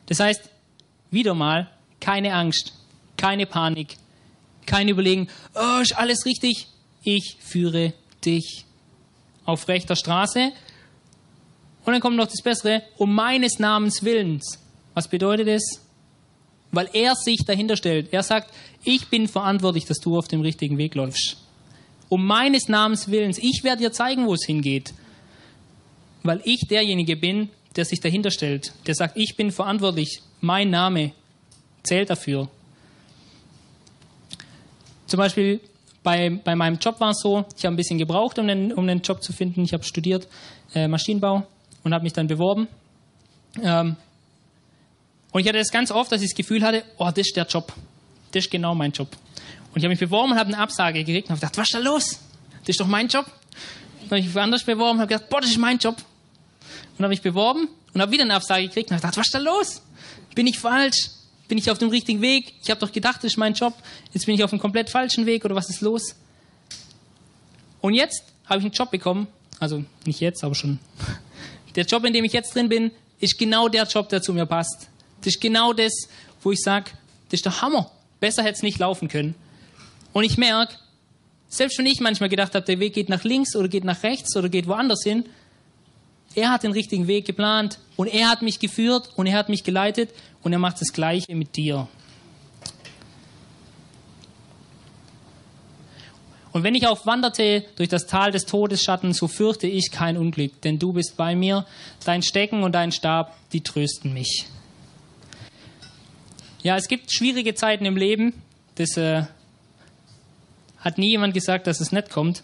Das 0.07 0.21
heißt, 0.21 0.43
wieder 1.11 1.35
mal, 1.35 1.71
keine 2.01 2.35
Angst, 2.35 2.73
keine 3.17 3.47
Panik, 3.47 3.97
kein 4.67 4.89
Überlegen, 4.89 5.29
oh, 5.55 5.81
ist 5.81 5.97
alles 5.97 6.27
richtig, 6.27 6.69
ich 7.03 7.37
führe 7.41 7.93
dich 8.25 8.65
auf 9.45 9.69
rechter 9.69 9.97
Straße. 9.97 10.53
Und 11.85 11.93
dann 11.93 12.01
kommt 12.01 12.17
noch 12.17 12.27
das 12.27 12.43
Bessere, 12.43 12.83
um 12.97 13.15
meines 13.15 13.59
Namens 13.59 14.03
Willens. 14.03 14.59
Was 14.95 15.09
bedeutet 15.09 15.49
es? 15.49 15.83
Weil 16.73 16.89
er 16.93 17.15
sich 17.15 17.45
dahinter 17.45 17.77
stellt. 17.77 18.13
Er 18.13 18.23
sagt, 18.23 18.53
ich 18.85 19.09
bin 19.09 19.29
verantwortlich, 19.29 19.85
dass 19.85 19.99
du 19.99 20.17
auf 20.17 20.29
dem 20.29 20.41
richtigen 20.41 20.79
Weg 20.79 20.95
läufst. 20.95 21.43
Um 22.15 22.27
meines 22.27 22.69
Namens 22.69 23.11
Willens. 23.11 23.39
Ich 23.39 23.65
werde 23.65 23.83
dir 23.83 23.91
zeigen, 23.91 24.29
wo 24.29 24.35
es 24.35 24.45
hingeht. 24.47 24.95
Weil 26.23 26.41
ich 26.45 26.61
derjenige 26.69 27.17
bin, 27.17 27.49
der 27.75 27.85
sich 27.85 27.99
dahinter 27.99 28.31
stellt. 28.31 28.73
Der 28.87 28.95
sagt, 28.95 29.17
ich 29.17 29.35
bin 29.37 29.51
verantwortlich. 29.51 30.23
Mein 30.41 30.71
Name 30.71 31.11
zählt 31.83 32.11
dafür. 32.11 32.49
Zum 35.09 35.19
Beispiel 35.19 35.59
bei, 36.05 36.31
bei 36.31 36.55
meinem 36.55 36.79
Job 36.79 37.01
war 37.01 37.11
es 37.11 37.19
so, 37.19 37.47
ich 37.57 37.65
habe 37.65 37.75
ein 37.75 37.77
bisschen 37.77 37.99
gebraucht, 37.99 38.39
um 38.39 38.49
einen, 38.49 38.73
um 38.73 38.89
Job 39.01 39.21
zu 39.21 39.33
finden. 39.33 39.65
Ich 39.65 39.73
habe 39.73 39.83
studiert 39.83 40.29
äh, 40.73 40.87
Maschinenbau 40.87 41.43
und 41.83 41.93
habe 41.93 42.05
mich 42.05 42.12
dann 42.12 42.29
beworben. 42.29 42.69
Ähm, 43.61 43.97
und 45.33 45.41
ich 45.41 45.49
hatte 45.49 45.59
das 45.59 45.73
ganz 45.73 45.91
oft, 45.91 46.12
dass 46.12 46.23
ich 46.23 46.31
das 46.31 46.37
Gefühl 46.37 46.62
hatte, 46.62 46.85
oh, 46.97 47.07
das 47.07 47.27
ist 47.27 47.37
der 47.37 47.47
Job. 47.47 47.73
Das 48.31 48.45
ist 48.45 48.53
genau 48.53 48.73
mein 48.77 48.93
Job. 48.93 49.09
Und 49.75 49.79
ich 49.79 49.85
habe 49.85 49.91
mich 49.91 49.99
beworben 49.99 50.33
und 50.33 50.39
habe 50.39 50.53
eine 50.53 50.59
Absage 50.62 51.03
gekriegt 51.03 51.29
und 51.29 51.33
habe 51.33 51.41
gedacht, 51.41 51.59
was 51.59 51.68
ist 51.68 51.75
da 51.75 51.79
los? 51.81 52.20
Das 52.61 52.68
ist 52.68 52.81
doch 52.81 52.87
mein 52.87 53.09
Job. 53.09 53.27
Dann 54.03 54.11
habe 54.11 54.18
ich 54.20 54.27
mich 54.27 54.35
woanders 54.35 54.62
beworben 54.62 54.99
und 54.99 55.01
habe 55.01 55.12
gedacht, 55.12 55.29
boah, 55.29 55.41
das 55.41 55.51
ist 55.51 55.59
mein 55.59 55.79
Job. 55.79 55.97
Und 56.97 57.03
habe 57.03 57.09
mich 57.09 57.22
beworben 57.22 57.68
und 57.93 58.01
habe 58.01 58.12
wieder 58.12 58.22
eine 58.22 58.35
Absage 58.35 58.68
gekriegt 58.68 58.91
und 58.91 58.97
habe 58.97 59.01
gedacht, 59.01 59.16
was 59.16 59.27
ist 59.27 59.35
da 59.35 59.39
los? 59.39 59.83
Bin 60.37 60.47
ich 60.47 60.61
falsch? 60.61 61.11
Bin 61.49 61.59
ich 61.59 61.68
auf 61.72 61.79
dem 61.79 61.89
richtigen 61.89 62.20
Weg? 62.20 62.55
Ich 62.62 62.70
habe 62.70 62.79
doch 62.79 62.93
gedacht, 62.93 63.16
das 63.16 63.33
ist 63.33 63.37
mein 63.37 63.55
Job. 63.55 63.75
Jetzt 64.12 64.27
bin 64.27 64.37
ich 64.37 64.45
auf 64.45 64.53
einem 64.53 64.61
komplett 64.61 64.91
falschen 64.91 65.27
Weg 65.27 65.45
oder 65.45 65.57
was 65.57 65.68
ist 65.68 65.81
los? 65.81 66.14
Und 67.81 67.95
jetzt 67.95 68.22
habe 68.47 68.61
ich 68.61 68.64
einen 68.64 68.72
Job 68.75 68.93
bekommen. 68.93 69.27
Also 69.59 69.85
nicht 70.07 70.20
jetzt, 70.20 70.45
aber 70.45 70.55
schon. 70.55 70.79
Der 71.75 71.85
Job, 71.85 72.05
in 72.05 72.12
dem 72.12 72.25
ich 72.25 72.33
jetzt 72.33 72.55
drin 72.55 72.68
bin, 72.68 72.93
ist 73.18 73.39
genau 73.39 73.68
der 73.68 73.85
Job, 73.85 74.09
der 74.09 74.22
zu 74.22 74.33
mir 74.33 74.47
passt. 74.47 74.89
Das 75.22 75.35
ist 75.35 75.41
genau 75.41 75.72
das, 75.72 75.93
wo 76.43 76.53
ich 76.53 76.61
sage, 76.61 76.93
das 77.29 77.39
ist 77.39 77.45
der 77.45 77.61
Hammer. 77.61 77.91
Besser 78.20 78.45
hätte 78.45 78.57
es 78.57 78.62
nicht 78.62 78.79
laufen 78.79 79.09
können. 79.09 79.35
Und 80.15 80.23
ich 80.23 80.39
merke, 80.39 80.77
selbst 81.49 81.77
wenn 81.77 81.87
ich 81.87 82.01
manchmal 82.01 82.31
gedacht 82.31 82.55
habe, 82.55 82.65
der 82.65 82.79
Weg 82.79 82.95
geht 82.95 83.11
nach 83.11 83.25
links 83.25 83.55
oder 83.55 83.69
geht 83.69 83.85
nach 83.85 84.03
rechts 84.05 84.35
oder 84.37 84.49
geht 84.49 84.67
woanders 84.67 85.03
hin, 85.03 85.25
er 86.37 86.51
hat 86.51 86.62
den 86.62 86.73
richtigen 86.73 87.07
Weg 87.09 87.27
geplant 87.27 87.79
und 87.97 88.07
er 88.07 88.31
hat 88.31 88.41
mich 88.41 88.61
geführt 88.61 89.11
und 89.17 89.27
er 89.27 89.37
hat 89.37 89.49
mich 89.49 89.65
geleitet 89.65 90.11
und 90.43 90.53
er 90.53 90.59
macht 90.59 90.81
das 90.81 90.93
Gleiche 90.93 91.35
mit 91.35 91.57
dir. 91.57 91.89
Und 96.53 96.62
wenn 96.62 96.77
ich 96.77 96.87
auch 96.87 97.05
wanderte 97.07 97.65
durch 97.75 97.89
das 97.89 98.07
Tal 98.07 98.31
des 98.31 98.47
Todesschatten, 98.47 99.12
so 99.12 99.27
fürchte 99.27 99.67
ich 99.67 99.91
kein 99.91 100.17
Unglück, 100.17 100.61
denn 100.62 100.79
du 100.79 100.93
bist 100.93 101.17
bei 101.17 101.35
mir, 101.35 101.67
dein 102.05 102.23
Stecken 102.23 102.62
und 102.62 102.73
dein 102.73 102.93
Stab, 102.93 103.37
die 103.53 103.62
trösten 103.62 104.12
mich. 104.12 104.47
Ja, 106.62 106.77
es 106.77 106.87
gibt 106.87 107.12
schwierige 107.12 107.57
Zeiten 107.57 107.85
im 107.85 107.97
Leben. 107.97 108.33
Das 108.77 108.97
äh, 108.97 109.25
hat 110.85 110.99
nie 110.99 111.11
jemand 111.11 111.35
gesagt, 111.35 111.66
dass 111.66 111.80
es 111.80 111.93
nicht 111.93 112.11
kommt. 112.11 112.43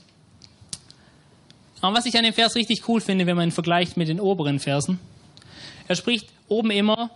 Aber 1.80 1.96
was 1.96 2.06
ich 2.06 2.16
an 2.16 2.24
dem 2.24 2.34
Vers 2.34 2.56
richtig 2.56 2.88
cool 2.88 3.00
finde, 3.00 3.26
wenn 3.26 3.36
man 3.36 3.48
ihn 3.48 3.52
vergleicht 3.52 3.96
mit 3.96 4.08
den 4.08 4.20
oberen 4.20 4.58
Versen, 4.58 4.98
er 5.86 5.96
spricht 5.96 6.28
oben 6.48 6.70
immer, 6.70 7.10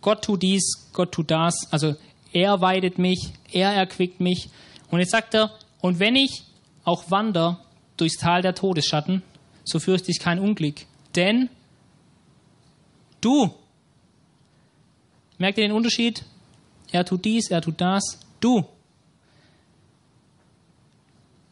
Gott 0.00 0.24
tut 0.24 0.42
dies, 0.42 0.88
Gott 0.92 1.12
tut 1.12 1.30
das, 1.30 1.54
also 1.70 1.96
er 2.32 2.60
weidet 2.60 2.98
mich, 2.98 3.32
er 3.52 3.72
erquickt 3.72 4.20
mich. 4.20 4.48
Und 4.90 5.00
jetzt 5.00 5.12
sagt 5.12 5.34
er, 5.34 5.50
und 5.80 5.98
wenn 5.98 6.16
ich 6.16 6.44
auch 6.84 7.10
wander 7.10 7.60
durchs 7.96 8.18
Tal 8.18 8.42
der 8.42 8.54
Todesschatten, 8.54 9.22
so 9.64 9.78
fürchte 9.78 10.10
ich 10.10 10.20
kein 10.20 10.38
Unglück. 10.38 10.86
Denn 11.14 11.48
du 13.20 13.52
Merkt 15.38 15.58
ihr 15.58 15.64
den 15.64 15.72
Unterschied? 15.72 16.24
Er 16.92 17.04
tut 17.04 17.24
dies, 17.24 17.50
er 17.50 17.60
tut 17.60 17.80
das. 17.80 18.18
Du. 18.40 18.64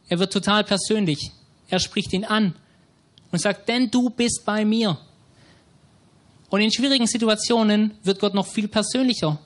Er 0.08 0.18
wird 0.18 0.32
total 0.32 0.64
persönlich. 0.64 1.30
Er 1.68 1.80
spricht 1.80 2.12
ihn 2.12 2.24
an 2.24 2.54
und 3.32 3.40
sagt, 3.40 3.68
denn 3.68 3.90
du 3.90 4.10
bist 4.10 4.42
bei 4.44 4.64
mir. 4.64 4.98
Und 6.50 6.60
in 6.60 6.70
schwierigen 6.70 7.06
Situationen 7.06 7.94
wird 8.02 8.20
Gott 8.20 8.34
noch 8.34 8.46
viel 8.46 8.68
persönlicher. 8.68 9.40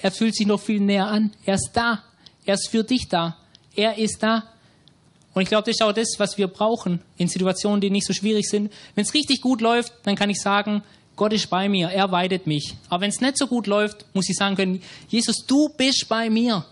Er 0.00 0.10
fühlt 0.10 0.34
sich 0.34 0.46
noch 0.46 0.60
viel 0.60 0.80
näher 0.80 1.06
an. 1.06 1.32
Er 1.44 1.54
ist 1.54 1.70
da. 1.72 2.02
Er 2.44 2.54
ist 2.54 2.68
für 2.68 2.84
dich 2.84 3.08
da. 3.08 3.36
Er 3.74 3.98
ist 3.98 4.22
da. 4.22 4.44
Und 5.34 5.42
ich 5.42 5.48
glaube, 5.48 5.64
das 5.64 5.76
ist 5.76 5.82
auch 5.82 5.92
das, 5.92 6.14
was 6.18 6.38
wir 6.38 6.46
brauchen 6.46 7.00
in 7.16 7.28
Situationen, 7.28 7.80
die 7.80 7.90
nicht 7.90 8.06
so 8.06 8.12
schwierig 8.12 8.48
sind. 8.48 8.72
Wenn 8.94 9.04
es 9.04 9.14
richtig 9.14 9.40
gut 9.40 9.60
läuft, 9.60 9.92
dann 10.04 10.14
kann 10.14 10.30
ich 10.30 10.40
sagen, 10.40 10.82
Gott 11.16 11.32
ist 11.32 11.50
bei 11.50 11.68
mir, 11.68 11.90
er 11.90 12.10
weidet 12.10 12.46
mich. 12.46 12.74
Aber 12.88 13.02
wenn 13.02 13.10
es 13.10 13.20
nicht 13.20 13.38
so 13.38 13.46
gut 13.46 13.66
läuft, 13.66 14.04
muss 14.14 14.28
ich 14.28 14.36
sagen 14.36 14.56
können, 14.56 14.82
Jesus, 15.08 15.44
du 15.46 15.68
bist 15.68 16.06
bei 16.08 16.30
mir. 16.30 16.64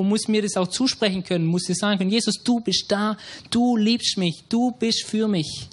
Und 0.00 0.08
muss 0.08 0.28
mir 0.28 0.40
das 0.40 0.56
auch 0.56 0.68
zusprechen 0.68 1.24
können, 1.24 1.44
muss 1.44 1.68
ich 1.68 1.76
sagen 1.76 1.98
können, 1.98 2.08
Jesus, 2.08 2.42
du 2.42 2.60
bist 2.60 2.86
da, 2.88 3.18
du 3.50 3.76
liebst 3.76 4.16
mich, 4.16 4.44
du 4.48 4.70
bist 4.70 5.04
für 5.04 5.28
mich. 5.28 5.68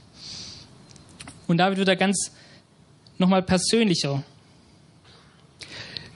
Und 1.47 1.59
damit 1.59 1.77
wird 1.77 1.87
er 1.87 1.95
ganz 1.95 2.33
nochmal 3.17 3.41
persönlicher. 3.41 4.21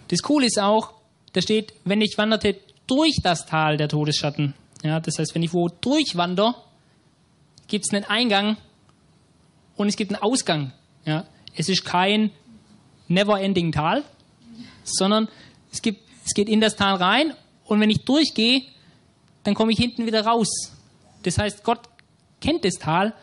Das 0.09 0.21
Coole 0.23 0.47
ist 0.47 0.59
auch, 0.59 0.91
da 1.31 1.41
steht, 1.41 1.73
wenn 1.85 2.01
ich 2.01 2.17
wanderte 2.17 2.57
durch 2.85 3.15
das 3.23 3.45
Tal 3.45 3.77
der 3.77 3.87
Todesschatten. 3.87 4.55
Ja, 4.83 4.99
das 4.99 5.17
heißt, 5.17 5.33
wenn 5.33 5.43
ich 5.43 5.53
wo 5.53 5.69
durchwandere, 5.69 6.55
gibt 7.69 7.85
es 7.85 7.93
einen 7.93 8.03
Eingang 8.03 8.57
und 9.77 9.87
es 9.87 9.95
gibt 9.95 10.13
einen 10.13 10.21
Ausgang. 10.21 10.73
Ja, 11.05 11.25
es 11.55 11.69
ist 11.69 11.85
kein 11.85 12.31
never-ending 13.07 13.71
Tal, 13.71 14.03
sondern 14.83 15.29
es, 15.71 15.81
gibt, 15.81 16.01
es 16.25 16.33
geht 16.33 16.49
in 16.49 16.59
das 16.59 16.75
Tal 16.75 16.95
rein 16.95 17.35
und 17.71 17.79
wenn 17.79 17.89
ich 17.89 18.03
durchgehe, 18.03 18.63
dann 19.45 19.53
komme 19.53 19.71
ich 19.71 19.79
hinten 19.79 20.05
wieder 20.05 20.25
raus. 20.25 20.73
Das 21.23 21.37
heißt, 21.37 21.63
Gott 21.63 21.79
kennt 22.41 22.65
das 22.65 22.73
Tal, 22.73 23.13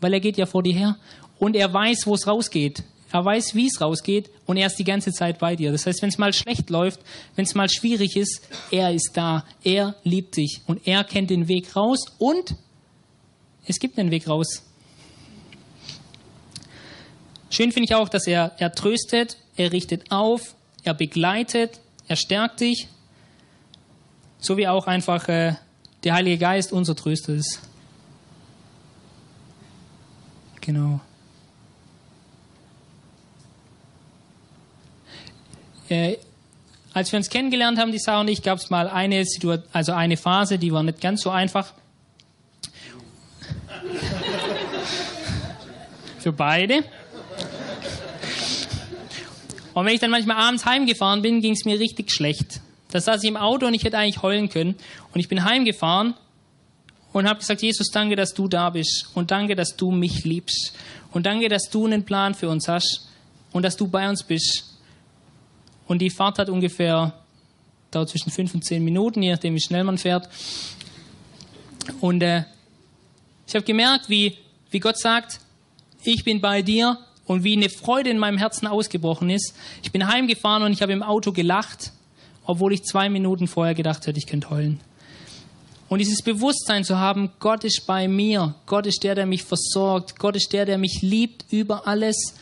weil 0.00 0.14
er 0.14 0.20
geht 0.20 0.38
ja 0.38 0.46
vor 0.46 0.62
dir 0.62 0.72
her 0.72 0.96
und 1.38 1.54
er 1.54 1.70
weiß, 1.70 2.06
wo 2.06 2.14
es 2.14 2.26
rausgeht. 2.26 2.82
Er 3.12 3.22
weiß, 3.22 3.54
wie 3.54 3.66
es 3.66 3.82
rausgeht 3.82 4.30
und 4.46 4.56
er 4.56 4.68
ist 4.68 4.78
die 4.78 4.84
ganze 4.84 5.12
Zeit 5.12 5.38
bei 5.38 5.56
dir. 5.56 5.72
Das 5.72 5.84
heißt, 5.84 6.00
wenn 6.00 6.08
es 6.08 6.16
mal 6.16 6.32
schlecht 6.32 6.70
läuft, 6.70 7.00
wenn 7.36 7.44
es 7.44 7.54
mal 7.54 7.68
schwierig 7.68 8.16
ist, 8.16 8.48
er 8.70 8.94
ist 8.94 9.10
da. 9.12 9.44
Er 9.62 9.94
liebt 10.04 10.38
dich 10.38 10.62
und 10.66 10.86
er 10.86 11.04
kennt 11.04 11.28
den 11.28 11.46
Weg 11.46 11.76
raus 11.76 12.06
und 12.16 12.54
es 13.66 13.78
gibt 13.78 13.98
einen 13.98 14.10
Weg 14.10 14.26
raus. 14.26 14.62
Schön 17.50 17.72
finde 17.72 17.84
ich 17.90 17.94
auch, 17.94 18.08
dass 18.08 18.26
er, 18.26 18.52
er 18.56 18.72
tröstet, 18.72 19.36
er 19.54 19.70
richtet 19.70 20.10
auf, 20.10 20.54
er 20.82 20.94
begleitet, 20.94 21.80
er 22.06 22.16
stärkt 22.16 22.60
dich, 22.60 22.88
so 24.40 24.56
wie 24.56 24.68
auch 24.68 24.86
einfach 24.86 25.28
äh, 25.28 25.54
der 26.04 26.14
Heilige 26.14 26.38
Geist 26.38 26.72
unser 26.72 26.94
Tröster 26.94 27.34
ist. 27.34 27.60
Genau. 30.60 31.00
Äh, 35.88 36.18
als 36.92 37.10
wir 37.12 37.16
uns 37.16 37.30
kennengelernt 37.30 37.78
haben, 37.78 37.92
die 37.92 37.98
Sarah 37.98 38.20
und 38.20 38.28
ich, 38.28 38.42
gab 38.42 38.58
es 38.58 38.68
mal 38.70 38.88
eine 38.88 39.24
Situation, 39.24 39.66
also 39.72 39.92
eine 39.92 40.16
Phase, 40.16 40.58
die 40.58 40.72
war 40.72 40.82
nicht 40.82 41.00
ganz 41.00 41.22
so 41.22 41.30
einfach. 41.30 41.72
Für 46.18 46.32
beide. 46.32 46.84
Und 49.74 49.86
wenn 49.86 49.94
ich 49.94 50.00
dann 50.00 50.10
manchmal 50.10 50.36
abends 50.36 50.66
heimgefahren 50.66 51.22
bin, 51.22 51.40
ging 51.40 51.52
es 51.52 51.64
mir 51.64 51.78
richtig 51.78 52.10
schlecht. 52.10 52.60
Da 52.90 53.00
saß 53.00 53.22
ich 53.22 53.28
im 53.28 53.36
Auto 53.36 53.66
und 53.66 53.74
ich 53.74 53.84
hätte 53.84 53.98
eigentlich 53.98 54.22
heulen 54.22 54.48
können. 54.48 54.74
Und 55.12 55.20
ich 55.20 55.28
bin 55.28 55.44
heimgefahren 55.44 56.14
und 57.12 57.28
habe 57.28 57.40
gesagt, 57.40 57.62
Jesus, 57.62 57.88
danke, 57.90 58.16
dass 58.16 58.34
du 58.34 58.48
da 58.48 58.70
bist. 58.70 59.10
Und 59.14 59.30
danke, 59.30 59.54
dass 59.54 59.76
du 59.76 59.90
mich 59.90 60.24
liebst. 60.24 60.72
Und 61.12 61.26
danke, 61.26 61.48
dass 61.48 61.68
du 61.70 61.86
einen 61.86 62.04
Plan 62.04 62.34
für 62.34 62.48
uns 62.48 62.68
hast. 62.68 63.08
Und 63.52 63.62
dass 63.62 63.76
du 63.76 63.88
bei 63.88 64.08
uns 64.08 64.22
bist. 64.22 64.78
Und 65.86 66.00
die 66.00 66.10
Fahrt 66.10 66.38
hat 66.38 66.48
ungefähr, 66.48 67.14
dauert 67.90 68.10
zwischen 68.10 68.30
fünf 68.30 68.54
und 68.54 68.64
zehn 68.64 68.84
Minuten, 68.84 69.22
je 69.22 69.32
nachdem, 69.32 69.54
wie 69.54 69.60
schnell 69.60 69.84
man 69.84 69.96
fährt. 69.96 70.28
Und 72.00 72.22
äh, 72.22 72.44
ich 73.46 73.54
habe 73.54 73.64
gemerkt, 73.64 74.10
wie, 74.10 74.36
wie 74.70 74.80
Gott 74.80 74.98
sagt, 74.98 75.40
ich 76.04 76.24
bin 76.24 76.40
bei 76.40 76.60
dir 76.60 76.98
und 77.24 77.44
wie 77.44 77.56
eine 77.56 77.70
Freude 77.70 78.10
in 78.10 78.18
meinem 78.18 78.38
Herzen 78.38 78.66
ausgebrochen 78.66 79.30
ist. 79.30 79.54
Ich 79.82 79.92
bin 79.92 80.06
heimgefahren 80.06 80.62
und 80.62 80.72
ich 80.72 80.82
habe 80.82 80.92
im 80.92 81.02
Auto 81.02 81.32
gelacht, 81.32 81.92
obwohl 82.48 82.72
ich 82.72 82.82
zwei 82.82 83.10
Minuten 83.10 83.46
vorher 83.46 83.74
gedacht 83.74 84.06
hätte, 84.06 84.18
ich 84.18 84.26
könnte 84.26 84.48
heulen. 84.48 84.80
Und 85.90 85.98
dieses 85.98 86.22
Bewusstsein 86.22 86.82
zu 86.82 86.98
haben, 86.98 87.30
Gott 87.40 87.62
ist 87.62 87.86
bei 87.86 88.08
mir, 88.08 88.54
Gott 88.64 88.86
ist 88.86 89.04
der, 89.04 89.14
der 89.14 89.26
mich 89.26 89.42
versorgt, 89.44 90.18
Gott 90.18 90.34
ist 90.34 90.52
der, 90.54 90.64
der 90.64 90.78
mich 90.78 91.02
liebt 91.02 91.44
über 91.52 91.86
alles 91.86 92.34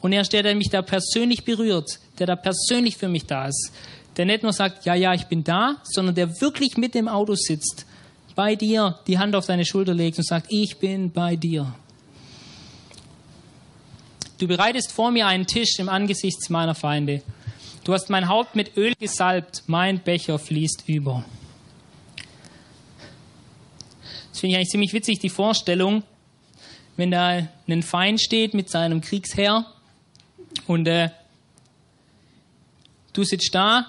und 0.00 0.12
er 0.12 0.22
ist 0.22 0.32
der, 0.32 0.42
der 0.42 0.56
mich 0.56 0.68
da 0.68 0.82
persönlich 0.82 1.44
berührt, 1.44 2.00
der 2.18 2.26
da 2.26 2.34
persönlich 2.34 2.96
für 2.96 3.08
mich 3.08 3.24
da 3.26 3.46
ist. 3.46 3.72
Der 4.16 4.24
nicht 4.26 4.42
nur 4.42 4.52
sagt, 4.52 4.84
ja, 4.84 4.96
ja, 4.96 5.14
ich 5.14 5.26
bin 5.26 5.44
da, 5.44 5.76
sondern 5.84 6.16
der 6.16 6.40
wirklich 6.40 6.76
mit 6.76 6.94
dem 6.96 7.06
Auto 7.06 7.34
sitzt, 7.36 7.86
bei 8.34 8.56
dir 8.56 8.98
die 9.06 9.18
Hand 9.18 9.36
auf 9.36 9.46
deine 9.46 9.64
Schulter 9.64 9.94
legt 9.94 10.18
und 10.18 10.26
sagt, 10.26 10.46
ich 10.48 10.78
bin 10.78 11.12
bei 11.12 11.36
dir. 11.36 11.72
Du 14.38 14.48
bereitest 14.48 14.90
vor 14.90 15.12
mir 15.12 15.28
einen 15.28 15.46
Tisch 15.46 15.78
im 15.78 15.88
Angesicht 15.88 16.50
meiner 16.50 16.74
Feinde. 16.74 17.22
Du 17.84 17.92
hast 17.92 18.10
mein 18.10 18.28
Haupt 18.28 18.54
mit 18.54 18.76
Öl 18.76 18.94
gesalbt, 18.94 19.64
mein 19.66 19.98
Becher 19.98 20.38
fließt 20.38 20.84
über. 20.86 21.24
Das 24.30 24.38
finde 24.38 24.52
ich 24.52 24.56
eigentlich 24.56 24.68
ziemlich 24.68 24.92
witzig, 24.92 25.18
die 25.18 25.28
Vorstellung, 25.28 26.04
wenn 26.96 27.10
da 27.10 27.48
ein 27.66 27.82
Feind 27.82 28.20
steht 28.20 28.54
mit 28.54 28.70
seinem 28.70 29.00
Kriegsheer 29.00 29.66
und 30.68 30.86
äh, 30.86 31.10
du 33.14 33.24
sitzt 33.24 33.52
da, 33.52 33.86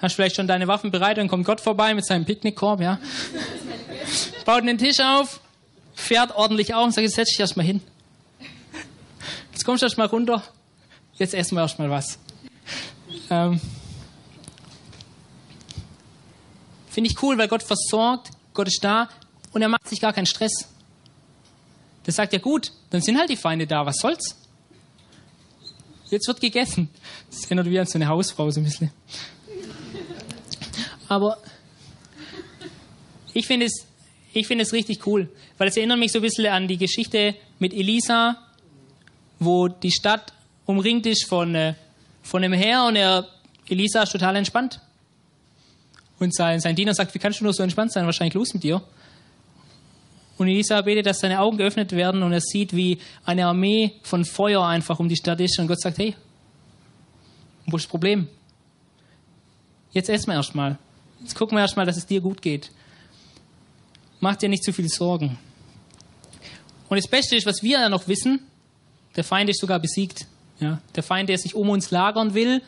hast 0.00 0.14
vielleicht 0.14 0.36
schon 0.36 0.46
deine 0.46 0.68
Waffen 0.68 0.92
bereit, 0.92 1.18
dann 1.18 1.26
kommt 1.26 1.44
Gott 1.44 1.60
vorbei 1.60 1.94
mit 1.94 2.06
seinem 2.06 2.24
Picknickkorb, 2.24 2.80
ja. 2.80 3.00
Baut 4.44 4.62
einen 4.62 4.78
Tisch 4.78 5.00
auf, 5.00 5.40
fährt 5.92 6.36
ordentlich 6.36 6.72
auf 6.72 6.84
und 6.84 6.92
sagt, 6.92 7.02
jetzt 7.02 7.16
setz 7.16 7.30
dich 7.30 7.40
erstmal 7.40 7.66
hin. 7.66 7.80
Jetzt 9.50 9.64
kommst 9.64 9.82
du 9.82 9.86
erstmal 9.86 10.06
runter, 10.06 10.44
jetzt 11.14 11.34
essen 11.34 11.56
wir 11.56 11.62
erstmal 11.62 11.90
was. 11.90 12.20
Ähm, 13.30 13.60
Finde 16.88 17.10
ich 17.10 17.22
cool, 17.22 17.38
weil 17.38 17.48
Gott 17.48 17.62
versorgt, 17.62 18.30
Gott 18.54 18.66
ist 18.66 18.82
da 18.82 19.08
und 19.52 19.62
er 19.62 19.68
macht 19.68 19.88
sich 19.88 20.00
gar 20.00 20.12
keinen 20.12 20.26
Stress. 20.26 20.68
Der 22.06 22.12
sagt 22.12 22.32
ja 22.32 22.38
gut, 22.38 22.72
dann 22.90 23.02
sind 23.02 23.18
halt 23.18 23.30
die 23.30 23.36
Feinde 23.36 23.66
da, 23.66 23.84
was 23.86 23.98
soll's? 23.98 24.36
Jetzt 26.10 26.26
wird 26.26 26.40
gegessen. 26.40 26.88
Das 27.30 27.44
erinnert 27.44 27.66
wie 27.66 27.78
an 27.78 27.86
so 27.86 27.98
eine 27.98 28.08
Hausfrau 28.08 28.50
so 28.50 28.60
ein 28.60 28.64
bisschen. 28.64 28.90
Aber 31.08 31.38
ich 33.34 33.46
finde 33.46 33.66
es, 33.66 33.86
ich 34.32 34.46
finde 34.46 34.64
es 34.64 34.72
richtig 34.72 35.06
cool, 35.06 35.30
weil 35.58 35.68
es 35.68 35.76
erinnert 35.76 35.98
mich 35.98 36.12
so 36.12 36.18
ein 36.18 36.22
bisschen 36.22 36.46
an 36.46 36.66
die 36.66 36.78
Geschichte 36.78 37.34
mit 37.58 37.72
Elisa, 37.74 38.38
wo 39.38 39.68
die 39.68 39.92
Stadt 39.92 40.32
umringt 40.66 41.06
ist 41.06 41.26
von, 41.26 41.54
äh, 41.54 41.74
von 42.28 42.44
einem 42.44 42.52
Heer 42.52 42.84
und 42.84 42.94
er, 42.94 43.26
Elisa 43.66 44.02
ist 44.02 44.12
total 44.12 44.36
entspannt. 44.36 44.82
Und 46.18 46.34
sein, 46.34 46.60
sein 46.60 46.76
Diener 46.76 46.92
sagt, 46.92 47.14
wie 47.14 47.18
kannst 47.18 47.40
du 47.40 47.44
nur 47.44 47.54
so 47.54 47.62
entspannt 47.62 47.90
sein? 47.90 48.04
Wahrscheinlich 48.04 48.34
los 48.34 48.52
mit 48.52 48.62
dir. 48.64 48.82
Und 50.36 50.48
Elisa 50.48 50.82
betet, 50.82 51.06
dass 51.06 51.20
seine 51.20 51.40
Augen 51.40 51.56
geöffnet 51.56 51.92
werden 51.92 52.22
und 52.22 52.32
er 52.34 52.42
sieht, 52.42 52.76
wie 52.76 52.98
eine 53.24 53.46
Armee 53.46 53.94
von 54.02 54.26
Feuer 54.26 54.64
einfach 54.66 55.00
um 55.00 55.08
die 55.08 55.16
Stadt 55.16 55.40
ist. 55.40 55.58
Und 55.58 55.68
Gott 55.68 55.80
sagt, 55.80 55.96
hey, 55.96 56.14
wo 57.66 57.76
ist 57.78 57.84
das 57.84 57.90
Problem? 57.90 58.28
Jetzt 59.92 60.10
essen 60.10 60.26
wir 60.26 60.34
erstmal. 60.34 60.76
Jetzt 61.20 61.34
gucken 61.34 61.56
wir 61.56 61.62
erstmal, 61.62 61.86
dass 61.86 61.96
es 61.96 62.04
dir 62.04 62.20
gut 62.20 62.42
geht. 62.42 62.70
Mach 64.20 64.36
dir 64.36 64.50
nicht 64.50 64.64
zu 64.64 64.74
viel 64.74 64.90
Sorgen. 64.90 65.38
Und 66.90 66.98
das 66.98 67.08
Beste 67.08 67.36
ist, 67.36 67.46
was 67.46 67.62
wir 67.62 67.80
ja 67.80 67.88
noch 67.88 68.06
wissen, 68.06 68.40
der 69.16 69.24
Feind 69.24 69.48
ist 69.48 69.60
sogar 69.60 69.80
besiegt. 69.80 70.26
Ja, 70.60 70.80
der 70.96 71.02
Feind, 71.02 71.28
der 71.28 71.38
sich 71.38 71.54
um 71.54 71.68
uns 71.68 71.90
lagern 71.90 72.34
will, 72.34 72.62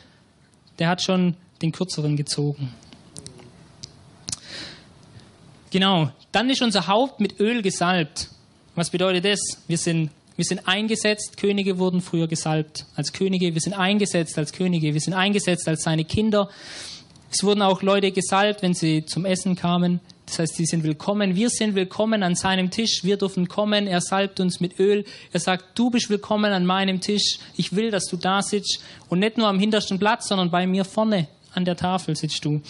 der 0.79 0.89
hat 0.89 1.03
schon 1.03 1.35
den 1.61 1.73
kürzeren 1.73 2.17
gezogen. 2.17 2.73
Genau, 5.71 6.11
dann 6.33 6.51
ist 6.51 6.63
unser 6.63 6.87
Haupt 6.87 7.21
mit 7.21 7.39
Öl 7.39 7.63
gesalbt. 7.63 8.29
Was 8.75 8.91
bedeutet 8.91 9.25
das? 9.25 9.41
Wir 9.69 9.79
sind, 9.79 10.11
wir 10.37 10.45
sind 10.45 10.67
eingesetzt, 10.67 11.37
Könige 11.37 11.79
wurden 11.79 12.01
früher 12.01 12.29
gesalbt 12.29 12.87
als 12.97 13.13
Könige, 13.13 13.55
wir 13.55 13.61
sind 13.61 13.75
eingesetzt 13.75 14.39
als 14.39 14.53
Könige, 14.53 14.95
wir 14.95 15.01
sind 15.01 15.15
eingesetzt 15.15 15.69
als 15.69 15.83
seine 15.83 16.05
Kinder. 16.05 16.49
Es 17.31 17.45
wurden 17.45 17.63
auch 17.63 17.83
Leute 17.83 18.11
gesalbt, 18.11 18.63
wenn 18.63 18.75
sie 18.75 19.05
zum 19.05 19.25
Essen 19.25 19.55
kamen. 19.55 20.01
Das 20.31 20.39
heißt, 20.39 20.55
sie 20.55 20.65
sind 20.65 20.85
willkommen. 20.85 21.35
Wir 21.35 21.51
sind 21.51 21.75
willkommen 21.75 22.23
an 22.23 22.37
seinem 22.37 22.71
Tisch. 22.71 23.03
Wir 23.03 23.17
dürfen 23.17 23.49
kommen. 23.49 23.89
Er 23.89 24.01
salbt 24.01 24.39
uns 24.39 24.61
mit 24.61 24.79
Öl. 24.79 25.05
Er 25.33 25.41
sagt, 25.41 25.77
du 25.77 25.91
bist 25.91 26.09
willkommen 26.09 26.53
an 26.53 26.65
meinem 26.65 27.01
Tisch. 27.01 27.41
Ich 27.57 27.75
will, 27.75 27.91
dass 27.91 28.07
du 28.07 28.17
da 28.17 28.41
sitzt. 28.41 28.79
Und 29.09 29.19
nicht 29.19 29.39
nur 29.39 29.49
am 29.49 29.59
hintersten 29.59 29.99
Platz, 29.99 30.29
sondern 30.29 30.49
bei 30.49 30.69
mir 30.69 30.85
vorne 30.85 31.27
an 31.53 31.65
der 31.65 31.77
Tafel 31.77 32.15
sitzt 32.15 32.45
du. 32.45 32.63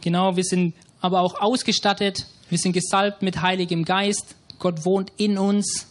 Genau, 0.00 0.34
wir 0.34 0.42
sind 0.42 0.74
aber 1.00 1.20
auch 1.20 1.40
ausgestattet. 1.40 2.26
Wir 2.50 2.58
sind 2.58 2.72
gesalbt 2.72 3.22
mit 3.22 3.42
Heiligem 3.42 3.84
Geist. 3.84 4.34
Gott 4.58 4.84
wohnt 4.84 5.12
in 5.16 5.38
uns. 5.38 5.86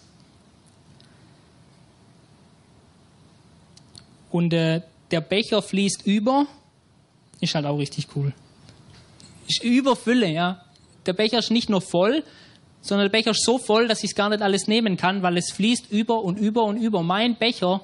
Und 4.29 4.51
äh, 4.51 4.81
der 5.09 5.21
Becher 5.21 5.61
fließt 5.61 6.05
über. 6.05 6.47
Ist 7.39 7.55
halt 7.55 7.65
auch 7.65 7.77
richtig 7.77 8.09
cool. 8.17 8.33
Ist 9.47 9.63
Überfülle, 9.63 10.27
ja. 10.27 10.63
Der 11.05 11.13
Becher 11.13 11.39
ist 11.39 11.51
nicht 11.51 11.69
nur 11.69 11.81
voll, 11.81 12.23
sondern 12.81 13.09
der 13.09 13.17
Becher 13.17 13.31
ist 13.31 13.43
so 13.43 13.57
voll, 13.57 13.87
dass 13.87 14.03
ich 14.03 14.11
es 14.11 14.15
gar 14.15 14.29
nicht 14.29 14.41
alles 14.41 14.67
nehmen 14.67 14.97
kann, 14.97 15.21
weil 15.21 15.37
es 15.37 15.51
fließt 15.51 15.91
über 15.91 16.21
und 16.23 16.37
über 16.37 16.63
und 16.63 16.77
über. 16.77 17.03
Mein 17.03 17.35
Becher, 17.35 17.81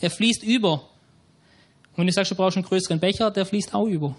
er 0.00 0.10
fließt 0.10 0.42
über. 0.42 0.72
Und 0.72 1.98
wenn 1.98 2.06
du 2.06 2.12
sagst, 2.12 2.30
du 2.30 2.34
brauchst 2.34 2.56
einen 2.56 2.66
größeren 2.66 2.98
Becher, 2.98 3.30
der 3.30 3.46
fließt 3.46 3.74
auch 3.74 3.86
über. 3.86 4.16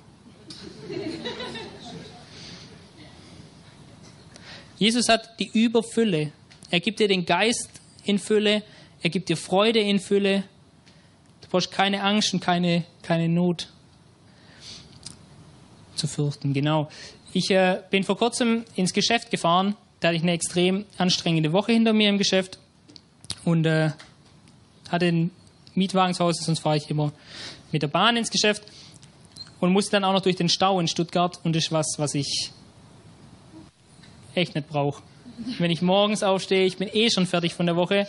Jesus 4.78 5.10
hat 5.10 5.40
die 5.40 5.50
Überfülle. 5.54 6.32
Er 6.70 6.80
gibt 6.80 7.00
dir 7.00 7.08
den 7.08 7.26
Geist 7.26 7.70
in 8.04 8.20
Fülle. 8.20 8.64
Er 9.02 9.10
gibt 9.10 9.30
dir 9.30 9.38
Freude 9.38 9.80
in 9.80 10.00
Fülle. 10.00 10.44
Du 11.42 11.48
brauchst 11.50 11.72
keine 11.72 12.04
Angst 12.04 12.34
und 12.34 12.40
keine, 12.40 12.84
keine 13.02 13.30
Not 13.30 13.73
zu 16.04 16.08
fürchten. 16.08 16.54
Genau. 16.54 16.90
Ich 17.32 17.50
äh, 17.50 17.80
bin 17.90 18.04
vor 18.04 18.18
kurzem 18.18 18.66
ins 18.76 18.94
Geschäft 18.94 19.32
gefahren. 19.32 19.76
Da 20.00 20.10
hatte 20.10 20.18
ich 20.18 20.24
eine 20.24 20.34
extrem 20.34 20.86
anstrengende 20.98 21.54
Woche 21.54 21.72
hinter 21.72 21.94
mir 21.94 22.10
im 22.10 22.18
Geschäft 22.18 22.60
und 23.46 23.66
äh, 23.66 23.92
hatte 24.90 25.06
einen 25.06 25.32
Mietwagen 25.76 26.14
zu 26.14 26.26
Hause, 26.26 26.44
sonst 26.44 26.60
fahre 26.60 26.78
ich 26.78 26.90
immer 26.90 27.14
mit 27.72 27.82
der 27.82 27.88
Bahn 27.88 28.18
ins 28.18 28.30
Geschäft 28.30 28.64
und 29.62 29.72
musste 29.72 29.92
dann 29.92 30.04
auch 30.04 30.12
noch 30.12 30.22
durch 30.22 30.36
den 30.36 30.50
Stau 30.50 30.80
in 30.80 30.90
Stuttgart 30.90 31.40
und 31.44 31.56
das 31.56 31.66
ist 31.66 31.72
was, 31.72 31.88
was 31.98 32.14
ich 32.16 32.52
echt 34.36 34.56
nicht 34.56 34.68
brauche. 34.68 35.02
Wenn 35.58 35.72
ich 35.72 35.82
morgens 35.82 36.22
aufstehe, 36.22 36.66
ich 36.66 36.78
bin 36.78 36.90
eh 36.92 37.10
schon 37.10 37.26
fertig 37.26 37.54
von 37.54 37.66
der 37.66 37.78
Woche, 37.78 38.08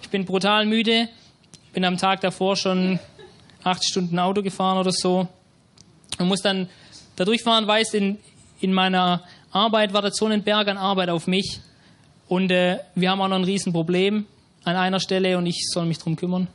ich 0.00 0.10
bin 0.10 0.24
brutal 0.24 0.64
müde, 0.64 1.08
bin 1.72 1.84
am 1.84 1.98
Tag 1.98 2.20
davor 2.20 2.56
schon 2.56 3.00
acht 3.64 3.84
Stunden 3.84 4.18
Auto 4.18 4.42
gefahren 4.42 4.78
oder 4.78 4.92
so 4.92 5.28
und 6.18 6.28
muss 6.28 6.40
dann 6.40 6.68
da 7.16 7.24
durchfahren, 7.24 7.66
weiß, 7.66 7.94
in, 7.94 8.18
in 8.60 8.72
meiner 8.72 9.22
Arbeit 9.50 9.92
wartet 9.92 10.16
so 10.16 10.26
ein 10.26 10.42
Berg 10.42 10.68
an 10.68 10.78
Arbeit 10.78 11.10
auf 11.10 11.26
mich 11.26 11.60
und 12.28 12.50
äh, 12.50 12.78
wir 12.94 13.10
haben 13.10 13.20
auch 13.20 13.28
noch 13.28 13.36
ein 13.36 13.44
Riesenproblem 13.44 14.26
an 14.64 14.76
einer 14.76 15.00
Stelle 15.00 15.36
und 15.36 15.46
ich 15.46 15.68
soll 15.68 15.86
mich 15.86 15.98
drum 15.98 16.16
kümmern. 16.16 16.48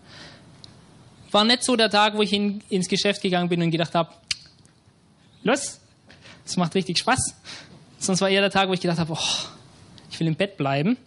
War 1.31 1.43
nicht 1.43 1.63
so 1.63 1.75
der 1.75 1.89
Tag, 1.89 2.15
wo 2.15 2.21
ich 2.21 2.33
in, 2.33 2.63
ins 2.69 2.87
Geschäft 2.87 3.21
gegangen 3.21 3.49
bin 3.49 3.61
und 3.61 3.69
gedacht 3.69 3.93
habe, 3.93 4.09
los, 5.43 5.79
das 6.43 6.57
macht 6.57 6.73
richtig 6.73 6.97
Spaß. 6.97 7.35
Sonst 7.99 8.21
war 8.21 8.29
eher 8.29 8.41
der 8.41 8.51
Tag, 8.51 8.69
wo 8.69 8.73
ich 8.73 8.81
gedacht 8.81 8.99
habe, 8.99 9.13
oh, 9.13 9.47
ich 10.09 10.19
will 10.19 10.27
im 10.27 10.35
Bett 10.35 10.57
bleiben. 10.57 10.97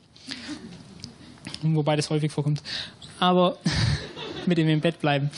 Wobei 1.62 1.96
das 1.96 2.10
häufig 2.10 2.30
vorkommt. 2.30 2.62
Aber 3.18 3.58
mit 4.46 4.58
dem 4.58 4.68
im 4.68 4.80
Bett 4.80 5.00
bleiben. 5.00 5.30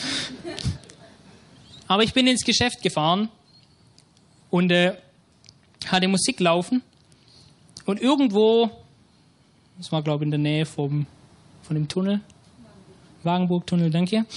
Aber 1.87 2.03
ich 2.03 2.13
bin 2.13 2.27
ins 2.27 2.43
Geschäft 2.43 2.81
gefahren 2.81 3.29
und 4.53 4.71
äh, 4.71 4.95
hatte 5.87 6.07
Musik 6.07 6.39
laufen. 6.39 6.83
Und 7.85 7.99
irgendwo, 7.99 8.69
das 9.79 9.91
war 9.91 10.03
glaube 10.03 10.23
ich 10.23 10.27
in 10.27 10.31
der 10.31 10.39
Nähe 10.39 10.67
vom, 10.67 11.07
von 11.63 11.75
dem 11.75 11.87
Tunnel, 11.87 12.21
Wagenburg-Tunnel, 13.23 13.89
danke, 13.89 14.27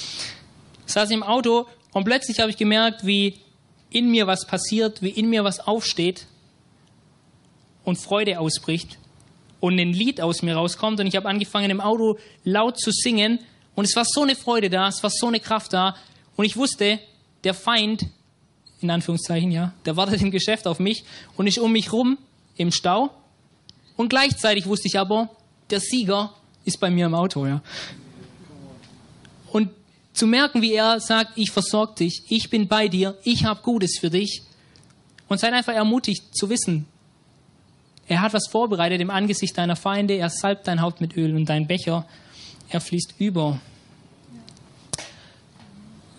saß 0.86 1.10
ich 1.10 1.16
im 1.16 1.22
Auto 1.22 1.66
und 1.92 2.04
plötzlich 2.04 2.40
habe 2.40 2.48
ich 2.48 2.56
gemerkt, 2.56 3.04
wie 3.04 3.34
in 3.90 4.10
mir 4.10 4.26
was 4.26 4.46
passiert, 4.46 5.02
wie 5.02 5.10
in 5.10 5.28
mir 5.28 5.44
was 5.44 5.60
aufsteht 5.60 6.26
und 7.84 7.96
Freude 7.96 8.40
ausbricht 8.40 8.96
und 9.60 9.78
ein 9.78 9.92
Lied 9.92 10.22
aus 10.22 10.40
mir 10.40 10.56
rauskommt. 10.56 10.98
Und 10.98 11.08
ich 11.08 11.16
habe 11.16 11.28
angefangen 11.28 11.70
im 11.70 11.82
Auto 11.82 12.18
laut 12.42 12.80
zu 12.80 12.90
singen. 12.90 13.40
Und 13.74 13.84
es 13.84 13.94
war 13.94 14.06
so 14.06 14.22
eine 14.22 14.34
Freude 14.34 14.70
da, 14.70 14.88
es 14.88 15.02
war 15.02 15.10
so 15.10 15.26
eine 15.26 15.40
Kraft 15.40 15.74
da. 15.74 15.94
Und 16.36 16.46
ich 16.46 16.56
wusste, 16.56 17.00
der 17.44 17.52
Feind, 17.52 18.06
in 18.80 18.90
Anführungszeichen, 18.90 19.50
ja, 19.50 19.72
der 19.84 19.96
wartet 19.96 20.20
im 20.20 20.30
Geschäft 20.30 20.66
auf 20.66 20.78
mich 20.78 21.04
und 21.36 21.46
ist 21.46 21.58
um 21.58 21.72
mich 21.72 21.92
rum 21.92 22.18
im 22.56 22.70
Stau 22.70 23.10
und 23.96 24.08
gleichzeitig 24.08 24.66
wusste 24.66 24.88
ich 24.88 24.98
aber, 24.98 25.30
der 25.70 25.80
Sieger 25.80 26.32
ist 26.64 26.78
bei 26.78 26.90
mir 26.90 27.06
im 27.06 27.14
Auto, 27.14 27.46
ja. 27.46 27.62
Und 29.52 29.70
zu 30.12 30.26
merken, 30.26 30.62
wie 30.62 30.72
er 30.72 31.00
sagt, 31.00 31.32
ich 31.36 31.50
versorge 31.50 31.94
dich, 31.94 32.22
ich 32.28 32.50
bin 32.50 32.68
bei 32.68 32.88
dir, 32.88 33.16
ich 33.22 33.44
habe 33.44 33.62
Gutes 33.62 33.98
für 33.98 34.10
dich 34.10 34.42
und 35.28 35.38
seid 35.38 35.52
einfach 35.52 35.74
ermutigt 35.74 36.36
zu 36.36 36.50
wissen, 36.50 36.86
er 38.08 38.20
hat 38.20 38.32
was 38.32 38.46
vorbereitet 38.48 39.00
im 39.00 39.10
Angesicht 39.10 39.58
deiner 39.58 39.76
Feinde. 39.76 40.14
Er 40.14 40.30
salbt 40.30 40.68
dein 40.68 40.80
Haupt 40.80 41.00
mit 41.00 41.16
Öl 41.16 41.34
und 41.34 41.48
dein 41.48 41.66
Becher, 41.66 42.06
er 42.68 42.80
fließt 42.80 43.14
über. 43.18 43.60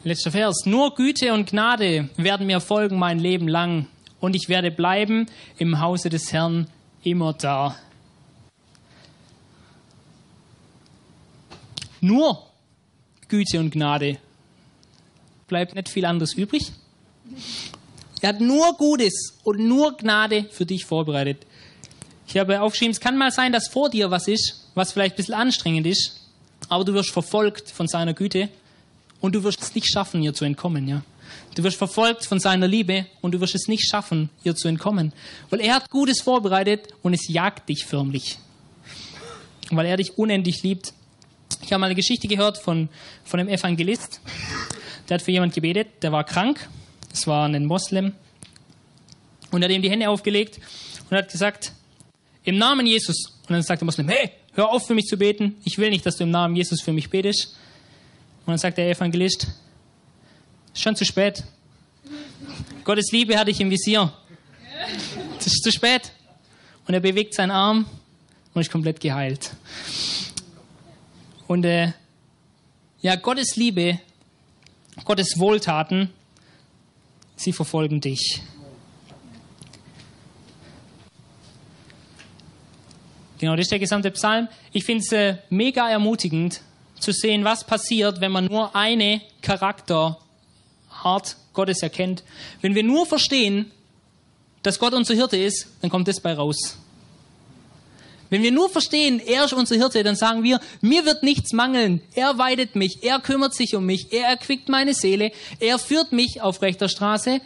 Letzter 0.08 0.32
Vers. 0.32 0.66
Nur 0.66 0.96
Güte 0.96 1.34
und 1.34 1.50
Gnade 1.50 2.10
werden 2.18 2.48
mir 2.48 2.60
folgen 2.60 2.98
mein 2.98 3.20
Leben 3.20 3.48
lang 3.48 3.88
und 4.20 4.36
ich 4.36 4.50
werde 4.50 4.72
bleiben 4.72 5.28
im 5.58 5.80
Hause 5.80 6.10
des 6.10 6.34
Herrn 6.34 6.68
immer 7.04 7.34
da. 7.34 7.76
nur 12.02 12.44
Güte 13.28 13.60
und 13.60 13.72
Gnade, 13.72 14.18
bleibt 15.48 15.76
nicht 15.76 15.90
viel 15.90 16.06
anderes 16.06 16.34
übrig. 16.34 16.72
Er 18.22 18.30
hat 18.30 18.42
nur 18.42 18.74
Gutes 18.78 19.38
und 19.44 19.60
nur 19.60 19.96
Gnade 19.98 20.46
für 20.52 20.66
dich 20.66 20.86
vorbereitet. 20.86 21.46
Ich 22.28 22.38
habe 22.38 22.62
aufgeschrieben, 22.62 22.92
es 22.92 23.00
kann 23.00 23.18
mal 23.18 23.32
sein, 23.32 23.52
dass 23.52 23.68
vor 23.68 23.90
dir 23.90 24.12
was 24.12 24.28
ist, 24.28 24.70
was 24.76 24.92
vielleicht 24.92 25.16
ein 25.16 25.18
bisschen 25.18 25.36
anstrengend 25.36 25.88
ist, 25.88 26.28
aber 26.70 26.84
du 26.84 26.94
wirst 26.94 27.12
verfolgt 27.12 27.72
von 27.72 27.88
seiner 27.88 28.14
Güte 28.14 28.50
und 29.22 29.36
du 29.36 29.44
wirst 29.44 29.62
es 29.62 29.76
nicht 29.76 29.88
schaffen, 29.88 30.22
ihr 30.22 30.34
zu 30.34 30.46
entkommen, 30.46 30.88
ja. 30.88 31.02
Du 31.56 31.64
wirst 31.64 31.78
verfolgt 31.78 32.26
von 32.26 32.40
seiner 32.40 32.68
Liebe 32.68 33.08
und 33.22 33.34
du 33.34 33.42
wirst 33.42 33.56
es 33.56 33.68
nicht 33.68 33.90
schaffen, 33.90 34.30
ihr 34.44 34.56
zu 34.56 34.68
entkommen. 34.68 35.12
Weil 35.50 35.62
er 35.62 35.76
hat 35.76 35.90
Gutes 35.90 36.22
vorbereitet 36.22 36.90
und 37.02 37.14
es 37.14 37.28
jagt 37.28 37.68
dich 37.68 37.86
förmlich. 37.86 38.38
Weil 39.72 39.88
er 39.88 39.98
dich 39.98 40.18
unendlich 40.18 40.62
liebt. 40.64 40.94
Ich 41.64 41.74
habe 41.74 41.80
mal 41.80 41.88
eine 41.88 41.96
Geschichte 41.96 42.28
gehört 42.28 42.58
von, 42.58 42.90
von 43.24 43.40
einem 43.40 43.50
Evangelist. 43.50 44.22
Der 45.10 45.16
hat 45.16 45.22
für 45.22 45.32
jemand 45.32 45.54
gebetet, 45.54 45.88
der 46.04 46.12
war 46.12 46.24
krank. 46.24 46.70
Das 47.10 47.26
war 47.26 47.48
ein 47.48 47.66
Moslem. 47.66 48.14
Und 49.52 49.62
er 49.62 49.70
hat 49.70 49.76
ihm 49.76 49.82
die 49.82 49.90
Hände 49.90 50.10
aufgelegt 50.10 50.60
und 51.10 51.18
hat 51.18 51.32
gesagt, 51.32 51.72
im 52.44 52.58
Namen 52.58 52.86
Jesus. 52.86 53.34
Und 53.48 53.54
dann 53.54 53.64
sagt 53.64 53.82
der 53.82 53.86
Moslem, 53.86 54.10
hey, 54.10 54.32
hör 54.54 54.70
auf 54.70 54.86
für 54.86 54.94
mich 54.94 55.06
zu 55.06 55.18
beten. 55.18 55.58
Ich 55.64 55.78
will 55.78 55.90
nicht, 55.90 56.06
dass 56.06 56.18
du 56.18 56.24
im 56.24 56.32
Namen 56.32 56.56
Jesus 56.56 56.82
für 56.82 56.94
mich 56.94 57.10
betest. 57.10 57.56
Und 58.48 58.52
dann 58.52 58.60
sagt 58.60 58.78
der 58.78 58.90
Evangelist, 58.90 59.48
schon 60.74 60.96
zu 60.96 61.04
spät. 61.04 61.44
Gottes 62.86 63.12
Liebe 63.12 63.38
hatte 63.38 63.52
ich 63.52 63.60
im 63.60 63.70
Visier. 63.70 64.14
Das 65.36 65.48
ist 65.48 65.64
zu 65.64 65.70
spät. 65.70 66.14
Und 66.88 66.94
er 66.94 67.02
bewegt 67.02 67.34
seinen 67.34 67.52
Arm 67.52 67.86
und 68.54 68.62
ist 68.62 68.72
komplett 68.72 69.02
geheilt. 69.02 69.52
Und 71.46 71.66
äh, 71.66 71.92
ja, 73.02 73.18
Gottes 73.18 73.58
Liebe, 73.58 74.00
Gottes 75.04 75.38
Wohltaten, 75.38 76.14
sie 77.36 77.52
verfolgen 77.52 78.00
dich. 78.00 78.42
Genau, 83.40 83.58
das 83.58 83.66
ist 83.66 83.72
der 83.72 83.80
gesamte 83.80 84.10
Psalm. 84.12 84.48
Ich 84.72 84.86
finde 84.86 85.04
es 85.04 85.12
äh, 85.12 85.38
mega 85.50 85.90
ermutigend 85.90 86.62
zu 87.00 87.12
sehen, 87.12 87.44
was 87.44 87.64
passiert, 87.64 88.22
wenn 88.22 88.32
man 88.32 88.46
nur 88.46 88.76
eine 88.76 89.22
Charakterart 89.42 90.18
Gottes 91.54 91.82
erkennt. 91.82 92.24
Wenn 92.62 92.76
wir 92.76 92.84
nur 92.84 93.06
verstehen, 93.06 93.72
dass 94.64 94.80
Gott 94.80 94.94
unser 94.94 95.14
Hirte 95.14 95.38
ist, 95.38 95.68
dann 95.82 95.90
kommt 95.90 96.08
das 96.08 96.20
bei 96.20 96.34
raus. 96.34 96.78
Wenn 98.30 98.44
wir 98.44 98.52
nur 98.52 98.70
verstehen, 98.70 99.22
er 99.26 99.46
ist 99.46 99.54
unser 99.54 99.76
Hirte, 99.76 100.04
dann 100.04 100.16
sagen 100.16 100.44
wir, 100.44 100.60
mir 100.82 101.06
wird 101.06 101.24
nichts 101.24 101.54
mangeln. 101.54 102.02
Er 102.14 102.38
weidet 102.38 102.76
mich, 102.76 103.04
er 103.04 103.20
kümmert 103.20 103.54
sich 103.54 103.76
um 103.76 103.86
mich, 103.86 104.12
er 104.12 104.28
erquickt 104.28 104.68
meine 104.68 104.94
Seele, 104.94 105.32
er 105.60 105.80
führt 105.80 106.12
mich 106.12 106.42
auf 106.42 106.62
rechter 106.62 106.90
Straße, 106.90 107.40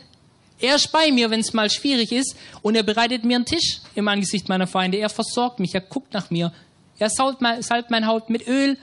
er 0.60 0.76
ist 0.76 0.91
bei 0.91 1.12
mir, 1.12 1.30
wenn 1.30 1.39
es 1.39 1.54
mal 1.54 1.70
schwierig 1.70 2.12
ist, 2.12 2.36
und 2.62 2.76
er 2.76 2.84
bereitet 2.84 3.24
mir 3.24 3.36
einen 3.36 3.45
Tisch 3.45 3.82
im 3.95 4.08
Angesicht 4.08 4.47
meiner 4.47 4.68
Feinde. 4.68 4.97
Er 4.97 5.10
versorgt 5.10 5.60
mich, 5.60 5.74
er 5.74 5.82
guckt 5.82 6.14
nach 6.14 6.30
mir, 6.30 6.52
er 6.99 7.10
salbt 7.10 7.41
mein, 7.41 8.08
Haut 8.08 8.30
mit 8.30 8.47
Öl, 8.47 8.78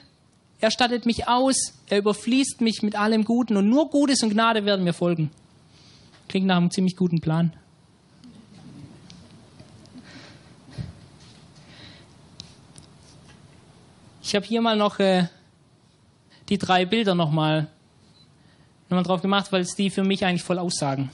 er 0.61 0.71
stattet 0.71 1.07
mich 1.07 1.29
aus, 1.29 1.75
er 1.89 1.99
überfließt 1.99 2.61
mich 2.61 2.83
mit 2.83 2.97
allem 2.97 3.25
Guten 3.25 3.57
und 3.57 3.69
nur 3.69 3.91
Gutes 3.91 4.23
und 4.23 4.31
Gnade 4.31 4.65
werden 4.65 4.85
mir 4.85 4.93
folgen. 4.93 5.31
Klingt 6.27 6.47
nach 6.47 6.57
einem 6.57 6.71
ziemlich 6.71 6.97
guten 6.97 7.21
Plan. 7.21 7.53
Ich 14.23 14.35
habe 14.35 14.45
hier 14.45 14.61
mal 14.61 14.77
noch 14.77 14.99
äh, 14.99 15.29
die 16.49 16.59
drei 16.59 16.85
Bilder 16.85 17.15
nochmal 17.15 17.69
noch 18.91 18.97
mal 18.97 19.03
drauf 19.03 19.23
gemacht, 19.23 19.53
weil 19.53 19.63
es 19.63 19.75
die 19.75 19.91
für 19.91 20.03
mich 20.03 20.25
eigentlich 20.25 20.43
voll 20.43 20.59
aussagen. 20.59 21.11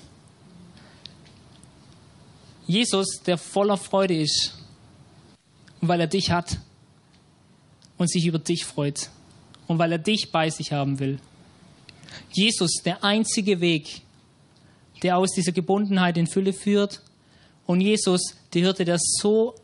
Jesus, 2.67 3.21
der 3.27 3.37
voller 3.37 3.77
Freude 3.77 4.17
ist, 4.17 4.57
weil 5.81 6.01
er 6.01 6.07
dich 6.07 6.31
hat 6.31 6.59
und 7.99 8.09
sich 8.09 8.27
über 8.27 8.39
dich 8.39 8.65
freut 8.65 9.11
und 9.67 9.79
weil 9.79 9.93
er 9.93 9.99
dich 9.99 10.31
bei 10.31 10.51
sich 10.51 10.73
haben 10.73 10.99
will. 10.99 11.19
Jesus, 12.33 12.83
der 12.85 13.03
einzige 13.03 13.61
Weg, 13.61 14.03
der 15.03 15.19
aus 15.19 15.33
dieser 15.33 15.53
Gebundenheit 15.53 16.17
in 16.17 16.27
Fülle 16.27 16.53
führt. 16.53 17.03
Und 17.67 17.81
Jesus, 17.81 18.37
der 18.53 18.63
Hirte, 18.63 18.85
der 18.85 18.99
so 18.99 19.55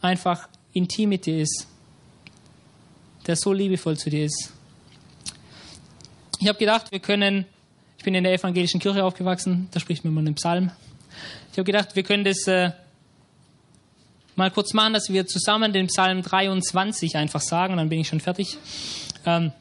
einfach 0.00 0.48
intim 0.72 1.10
mit 1.10 1.26
dir 1.26 1.40
ist 1.40 1.66
der 3.26 3.36
so 3.36 3.52
liebevoll 3.52 3.96
zu 3.96 4.10
dir 4.10 4.24
ist. 4.24 4.52
Ich 6.38 6.48
habe 6.48 6.58
gedacht, 6.58 6.92
wir 6.92 7.00
können, 7.00 7.46
ich 7.98 8.04
bin 8.04 8.14
in 8.14 8.24
der 8.24 8.32
evangelischen 8.32 8.80
Kirche 8.80 9.04
aufgewachsen, 9.04 9.68
da 9.72 9.80
spricht 9.80 10.04
man 10.04 10.12
immer 10.12 10.20
einen 10.20 10.34
Psalm. 10.34 10.70
Ich 11.50 11.58
habe 11.58 11.64
gedacht, 11.64 11.96
wir 11.96 12.02
können 12.02 12.24
das 12.24 12.46
äh, 12.46 12.70
mal 14.36 14.50
kurz 14.50 14.72
machen, 14.72 14.92
dass 14.92 15.10
wir 15.10 15.26
zusammen 15.26 15.72
den 15.72 15.88
Psalm 15.88 16.22
23 16.22 17.16
einfach 17.16 17.40
sagen, 17.40 17.76
dann 17.76 17.88
bin 17.88 18.00
ich 18.00 18.08
schon 18.08 18.20
fertig. 18.20 18.58
Ähm, 19.24 19.52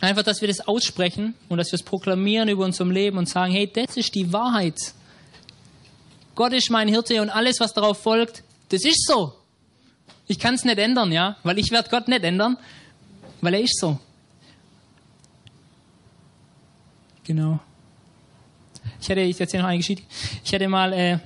einfach, 0.00 0.22
dass 0.22 0.40
wir 0.40 0.48
das 0.48 0.66
aussprechen 0.66 1.34
und 1.48 1.58
dass 1.58 1.72
wir 1.72 1.76
es 1.76 1.82
proklamieren 1.82 2.48
über 2.48 2.64
unserem 2.64 2.90
Leben 2.90 3.18
und 3.18 3.28
sagen, 3.28 3.52
hey, 3.52 3.70
das 3.72 3.96
ist 3.96 4.14
die 4.14 4.32
Wahrheit. 4.32 4.78
Gott 6.34 6.52
ist 6.52 6.70
mein 6.70 6.88
Hirte 6.88 7.20
und 7.20 7.30
alles, 7.30 7.60
was 7.60 7.74
darauf 7.74 8.02
folgt, 8.02 8.42
das 8.70 8.84
ist 8.84 9.06
so. 9.06 9.34
Ich 10.28 10.38
kann 10.38 10.54
es 10.54 10.64
nicht 10.64 10.78
ändern, 10.78 11.12
ja, 11.12 11.36
weil 11.44 11.58
ich 11.58 11.70
werde 11.70 11.88
Gott 11.88 12.08
nicht 12.08 12.24
ändern 12.24 12.58
weil 13.40 13.54
er 13.54 13.60
ist 13.60 13.78
so. 13.78 13.98
Genau. 17.24 17.60
Ich 19.00 19.10
hatte, 19.10 19.20
ich 19.20 19.40
erzähle 19.40 19.62
noch 19.62 19.70
eine 19.70 19.78
Geschichte. 19.78 20.02
Ich 20.44 20.52
hatte 20.52 20.68
mal, 20.68 20.92
äh, 20.92 21.18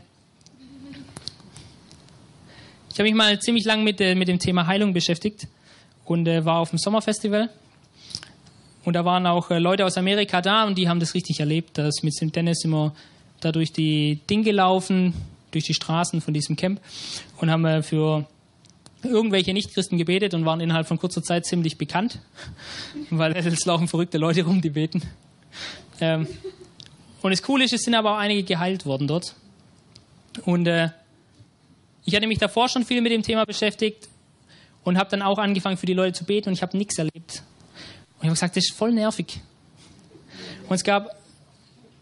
ich 2.92 2.98
habe 2.98 3.04
mich 3.04 3.14
mal 3.14 3.38
ziemlich 3.40 3.64
lang 3.64 3.84
mit, 3.84 4.00
äh, 4.00 4.14
mit 4.14 4.28
dem 4.28 4.38
Thema 4.38 4.66
Heilung 4.66 4.92
beschäftigt 4.92 5.46
und 6.04 6.26
äh, 6.26 6.44
war 6.44 6.58
auf 6.58 6.70
dem 6.70 6.78
Sommerfestival. 6.78 7.50
Und 8.84 8.94
da 8.94 9.04
waren 9.04 9.26
auch 9.26 9.50
äh, 9.50 9.58
Leute 9.58 9.84
aus 9.84 9.96
Amerika 9.96 10.40
da 10.40 10.64
und 10.64 10.76
die 10.76 10.88
haben 10.88 11.00
das 11.00 11.14
richtig 11.14 11.40
erlebt. 11.40 11.78
Da 11.78 11.86
ist 11.86 12.02
mit 12.02 12.14
St. 12.14 12.34
Dennis 12.34 12.64
immer 12.64 12.94
da 13.40 13.52
durch 13.52 13.72
die 13.72 14.20
Dinge 14.28 14.44
gelaufen, 14.44 15.14
durch 15.50 15.64
die 15.64 15.74
Straßen 15.74 16.20
von 16.20 16.34
diesem 16.34 16.56
Camp 16.56 16.80
und 17.38 17.50
haben 17.50 17.64
äh, 17.64 17.82
für 17.82 18.26
irgendwelche 19.02 19.52
Nichtchristen 19.52 19.96
gebetet 19.96 20.34
und 20.34 20.44
waren 20.44 20.60
innerhalb 20.60 20.86
von 20.86 20.98
kurzer 20.98 21.22
Zeit 21.22 21.46
ziemlich 21.46 21.78
bekannt, 21.78 22.18
weil 23.10 23.36
es 23.36 23.64
laufen 23.66 23.88
verrückte 23.88 24.18
Leute 24.18 24.44
rum, 24.44 24.60
die 24.60 24.70
beten. 24.70 25.02
Ähm, 26.00 26.26
und 27.22 27.30
das 27.30 27.42
Coole 27.42 27.64
ist, 27.64 27.72
es 27.72 27.82
sind 27.82 27.94
aber 27.94 28.14
auch 28.14 28.18
einige 28.18 28.42
geheilt 28.42 28.86
worden 28.86 29.06
dort. 29.06 29.34
Und 30.44 30.66
äh, 30.66 30.88
ich 32.10 32.16
hatte 32.16 32.26
mich 32.26 32.38
davor 32.38 32.68
schon 32.68 32.84
viel 32.84 33.00
mit 33.00 33.12
dem 33.12 33.22
Thema 33.22 33.44
beschäftigt 33.44 34.08
und 34.82 34.98
habe 34.98 35.08
dann 35.10 35.22
auch 35.22 35.38
angefangen 35.38 35.76
für 35.76 35.86
die 35.86 35.94
Leute 35.94 36.12
zu 36.12 36.24
beten 36.24 36.48
und 36.48 36.54
ich 36.54 36.62
habe 36.62 36.76
nichts 36.76 36.98
erlebt. 36.98 37.42
Und 38.18 38.22
ich 38.22 38.24
habe 38.24 38.32
gesagt, 38.32 38.56
das 38.56 38.64
ist 38.64 38.74
voll 38.76 38.90
nervig. 38.90 39.40
Und 40.68 40.74
es 40.74 40.82
gab, 40.82 41.16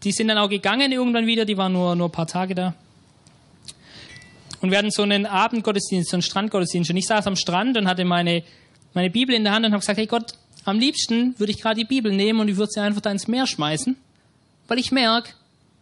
die 0.03 0.11
sind 0.11 0.29
dann 0.29 0.39
auch 0.39 0.49
gegangen 0.49 0.91
irgendwann 0.91 1.27
wieder, 1.27 1.45
die 1.45 1.57
waren 1.57 1.73
nur, 1.73 1.95
nur 1.95 2.07
ein 2.07 2.11
paar 2.11 2.25
Tage 2.25 2.55
da. 2.55 2.73
Und 4.61 4.71
wir 4.71 4.79
hatten 4.79 4.89
so 4.89 5.03
einen 5.03 5.27
Abendgottesdienst, 5.27 6.09
so 6.09 6.15
einen 6.15 6.23
Strandgottesdienst. 6.23 6.89
Und 6.89 6.97
ich 6.97 7.05
saß 7.05 7.27
am 7.27 7.35
Strand 7.35 7.77
und 7.77 7.87
hatte 7.87 8.03
meine, 8.03 8.43
meine 8.95 9.11
Bibel 9.11 9.35
in 9.35 9.43
der 9.43 9.53
Hand 9.53 9.65
und 9.65 9.73
habe 9.73 9.79
gesagt, 9.79 9.99
hey 9.99 10.07
Gott, 10.07 10.33
am 10.65 10.79
liebsten 10.79 11.37
würde 11.37 11.51
ich 11.51 11.61
gerade 11.61 11.79
die 11.79 11.85
Bibel 11.85 12.11
nehmen 12.11 12.39
und 12.39 12.47
ich 12.47 12.57
würde 12.57 12.71
sie 12.71 12.81
einfach 12.81 13.01
da 13.01 13.11
ins 13.11 13.27
Meer 13.27 13.47
schmeißen, 13.47 13.95
weil 14.67 14.79
ich 14.79 14.91
merke, 14.91 15.29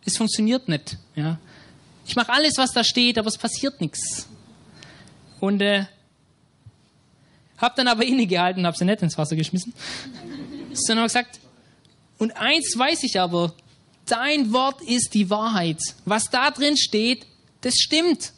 es 0.05 0.17
funktioniert 0.17 0.67
nicht. 0.67 0.97
Ja. 1.15 1.39
Ich 2.08 2.16
mache 2.16 2.32
alles, 2.32 2.58
was 2.58 2.72
da 2.72 2.84
steht, 2.84 3.18
aber 3.18 3.28
es 3.28 3.38
passiert 3.38 3.82
nichts. 3.82 4.28
Und 5.41 5.62
äh, 5.62 5.86
habe 7.58 7.76
dann 7.76 7.88
aber 7.89 8.05
innegehalten, 8.05 8.66
habe 8.66 8.78
sie 8.78 8.86
nicht 8.86 9.01
ins 9.01 9.18
Wasser 9.18 9.36
geschmissen, 9.36 9.74
sondern 10.74 11.05
gesagt, 11.05 11.39
und 12.18 12.36
eins 12.38 12.74
weiß 12.76 13.03
ich 13.03 13.20
aber, 13.20 13.53
dein 14.05 14.53
Wort 14.53 14.82
ist 14.82 15.14
die 15.14 15.30
Wahrheit. 15.30 15.80
Was 16.05 16.30
da 16.30 16.49
drin 16.49 16.78
steht, 16.78 17.28
das 17.62 17.76
stimmt. 17.76 18.32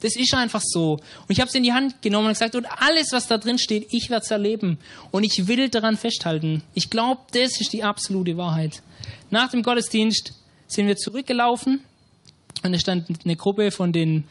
Das 0.00 0.16
ist 0.16 0.34
einfach 0.34 0.62
so. 0.62 0.94
Und 0.94 1.30
ich 1.30 1.40
habe 1.40 1.48
es 1.48 1.54
in 1.54 1.62
die 1.62 1.72
Hand 1.72 2.02
genommen 2.02 2.26
und 2.26 2.32
gesagt, 2.32 2.54
und 2.54 2.66
alles, 2.66 3.12
was 3.12 3.26
da 3.26 3.38
drin 3.38 3.58
steht, 3.58 3.86
ich 3.90 4.10
werde 4.10 4.24
es 4.24 4.30
erleben. 4.30 4.78
Und 5.10 5.24
ich 5.24 5.46
will 5.46 5.68
daran 5.68 5.96
festhalten. 5.96 6.62
Ich 6.74 6.90
glaube, 6.90 7.22
das 7.32 7.60
ist 7.60 7.72
die 7.72 7.84
absolute 7.84 8.36
Wahrheit. 8.36 8.82
Nach 9.30 9.50
dem 9.50 9.62
Gottesdienst 9.62 10.32
sind 10.66 10.86
wir 10.86 10.96
zurückgelaufen 10.96 11.80
und 12.64 12.74
es 12.74 12.80
stand 12.80 13.06
eine 13.24 13.36
Gruppe 13.36 13.70
von 13.70 13.92
den, 13.92 14.24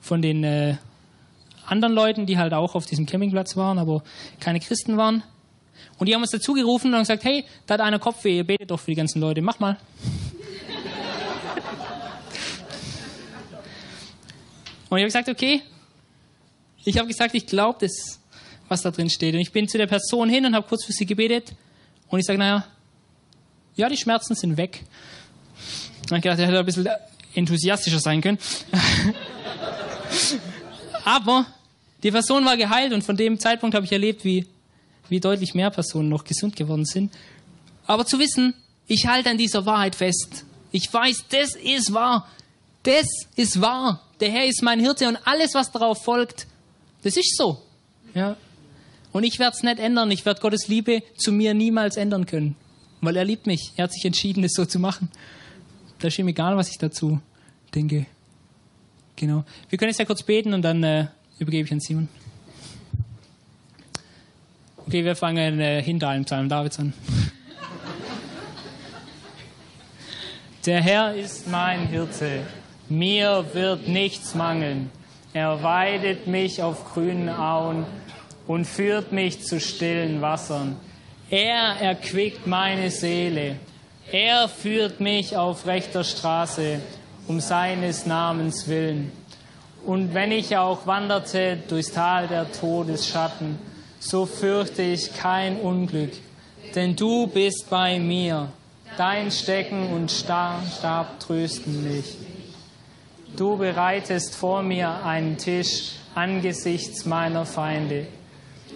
von 0.00 0.20
den 0.20 0.42
äh, 0.42 0.76
anderen 1.66 1.94
Leuten, 1.94 2.26
die 2.26 2.36
halt 2.36 2.52
auch 2.52 2.74
auf 2.74 2.86
diesem 2.86 3.06
Campingplatz 3.06 3.56
waren, 3.56 3.78
aber 3.78 4.02
keine 4.40 4.58
Christen 4.58 4.96
waren. 4.96 5.22
Und 5.98 6.08
die 6.08 6.14
haben 6.14 6.22
uns 6.22 6.32
dazu 6.32 6.54
gerufen 6.54 6.92
und 6.92 7.00
gesagt, 7.00 7.24
hey, 7.24 7.44
da 7.66 7.74
hat 7.74 7.80
einer 7.80 7.98
Kopfweh, 7.98 8.36
ihr 8.36 8.44
betet 8.44 8.70
doch 8.70 8.80
für 8.80 8.90
die 8.90 8.96
ganzen 8.96 9.20
Leute, 9.20 9.42
mach 9.42 9.60
mal. 9.60 9.76
Und 14.90 14.96
ich 14.96 15.02
habe 15.02 15.04
gesagt, 15.04 15.28
okay. 15.28 15.62
Ich 16.84 16.96
habe 16.98 17.06
gesagt, 17.06 17.34
ich 17.34 17.46
glaube 17.46 17.78
das. 17.80 18.18
was 18.68 18.82
da 18.82 18.90
drin 18.90 19.10
steht. 19.10 19.34
Und 19.34 19.40
ich 19.40 19.52
bin 19.52 19.68
zu 19.68 19.78
der 19.78 19.86
Person 19.86 20.28
hin 20.28 20.46
und 20.46 20.54
habe 20.54 20.66
kurz 20.66 20.84
für 20.84 20.92
sie 20.92 21.06
gebetet. 21.06 21.54
Und 22.08 22.18
ich 22.18 22.26
sage, 22.26 22.38
naja, 22.38 22.66
ja, 23.76 23.88
die 23.88 23.96
Schmerzen 23.96 24.34
sind 24.34 24.56
weg. 24.56 24.84
Und 26.10 26.16
ich 26.16 26.22
gedacht, 26.22 26.38
er 26.38 26.46
hätte 26.46 26.58
ein 26.58 26.64
bisschen 26.66 26.88
enthusiastischer 27.38 28.00
sein 28.00 28.20
können. 28.20 28.38
Aber 31.04 31.46
die 32.02 32.10
Person 32.10 32.44
war 32.44 32.56
geheilt 32.56 32.92
und 32.92 33.02
von 33.02 33.16
dem 33.16 33.38
Zeitpunkt 33.38 33.74
habe 33.74 33.86
ich 33.86 33.92
erlebt, 33.92 34.24
wie, 34.24 34.46
wie 35.08 35.20
deutlich 35.20 35.54
mehr 35.54 35.70
Personen 35.70 36.08
noch 36.08 36.24
gesund 36.24 36.54
geworden 36.56 36.84
sind. 36.84 37.12
Aber 37.86 38.04
zu 38.04 38.18
wissen, 38.18 38.54
ich 38.86 39.06
halte 39.06 39.30
an 39.30 39.38
dieser 39.38 39.66
Wahrheit 39.66 39.94
fest. 39.94 40.44
Ich 40.70 40.92
weiß, 40.92 41.24
das 41.30 41.54
ist 41.56 41.92
wahr. 41.92 42.28
Das 42.82 43.06
ist 43.36 43.60
wahr. 43.60 44.02
Der 44.20 44.30
Herr 44.30 44.46
ist 44.46 44.62
mein 44.62 44.80
Hirte 44.80 45.08
und 45.08 45.18
alles, 45.24 45.54
was 45.54 45.72
darauf 45.72 46.04
folgt, 46.04 46.46
das 47.02 47.16
ist 47.16 47.36
so. 47.36 47.62
Ja. 48.14 48.36
Und 49.12 49.24
ich 49.24 49.38
werde 49.38 49.56
es 49.56 49.62
nicht 49.62 49.78
ändern. 49.78 50.10
Ich 50.10 50.26
werde 50.26 50.40
Gottes 50.40 50.68
Liebe 50.68 51.02
zu 51.16 51.32
mir 51.32 51.54
niemals 51.54 51.96
ändern 51.96 52.26
können. 52.26 52.56
Weil 53.00 53.16
er 53.16 53.24
liebt 53.24 53.46
mich. 53.46 53.72
Er 53.76 53.84
hat 53.84 53.92
sich 53.92 54.04
entschieden, 54.04 54.42
das 54.42 54.52
so 54.52 54.64
zu 54.64 54.78
machen. 54.78 55.10
Da 56.00 56.08
ist 56.08 56.18
ihm 56.18 56.28
egal, 56.28 56.56
was 56.56 56.70
ich 56.70 56.78
dazu 56.78 57.20
denke. 57.74 58.06
Genau. 59.16 59.44
Wir 59.68 59.78
können 59.78 59.90
jetzt 59.90 59.98
ja 59.98 60.04
kurz 60.04 60.22
beten 60.22 60.54
und 60.54 60.62
dann 60.62 60.82
äh, 60.84 61.06
übergebe 61.38 61.66
ich 61.66 61.72
an 61.72 61.80
Simon. 61.80 62.08
Okay, 64.86 65.04
wir 65.04 65.16
fangen 65.16 65.60
äh, 65.60 65.82
hinter 65.82 66.08
einem 66.08 66.24
Psalm 66.24 66.48
Davids 66.48 66.78
an. 66.78 66.92
Der 70.64 70.82
Herr 70.82 71.14
ist 71.14 71.48
mein 71.48 71.88
Hirte, 71.88 72.42
mir 72.88 73.44
wird 73.52 73.88
nichts 73.88 74.34
mangeln. 74.34 74.90
Er 75.32 75.62
weidet 75.62 76.26
mich 76.26 76.62
auf 76.62 76.92
grünen 76.92 77.28
Auen 77.28 77.86
und 78.46 78.66
führt 78.66 79.12
mich 79.12 79.42
zu 79.42 79.60
stillen 79.60 80.20
Wassern. 80.20 80.76
Er 81.30 81.80
erquickt 81.80 82.46
meine 82.46 82.90
Seele. 82.90 83.56
Er 84.10 84.48
führt 84.48 85.00
mich 85.00 85.36
auf 85.36 85.66
rechter 85.66 86.02
Straße 86.02 86.80
um 87.28 87.40
seines 87.40 88.06
Namens 88.06 88.66
willen. 88.66 89.12
Und 89.86 90.14
wenn 90.14 90.32
ich 90.32 90.56
auch 90.56 90.86
wanderte 90.86 91.58
durchs 91.68 91.92
Tal 91.92 92.26
der 92.26 92.50
Todesschatten, 92.50 93.58
so 94.00 94.26
fürchte 94.26 94.82
ich 94.82 95.14
kein 95.14 95.60
Unglück, 95.60 96.12
denn 96.74 96.96
du 96.96 97.26
bist 97.26 97.70
bei 97.70 97.98
mir. 98.00 98.48
Dein 98.96 99.30
Stecken 99.30 99.92
und 99.92 100.10
Stab 100.10 101.20
trösten 101.20 101.84
mich. 101.84 102.16
Du 103.36 103.56
bereitest 103.56 104.34
vor 104.34 104.62
mir 104.62 105.04
einen 105.04 105.36
Tisch 105.36 105.92
angesichts 106.14 107.04
meiner 107.04 107.46
Feinde. 107.46 108.06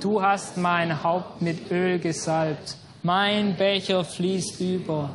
Du 0.00 0.22
hast 0.22 0.57
mein 0.57 1.03
Haupt 1.03 1.42
mit 1.42 1.70
Öl 1.70 1.98
gesalbt. 1.98 2.76
Mein 3.03 3.57
Becher 3.57 4.05
fließt 4.05 4.61
über. 4.61 5.11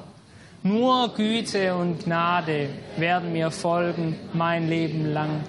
Nur 0.67 1.13
Güte 1.15 1.73
und 1.75 2.03
Gnade 2.03 2.67
werden 2.97 3.31
mir 3.31 3.51
folgen 3.51 4.15
mein 4.33 4.67
Leben 4.67 5.05
lang. 5.13 5.43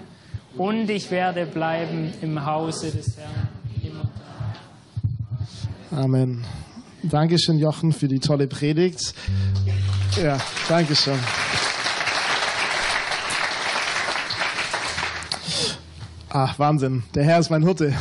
Und 0.57 0.89
ich 0.91 1.11
werde 1.11 1.45
bleiben 1.47 2.13
im 2.21 2.45
Hause 2.47 2.93
des 2.93 3.17
Herrn. 3.17 3.49
Amen. 5.91 6.45
Dankeschön, 7.03 7.59
Jochen, 7.59 7.93
für 7.93 8.07
die 8.07 8.21
tolle 8.21 8.47
Predigt. 8.47 9.15
Ja, 10.23 10.39
Dankeschön. 10.69 11.19
Ach, 16.29 16.59
Wahnsinn. 16.59 17.03
Der 17.15 17.25
Herr 17.25 17.41
ist 17.41 17.51
mein 17.51 17.63
Hirte. 17.65 17.95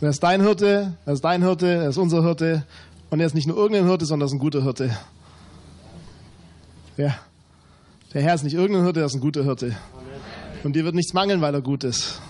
Er 0.00 0.08
ist 0.08 0.22
dein 0.22 0.40
Hirte, 0.40 0.94
er 1.04 1.12
ist 1.12 1.24
dein 1.24 1.42
Hirte, 1.42 1.66
er 1.66 1.88
ist 1.88 1.98
unser 1.98 2.22
Hirte. 2.22 2.64
Und 3.10 3.20
er 3.20 3.26
ist 3.26 3.34
nicht 3.34 3.46
nur 3.46 3.56
irgendein 3.56 3.86
Hirte, 3.86 4.06
sondern 4.06 4.26
er 4.26 4.30
ist 4.30 4.32
ein 4.32 4.38
guter 4.38 4.62
Hirte. 4.62 4.96
Ja. 6.96 7.18
Der 8.12 8.22
Herr 8.22 8.34
ist 8.34 8.44
nicht 8.44 8.54
irgendein 8.54 8.84
Hirte, 8.84 9.00
er 9.00 9.06
ist 9.06 9.14
ein 9.14 9.20
guter 9.20 9.44
Hirte. 9.44 9.76
Und 10.62 10.74
dir 10.76 10.84
wird 10.84 10.94
nichts 10.94 11.12
mangeln, 11.14 11.40
weil 11.40 11.54
er 11.54 11.62
gut 11.62 11.84
ist. 11.84 12.20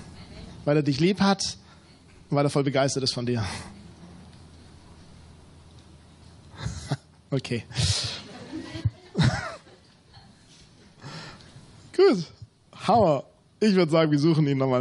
Weil 0.65 0.77
er 0.77 0.83
dich 0.83 1.01
lieb 1.01 1.21
hat 1.21 1.59
und 2.31 2.37
weil 2.37 2.47
er 2.47 2.51
voll 2.51 2.65
begeistert 2.65 3.03
ist 3.03 3.15
von 3.15 3.27
dir. 3.27 3.45
Okay. 7.31 7.65
Gut. 11.97 12.27
Hammer. 12.75 13.25
Ich 13.59 13.75
würde 13.75 13.91
sagen, 13.91 14.11
wir 14.11 14.19
suchen 14.19 14.47
ihn 14.47 14.59
nochmal. 14.59 14.81